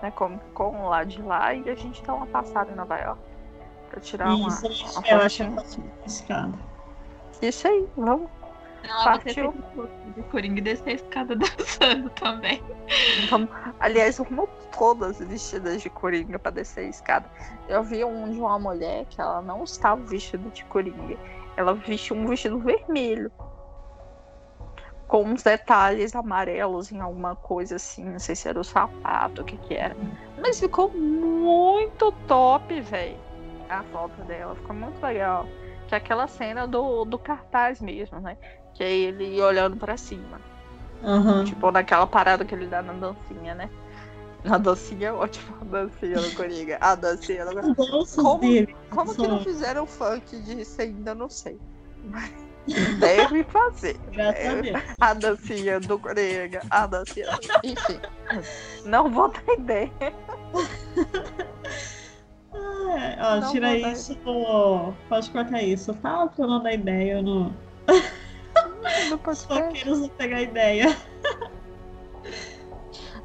na 0.02 0.12
Comic 0.12 0.44
Con 0.54 0.88
lá 0.88 1.04
de 1.04 1.22
lá, 1.22 1.54
e 1.54 1.68
a 1.70 1.76
gente 1.76 2.04
dá 2.04 2.14
uma 2.14 2.28
passada 2.28 2.72
em 2.72 2.76
Nova 2.76 2.98
York. 2.98 3.22
Pra 3.90 4.00
tirar 4.00 4.36
uma, 4.36 4.48
Isso, 4.48 4.68
uma 4.98 5.08
eu 5.08 5.22
acho 5.22 5.44
é 5.44 5.54
escada. 6.06 6.54
Isso 7.42 7.68
aí, 7.68 7.88
vamos. 7.98 8.30
Você 8.82 9.04
Partiu. 9.04 9.54
de 10.16 10.24
Coringa 10.24 10.60
e 10.60 10.62
descer 10.62 10.90
a 10.90 10.94
escada 10.94 11.36
dançando 11.58 12.10
também. 12.12 12.64
Então, 13.24 13.48
aliás, 13.80 14.18
vamos 14.18 14.50
todas 14.78 15.20
vestidas 15.20 15.82
de 15.82 15.90
Coringa 15.90 16.40
pra 16.40 16.52
descer 16.52 16.86
a 16.86 16.90
escada. 16.90 17.30
Eu 17.68 17.84
vi 17.84 18.04
um 18.06 18.32
de 18.32 18.40
uma 18.40 18.58
mulher 18.58 19.06
que 19.06 19.20
ela 19.20 19.42
não 19.42 19.64
estava 19.64 20.02
vestida 20.04 20.50
de 20.50 20.64
Coringa. 20.66 21.18
Ela 21.58 21.74
vestiu 21.74 22.16
um 22.16 22.26
vestido 22.28 22.60
vermelho. 22.60 23.32
Com 25.10 25.24
uns 25.24 25.42
detalhes 25.42 26.16
amarelos 26.16 26.92
em 26.92 27.02
alguma 27.02 27.36
coisa 27.36 27.78
assim. 27.78 28.06
Não 28.06 28.20
sei 28.20 28.36
se 28.36 28.48
era 28.48 28.60
o 28.60 28.64
sapato, 28.64 29.42
o 29.42 29.44
que 29.44 29.58
que 29.58 29.74
era. 29.74 29.98
Mas 30.40 30.60
ficou 30.60 30.90
muito 30.92 32.12
top, 32.28 32.80
velho. 32.80 33.18
A 33.68 33.84
foto 33.84 34.22
dela 34.26 34.56
ficou 34.56 34.76
muito 34.76 35.02
legal. 35.02 35.48
Que 35.88 35.96
é 35.96 35.98
aquela 35.98 36.28
cena 36.28 36.68
do, 36.68 37.06
do 37.06 37.18
cartaz 37.18 37.82
mesmo, 37.82 38.20
né? 38.22 38.38
Que 38.76 38.84
é 38.84 38.92
ele 38.92 39.42
olhando 39.42 39.76
pra 39.78 39.98
cima. 39.98 40.40
Aham. 41.04 41.44
Tipo, 41.44 41.72
naquela 41.72 42.06
parada 42.06 42.46
que 42.46 42.54
ele 42.54 42.68
dá 42.68 42.84
na 42.84 42.94
dancinha, 42.94 43.56
né? 43.56 43.68
Na 44.44 44.58
dancinha 44.58 45.08
é 45.08 45.12
ótimo, 45.12 45.58
a 45.60 45.66
dancinha 45.66 46.22
no 46.22 46.32
Coringa. 46.36 46.78
A 46.80 46.94
dancinha 46.94 47.46
Coringa. 47.46 47.76
Como-. 48.16 48.68
Como 48.92 49.16
que 49.16 49.28
não 49.28 49.40
fizeram 49.42 49.88
funk 49.88 50.40
disso 50.42 50.80
ainda, 50.82 51.16
não 51.16 51.30
sei. 51.30 51.60
Mas 52.06 52.49
deve 53.00 53.44
fazer. 53.46 53.98
Graças 54.12 54.96
a 55.00 55.14
dancinha 55.14 55.80
do 55.80 55.98
Coringa, 56.00 56.62
a 56.70 56.86
dancinha. 56.88 57.28
Enfim. 57.64 58.00
Não 58.86 59.10
vou 59.12 59.30
dar 59.30 59.54
ideia. 59.54 59.92
É, 62.54 63.18
ó, 63.22 63.36
Não 63.42 63.52
tira 63.52 63.80
dar- 63.80 63.92
isso. 63.92 64.18
ó, 64.26 64.92
Pode 65.08 65.30
cortar 65.32 65.62
isso. 65.62 65.94
Fala 65.96 66.28
pra 66.28 66.46
eu 66.46 66.50
não 66.50 66.64
dar 66.64 66.74
ideia. 66.74 67.14
Eu 67.14 67.24
não. 67.24 67.54
No 69.10 69.18
podcast. 69.18 69.64
Foqueiros 69.66 70.00
não 70.00 70.10
pegar 70.10 70.42
ideia. 70.42 70.98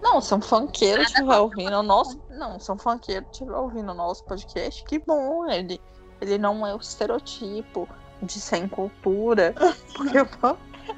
Não, 0.03 0.21
se 0.21 0.35
um 0.35 0.41
funkeiro 0.41 1.03
estiver 1.03 1.37
ouvindo 1.39 1.77
o 1.79 1.83
nosso. 1.83 2.21
Não, 2.31 2.59
se 2.61 2.71
um 2.71 2.77
funkeiro 2.79 3.25
estiver 3.33 3.57
ouvindo 3.57 3.91
o 3.93 3.95
nosso 3.95 4.25
podcast, 4.25 4.85
que 4.85 4.99
bom. 4.99 5.49
Ele, 5.51 5.81
ele 6.21 6.37
não 6.39 6.67
é 6.67 6.75
o 6.75 6.79
estereotipo 6.79 7.89
de 8.25 8.41
sem 8.41 8.67
cultura. 8.69 9.55
Porque, 9.97 10.19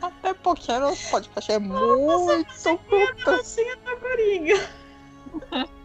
até 0.03 0.35
porque 0.35 0.73
o 0.73 0.81
nosso 0.81 1.11
podcast 1.11 1.53
é 1.53 1.59
muito 1.59 2.49
culto. 2.89 3.25
Dancinha 3.25 3.77
da 3.77 3.97
Coringa. 3.97 4.69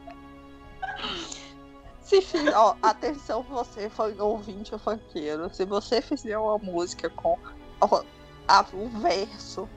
Se 2.01 2.21
fizer, 2.21 2.53
ó, 2.55 2.75
atenção, 2.81 3.41
você 3.43 3.89
foi 3.89 4.19
ouvinte 4.19 4.73
ou 4.73 4.79
funkeiro. 4.79 5.49
Se 5.53 5.63
você 5.65 6.01
fizer 6.01 6.37
uma 6.37 6.57
música 6.57 7.09
com 7.09 7.37
ó, 7.79 8.03
a- 8.47 8.65
o 8.73 8.89
verso, 8.99 9.69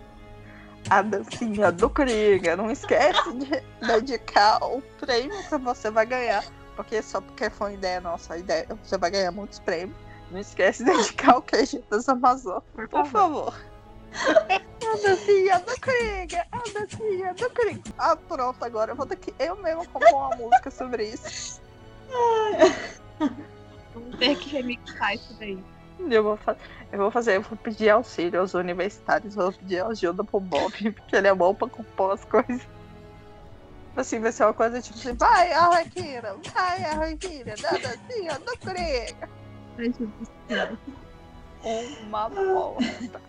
a 0.91 1.01
dancinha 1.01 1.71
do 1.71 1.89
Coringa, 1.89 2.57
não 2.57 2.71
esquece 2.71 3.33
de 3.35 3.63
dedicar 3.87 4.59
o 4.65 4.83
prêmio 4.99 5.37
que 5.49 5.59
você 5.59 5.91
vai 5.91 6.07
ganhar. 6.07 6.45
Porque 6.75 7.01
só 7.03 7.21
porque 7.21 7.49
foi 7.49 7.69
uma 7.69 7.75
ideia 7.75 8.01
nossa, 8.01 8.35
a 8.35 8.39
ideia, 8.39 8.67
você 8.83 8.99
vai 8.99 9.13
ganhar 9.13 9.31
muitos 9.31 9.61
prêmios. 9.61 9.97
Não 10.35 10.41
esquece 10.41 10.85
de 10.85 10.91
dedicar 10.91 11.37
o 11.37 11.43
queijo 11.43 11.81
das 11.89 12.09
Amazonas, 12.09 12.65
Por 12.75 12.89
por 12.89 13.07
favor. 13.07 13.53
favor. 13.53 13.55
A 14.85 14.97
dancinha 14.97 15.61
do 15.61 15.81
Coringa, 15.81 16.47
a 16.53 16.59
dancinha 16.73 17.35
do 17.35 17.51
Coringa. 17.51 17.83
Ah, 17.99 18.17
pronto, 18.17 18.63
agora 18.65 18.93
eu 18.93 18.97
vou 18.97 19.07
ter 19.07 19.17
que 19.17 19.35
eu 19.39 19.57
mesma 19.57 19.85
compor 19.87 20.13
uma 20.13 20.37
música 20.37 20.71
sobre 20.71 21.05
isso. 21.07 21.61
Vamos 23.95 24.19
ter 24.19 24.37
que 24.37 24.51
remixar 24.51 25.15
isso 25.15 25.35
daí. 25.39 25.59
Eu 25.99 26.23
vou, 26.23 26.39
eu 26.93 26.99
vou 26.99 27.11
fazer, 27.11 27.37
eu 27.37 27.43
vou 27.43 27.57
pedir 27.57 27.91
auxílio 27.91 28.41
aos 28.41 28.55
universitários, 28.55 29.37
eu 29.37 29.43
vou 29.45 29.53
pedir 29.53 29.85
ajuda 29.85 30.23
pro 30.23 30.39
Bob, 30.41 30.73
porque 30.93 31.17
ele 31.17 31.29
é 31.29 31.35
bom 31.35 31.55
pra 31.55 31.69
compor 31.69 32.13
as 32.13 32.25
coisas. 32.25 32.61
Assim, 33.97 34.21
vai 34.21 34.33
ser 34.33 34.45
uma 34.45 34.55
coisa 34.55 34.83
tipo 34.83 34.99
assim, 34.99 35.15
vai, 35.15 35.53
Arlequina, 35.53 36.37
vai, 36.53 36.85
Arlequina, 36.85 37.55
da 37.57 37.71
dancinha 37.71 38.39
do 38.41 38.59
Coringa. 38.59 39.44
Uma 42.07 42.29
bosta. 42.29 43.21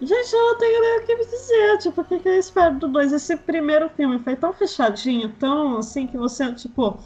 Gente, 0.00 0.32
eu 0.32 0.40
não 0.40 0.58
tenho 0.58 0.80
nem 0.80 0.98
o 1.00 1.06
que 1.06 1.16
me 1.16 1.24
dizer. 1.24 1.78
Tipo, 1.78 2.00
o 2.00 2.04
que, 2.04 2.18
que 2.18 2.28
eu 2.28 2.38
espero 2.38 2.74
do 2.78 2.88
2? 2.88 3.12
Esse 3.12 3.36
primeiro 3.36 3.88
filme 3.90 4.18
foi 4.18 4.36
tão 4.36 4.52
fechadinho, 4.52 5.32
tão 5.38 5.78
assim, 5.78 6.06
que 6.06 6.16
você, 6.16 6.52
tipo. 6.54 6.98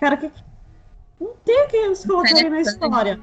Cara, 0.00 0.16
que. 0.16 0.30
Não 1.20 1.32
tem 1.44 1.64
o 1.64 1.68
que 1.68 1.76
eles 1.76 2.04
colocarem 2.04 2.50
na 2.50 2.60
história. 2.60 3.20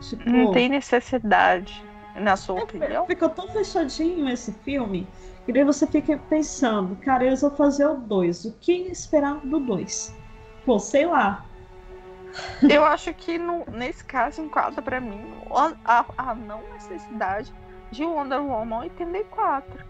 Tipo. 0.00 0.28
Não 0.28 0.52
tem 0.52 0.68
necessidade, 0.68 1.82
na 2.16 2.36
sua 2.36 2.58
É, 2.58 2.62
opinião? 2.64 3.06
Ficou 3.06 3.28
tão 3.28 3.48
fechadinho 3.48 4.28
esse 4.28 4.52
filme 4.52 5.06
que 5.46 5.52
daí 5.52 5.64
você 5.64 5.86
fica 5.86 6.18
pensando, 6.28 6.96
cara, 6.96 7.24
eles 7.24 7.40
vão 7.40 7.52
fazer 7.52 7.86
o 7.86 7.96
2. 7.96 8.46
O 8.46 8.52
que 8.54 8.72
esperar 8.72 9.36
do 9.46 9.60
2? 9.60 10.12
Pô, 10.64 10.78
sei 10.78 11.06
lá. 11.06 11.45
Eu 12.68 12.84
acho 12.84 13.12
que 13.14 13.38
no- 13.38 13.64
nesse 13.66 14.04
caso 14.04 14.40
enquadra 14.42 14.82
pra 14.82 15.00
mim 15.00 15.32
a, 15.84 16.06
a- 16.16 16.34
não 16.34 16.68
necessidade 16.70 17.54
de 17.90 18.04
Wonder 18.04 18.40
Woman 18.42 18.78
84. 18.80 19.84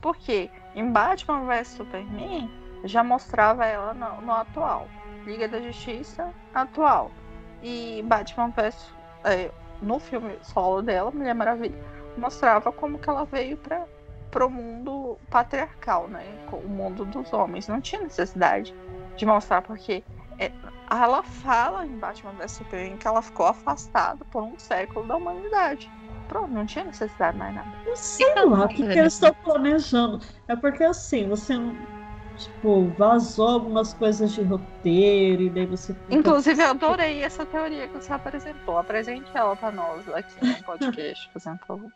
Porque 0.00 0.50
em 0.74 0.90
Batman 0.92 1.46
vs 1.46 1.68
Superman 1.68 2.52
já 2.84 3.02
mostrava 3.02 3.66
ela 3.66 3.94
no, 3.94 4.20
no 4.20 4.32
atual. 4.32 4.92
Liga 5.24 5.48
da 5.48 5.60
Justiça 5.60 6.34
atual. 6.52 7.16
E 7.62 8.02
Batman 8.06 8.50
vs. 8.50 8.94
é, 9.24 9.52
no 9.80 9.98
filme 9.98 10.38
solo 10.42 10.82
dela, 10.82 11.10
Mulher 11.10 11.34
Maravilha, 11.34 11.78
mostrava 12.16 12.72
como 12.72 12.98
que 12.98 13.08
ela 13.08 13.24
veio 13.24 13.56
para 13.58 13.86
pro 14.30 14.50
mundo 14.50 15.18
patriarcal, 15.30 16.08
né? 16.08 16.38
O 16.52 16.68
mundo 16.68 17.04
dos 17.04 17.32
homens. 17.32 17.68
Não 17.68 17.80
tinha 17.80 18.02
necessidade 18.02 18.74
de 19.16 19.24
mostrar 19.24 19.62
porque 19.62 20.04
é, 20.38 20.52
ela 20.90 21.22
fala 21.22 21.84
em 21.84 21.98
Batman 21.98 22.32
vs 22.32 22.52
Superman 22.52 22.96
que 22.96 23.06
ela 23.06 23.22
ficou 23.22 23.46
afastada 23.46 24.24
por 24.26 24.42
um 24.42 24.58
século 24.58 25.06
da 25.06 25.16
humanidade. 25.16 25.90
Pronto, 26.28 26.52
não 26.52 26.66
tinha 26.66 26.84
necessidade 26.84 27.36
mais 27.38 27.54
nada. 27.54 27.70
Eu 27.86 27.96
sei 27.96 28.34
lá 28.44 28.64
o 28.64 28.68
que, 28.68 28.86
que 28.86 28.98
eles 28.98 29.14
estão 29.14 29.34
planejando. 29.44 30.20
É 30.48 30.56
porque 30.56 30.84
assim, 30.84 31.28
você. 31.28 31.54
Tipo, 32.36 32.90
vazou 32.98 33.48
algumas 33.48 33.94
coisas 33.94 34.30
de 34.32 34.42
roteiro 34.42 35.42
e 35.42 35.50
daí 35.50 35.66
você. 35.66 35.96
Inclusive, 36.10 36.62
eu 36.62 36.70
adorei 36.70 37.22
essa 37.22 37.46
teoria 37.46 37.88
que 37.88 37.94
você 37.94 38.12
apresentou. 38.12 38.76
Apresente 38.76 39.30
ela 39.34 39.56
pra 39.56 39.72
nós 39.72 40.06
aqui 40.08 40.44
no 40.44 40.62
podcast, 40.64 41.30
por 41.30 41.38
exemplo. 41.38 41.92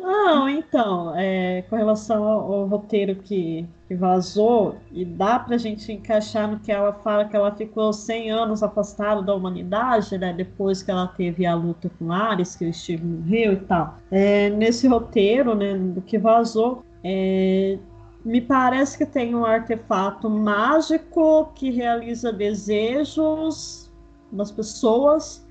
Não, 0.00 0.48
então, 0.48 1.14
é, 1.14 1.62
com 1.68 1.76
relação 1.76 2.24
ao, 2.24 2.52
ao 2.52 2.66
roteiro 2.66 3.16
que, 3.16 3.68
que 3.86 3.94
vazou, 3.94 4.76
e 4.90 5.04
dá 5.04 5.38
pra 5.38 5.58
gente 5.58 5.92
encaixar 5.92 6.50
no 6.50 6.58
que 6.58 6.72
ela 6.72 6.92
fala 6.92 7.26
que 7.26 7.36
ela 7.36 7.54
ficou 7.54 7.92
100 7.92 8.30
anos 8.30 8.62
afastada 8.62 9.20
da 9.20 9.34
humanidade, 9.34 10.16
né, 10.16 10.32
depois 10.32 10.82
que 10.82 10.90
ela 10.90 11.06
teve 11.06 11.44
a 11.44 11.54
luta 11.54 11.90
com 11.98 12.10
Ares, 12.10 12.56
que 12.56 12.64
o 12.64 12.72
Steve 12.72 13.04
morreu 13.04 13.52
e 13.52 13.56
tal. 13.56 13.98
É, 14.10 14.48
nesse 14.48 14.88
roteiro, 14.88 15.54
né, 15.54 15.76
do 15.76 16.00
que 16.00 16.18
vazou, 16.18 16.82
é, 17.04 17.78
me 18.24 18.40
parece 18.40 18.96
que 18.96 19.04
tem 19.04 19.34
um 19.34 19.44
artefato 19.44 20.30
mágico 20.30 21.52
que 21.54 21.70
realiza 21.70 22.32
desejos 22.32 23.90
das 24.32 24.50
pessoas 24.50 25.46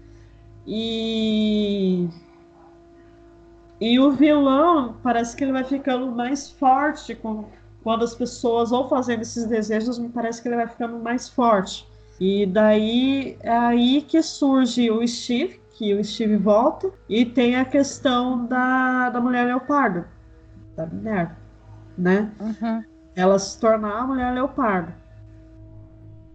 e 0.65 2.07
e 3.79 3.99
o 3.99 4.11
vilão 4.11 4.97
parece 5.01 5.35
que 5.35 5.43
ele 5.43 5.53
vai 5.53 5.63
ficando 5.63 6.11
mais 6.11 6.49
forte 6.49 7.15
com, 7.15 7.45
quando 7.81 8.03
as 8.03 8.13
pessoas 8.13 8.71
vão 8.71 8.89
fazendo 8.89 9.21
esses 9.21 9.45
desejos, 9.45 9.97
me 9.97 10.09
parece 10.09 10.41
que 10.41 10.49
ele 10.49 10.57
vai 10.57 10.67
ficando 10.67 10.99
mais 10.99 11.29
forte. 11.29 11.87
E 12.19 12.45
daí 12.45 13.37
é 13.39 13.55
aí 13.55 14.01
que 14.01 14.21
surge 14.21 14.91
o 14.91 15.07
Steve, 15.07 15.61
que 15.71 15.93
o 15.93 16.03
Steve 16.03 16.35
volta, 16.35 16.91
e 17.07 17.25
tem 17.25 17.55
a 17.55 17.63
questão 17.63 18.45
da, 18.45 19.09
da 19.09 19.21
mulher 19.21 19.45
leopardo, 19.45 20.03
da 20.75 20.85
Minerva, 20.85 21.37
né? 21.97 22.29
Uhum. 22.37 22.83
Ela 23.15 23.39
se 23.39 23.57
tornar 23.57 23.99
a 23.99 24.07
mulher 24.07 24.33
leopardo. 24.33 24.93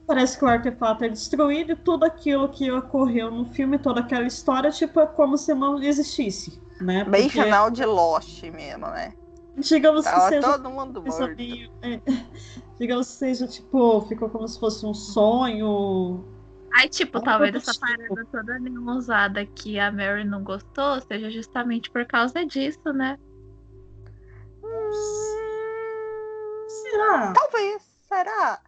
Parece 0.07 0.39
que 0.39 0.45
o 0.45 0.49
artefato 0.49 1.05
é 1.05 1.09
destruído 1.11 1.73
e 1.73 1.77
tudo 1.77 2.05
aquilo 2.05 2.49
que 2.49 2.71
ocorreu 2.71 3.31
no 3.31 3.45
filme, 3.47 3.79
toda 3.79 4.01
aquela 4.01 4.27
história, 4.27 4.71
tipo, 4.71 5.01
é 5.01 5.07
como 5.07 5.37
se 5.37 5.53
não 5.55 5.83
existisse, 5.83 6.59
né? 6.81 7.05
Bem 7.05 7.25
Porque- 7.29 7.43
final 7.43 7.71
de 7.71 7.85
Lost 7.85 8.43
mesmo, 8.43 8.87
né? 8.87 9.13
Digamos 9.57 10.05
que 10.05 10.11
Tava 10.11 10.29
seja 10.31 10.53
todo 10.53 10.69
mundo 10.69 11.01
morto. 11.03 11.37
meio- 11.37 11.71
é, 11.83 12.01
digamos 12.79 13.07
que 13.09 13.13
seja 13.15 13.47
tipo, 13.47 14.01
ficou 14.03 14.29
como 14.29 14.49
se 14.49 14.59
fosse 14.59 14.85
um 14.85 14.93
sonho. 14.95 16.25
Aí, 16.77 16.89
tipo, 16.89 17.21
talvez 17.23 17.55
essa 17.55 17.73
tipo. 17.73 17.87
parada 17.87 18.27
toda 18.33 18.59
neonzada 18.59 19.47
que 19.47 19.79
a 19.79 19.93
Mary 19.93 20.25
não 20.25 20.43
gostou 20.43 21.01
seja 21.03 21.31
justamente 21.31 21.89
por 21.89 22.05
causa 22.05 22.45
disso, 22.45 22.93
né? 22.93 23.17
Será? 26.69 27.33
Talvez, 27.33 27.83
será? 28.09 28.61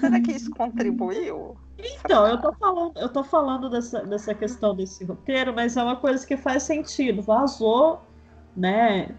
Será 0.00 0.20
que 0.20 0.32
isso 0.32 0.50
contribuiu? 0.50 1.56
Então, 1.78 2.26
eu 2.26 2.40
tô 2.40 2.52
falando, 2.54 2.92
eu 2.96 3.08
tô 3.08 3.22
falando 3.24 3.68
dessa, 3.70 4.02
dessa 4.04 4.34
questão 4.34 4.74
desse 4.74 5.04
roteiro, 5.04 5.52
mas 5.54 5.76
é 5.76 5.82
uma 5.82 5.96
coisa 5.96 6.26
que 6.26 6.36
faz 6.36 6.62
sentido. 6.62 7.22
Vazou, 7.22 8.00
né? 8.56 9.14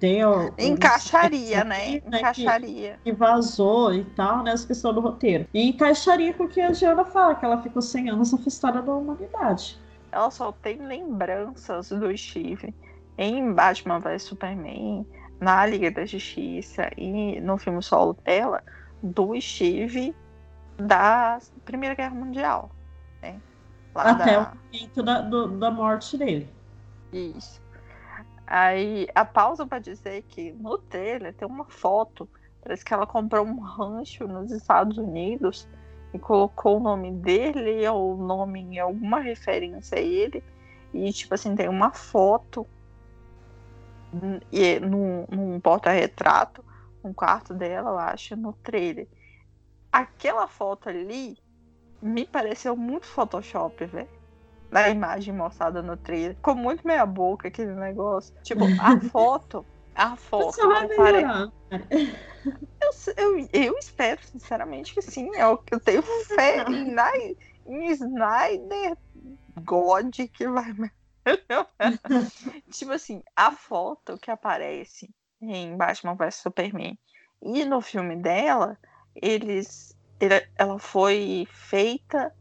Tem 0.00 0.24
o, 0.24 0.52
Encaixaria, 0.58 1.62
o- 1.62 1.64
né? 1.64 2.00
que- 2.00 2.08
Encaixaria. 2.08 2.98
que 3.02 3.12
vazou 3.12 3.92
e 3.94 4.04
tal, 4.04 4.42
nessa 4.44 4.66
questão 4.66 4.92
do 4.94 5.00
roteiro. 5.00 5.46
E 5.52 5.68
encaixaria 5.68 6.32
com 6.34 6.44
o 6.44 6.48
que 6.48 6.60
a 6.60 6.72
Giana 6.72 7.04
fala, 7.04 7.34
que 7.34 7.44
ela 7.44 7.60
ficou 7.60 7.82
100 7.82 8.10
anos 8.10 8.32
afastada 8.32 8.80
da 8.80 8.92
humanidade. 8.92 9.78
Ela 10.12 10.30
só 10.30 10.52
tem 10.52 10.78
lembranças 10.86 11.88
do 11.90 12.16
Steve 12.16 12.74
em 13.18 13.52
Batman 13.52 13.98
vs 13.98 14.22
Superman, 14.22 15.04
na 15.40 15.66
Liga 15.66 15.90
da 15.90 16.06
Justiça 16.06 16.88
e 16.96 17.40
no 17.40 17.58
filme 17.58 17.82
solo 17.82 18.16
dela, 18.24 18.62
do 19.02 19.38
Steve 19.40 20.14
da 20.78 21.38
Primeira 21.64 21.94
Guerra 21.94 22.14
Mundial. 22.14 22.70
Né? 23.22 23.40
Até 23.94 24.36
da- 24.36 24.52
o 24.52 24.56
momento 24.56 25.02
da, 25.02 25.20
do- 25.20 25.58
da 25.58 25.70
morte 25.70 26.16
dele. 26.16 26.48
Isso. 27.12 27.60
Aí 28.46 29.06
a 29.14 29.24
pausa 29.24 29.66
para 29.66 29.78
dizer 29.78 30.22
que 30.22 30.52
no 30.52 30.78
trailer 30.78 31.34
tem 31.34 31.46
uma 31.46 31.66
foto. 31.66 32.28
Parece 32.62 32.84
que 32.84 32.94
ela 32.94 33.06
comprou 33.06 33.44
um 33.44 33.60
rancho 33.60 34.26
nos 34.26 34.50
Estados 34.50 34.96
Unidos 34.96 35.68
e 36.14 36.18
colocou 36.18 36.78
o 36.78 36.82
nome 36.82 37.12
dele 37.12 37.86
ou 37.88 38.14
o 38.14 38.26
nome 38.26 38.60
em 38.60 38.78
alguma 38.78 39.20
referência 39.20 39.98
a 39.98 40.00
ele. 40.00 40.42
E 40.94 41.12
tipo 41.12 41.34
assim, 41.34 41.54
tem 41.54 41.68
uma 41.68 41.92
foto 41.92 42.66
e 44.50 44.80
num, 44.80 45.26
num 45.30 45.60
porta-retrato, 45.60 46.64
um 47.04 47.12
quarto 47.12 47.54
dela, 47.54 47.90
eu 47.90 47.98
acho, 47.98 48.36
no 48.36 48.52
trailer. 48.62 49.06
Aquela 49.90 50.46
foto 50.46 50.88
ali 50.88 51.36
me 52.00 52.24
pareceu 52.26 52.76
muito 52.76 53.06
Photoshop, 53.06 53.84
velho 53.86 54.18
da 54.70 54.88
imagem 54.88 55.34
mostrada 55.34 55.82
no 55.82 55.96
trailer. 55.96 56.36
Ficou 56.36 56.54
muito 56.54 56.86
meia 56.86 57.06
boca 57.06 57.48
aquele 57.48 57.74
negócio. 57.74 58.34
Tipo, 58.42 58.64
a 58.78 58.98
foto. 59.10 59.64
A 59.94 60.16
foto. 60.16 60.52
Você 60.52 60.66
vai 60.66 60.86
não 60.88 60.96
pare- 60.96 61.16
melhorar. 61.18 61.52
Eu, 62.80 62.90
eu, 63.16 63.48
eu 63.52 63.78
espero, 63.78 64.20
sinceramente, 64.24 64.94
que 64.94 65.02
sim. 65.02 65.28
Eu, 65.36 65.62
eu 65.70 65.80
tenho 65.80 66.02
fé 66.02 66.64
em, 66.68 67.36
em 67.66 67.90
Snyder 67.92 68.96
God 69.62 70.14
que 70.32 70.48
vai 70.48 70.72
melhorar. 70.72 70.94
tipo 72.70 72.92
assim, 72.92 73.22
a 73.36 73.50
foto 73.50 74.16
que 74.18 74.30
aparece 74.30 75.10
em 75.40 75.76
Batman 75.76 76.14
vs 76.14 76.36
Superman 76.36 76.98
e 77.42 77.64
no 77.64 77.80
filme 77.80 78.16
dela, 78.16 78.78
eles. 79.22 79.94
ele- 80.20 80.46
ela 80.56 80.78
foi 80.78 81.46
feita 81.52 82.32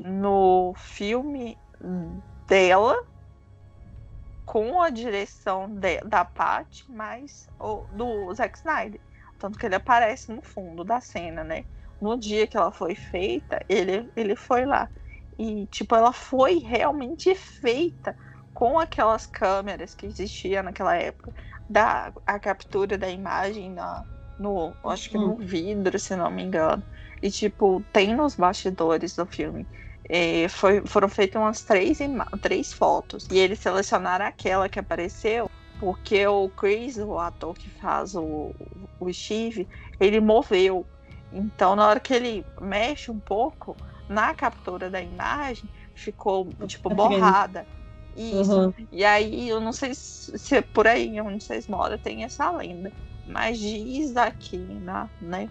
no 0.00 0.74
filme 0.76 1.58
dela 2.48 2.96
com 4.44 4.80
a 4.80 4.90
direção 4.90 5.68
de- 5.68 6.00
da 6.00 6.24
Pat, 6.24 6.82
mas 6.88 7.48
o, 7.58 7.86
do 7.90 8.32
Zack 8.34 8.58
Snyder. 8.58 9.00
Tanto 9.38 9.58
que 9.58 9.66
ele 9.66 9.74
aparece 9.76 10.32
no 10.32 10.42
fundo 10.42 10.84
da 10.84 11.00
cena, 11.00 11.44
né? 11.44 11.64
No 12.00 12.18
dia 12.18 12.46
que 12.46 12.56
ela 12.56 12.72
foi 12.72 12.94
feita, 12.94 13.60
ele, 13.68 14.10
ele 14.16 14.34
foi 14.36 14.64
lá. 14.64 14.90
E, 15.38 15.66
tipo, 15.68 15.94
ela 15.94 16.12
foi 16.12 16.58
realmente 16.58 17.34
feita 17.34 18.16
com 18.52 18.78
aquelas 18.78 19.26
câmeras 19.26 19.94
que 19.94 20.06
existiam 20.06 20.62
naquela 20.64 20.96
época. 20.96 21.32
Da, 21.68 22.12
a 22.26 22.40
captura 22.40 22.96
da 22.98 23.08
imagem 23.10 23.70
na, 23.72 24.04
no, 24.38 24.72
acho 24.84 25.10
que 25.10 25.18
no 25.18 25.36
vidro, 25.36 25.98
se 25.98 26.14
não 26.16 26.30
me 26.30 26.42
engano. 26.42 26.82
E, 27.22 27.30
tipo, 27.30 27.82
tem 27.92 28.14
nos 28.14 28.36
bastidores 28.36 29.16
do 29.16 29.26
filme. 29.26 29.66
É, 30.08 30.48
foi, 30.48 30.80
foram 30.86 31.08
feitas 31.08 31.40
umas 31.40 31.62
três, 31.62 31.98
três 32.40 32.72
fotos. 32.72 33.26
E 33.30 33.38
eles 33.38 33.58
selecionaram 33.58 34.26
aquela 34.26 34.68
que 34.68 34.78
apareceu 34.78 35.50
porque 35.78 36.26
o 36.26 36.48
Chris, 36.48 36.96
o 36.98 37.18
ator 37.18 37.54
que 37.54 37.70
faz 37.70 38.14
o, 38.14 38.52
o 38.98 39.12
Steve, 39.12 39.66
ele 40.00 40.20
moveu. 40.20 40.84
Então, 41.32 41.76
na 41.76 41.86
hora 41.86 42.00
que 42.00 42.12
ele 42.12 42.44
mexe 42.60 43.10
um 43.10 43.18
pouco, 43.18 43.76
na 44.08 44.34
captura 44.34 44.90
da 44.90 45.00
imagem, 45.00 45.68
ficou, 45.94 46.48
tipo, 46.66 46.88
Tá 46.88 46.94
borrada. 46.94 47.66
Isso. 48.16 48.60
Uhum. 48.60 48.74
E 48.90 49.04
aí, 49.04 49.48
eu 49.48 49.60
não 49.60 49.72
sei 49.72 49.94
se, 49.94 50.36
se 50.36 50.56
é 50.56 50.60
por 50.62 50.86
aí 50.86 51.20
onde 51.20 51.44
vocês 51.44 51.68
moram 51.68 51.96
tem 51.98 52.24
essa 52.24 52.50
lenda. 52.50 52.90
Mas 53.28 53.58
diz 53.58 54.16
aqui, 54.16 54.56
na, 54.56 55.08
né, 55.20 55.50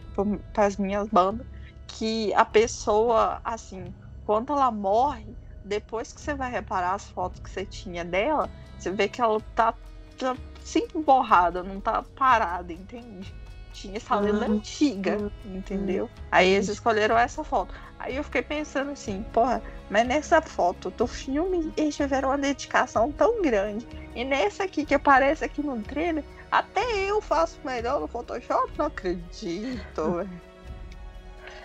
para 0.52 0.66
as 0.66 0.78
minhas 0.78 1.08
bandas, 1.10 1.46
que 1.88 2.34
a 2.34 2.44
pessoa, 2.44 3.40
assim, 3.44 3.94
quando 4.26 4.52
ela 4.52 4.72
morre, 4.72 5.38
depois 5.64 6.12
que 6.12 6.20
você 6.20 6.34
vai 6.34 6.52
reparar 6.52 6.94
as 6.96 7.06
fotos 7.06 7.40
que 7.40 7.50
você 7.50 7.66
tinha 7.66 8.04
dela, 8.04 8.50
você 8.78 8.92
vê 8.92 9.08
que 9.08 9.22
ela 9.22 9.40
tá, 9.56 9.74
tá 10.18 10.36
sempre 10.64 11.02
borrada, 11.02 11.62
não 11.64 11.80
tá 11.80 12.04
parada, 12.16 12.74
entende? 12.74 13.34
Tinha 13.74 13.98
essa 13.98 14.16
lenda 14.20 14.48
Uhum. 14.48 14.56
antiga, 14.56 15.32
entendeu? 15.46 16.10
Aí 16.32 16.50
eles 16.50 16.68
escolheram 16.68 17.18
essa 17.18 17.44
foto. 17.44 17.74
Aí 18.00 18.16
eu 18.16 18.24
fiquei 18.24 18.42
pensando 18.42 18.92
assim, 18.92 19.24
porra, 19.32 19.62
mas 19.90 20.08
nessa 20.08 20.42
foto 20.42 20.90
do 20.90 21.06
filme 21.06 21.72
eles 21.78 21.96
tiveram 21.96 22.30
uma 22.30 22.38
dedicação 22.38 23.12
tão 23.12 23.42
grande. 23.42 23.88
E 24.16 24.24
nessa 24.24 24.64
aqui 24.64 24.84
que 24.86 24.96
aparece 24.96 25.46
aqui 25.46 25.62
no 25.62 25.82
trailer, 25.84 26.24
até 26.52 26.82
eu 27.10 27.22
faço 27.22 27.60
melhor 27.64 28.00
no 28.00 28.08
Photoshop, 28.08 28.72
não 28.78 28.86
acredito, 28.88 30.12
velho. 30.12 30.42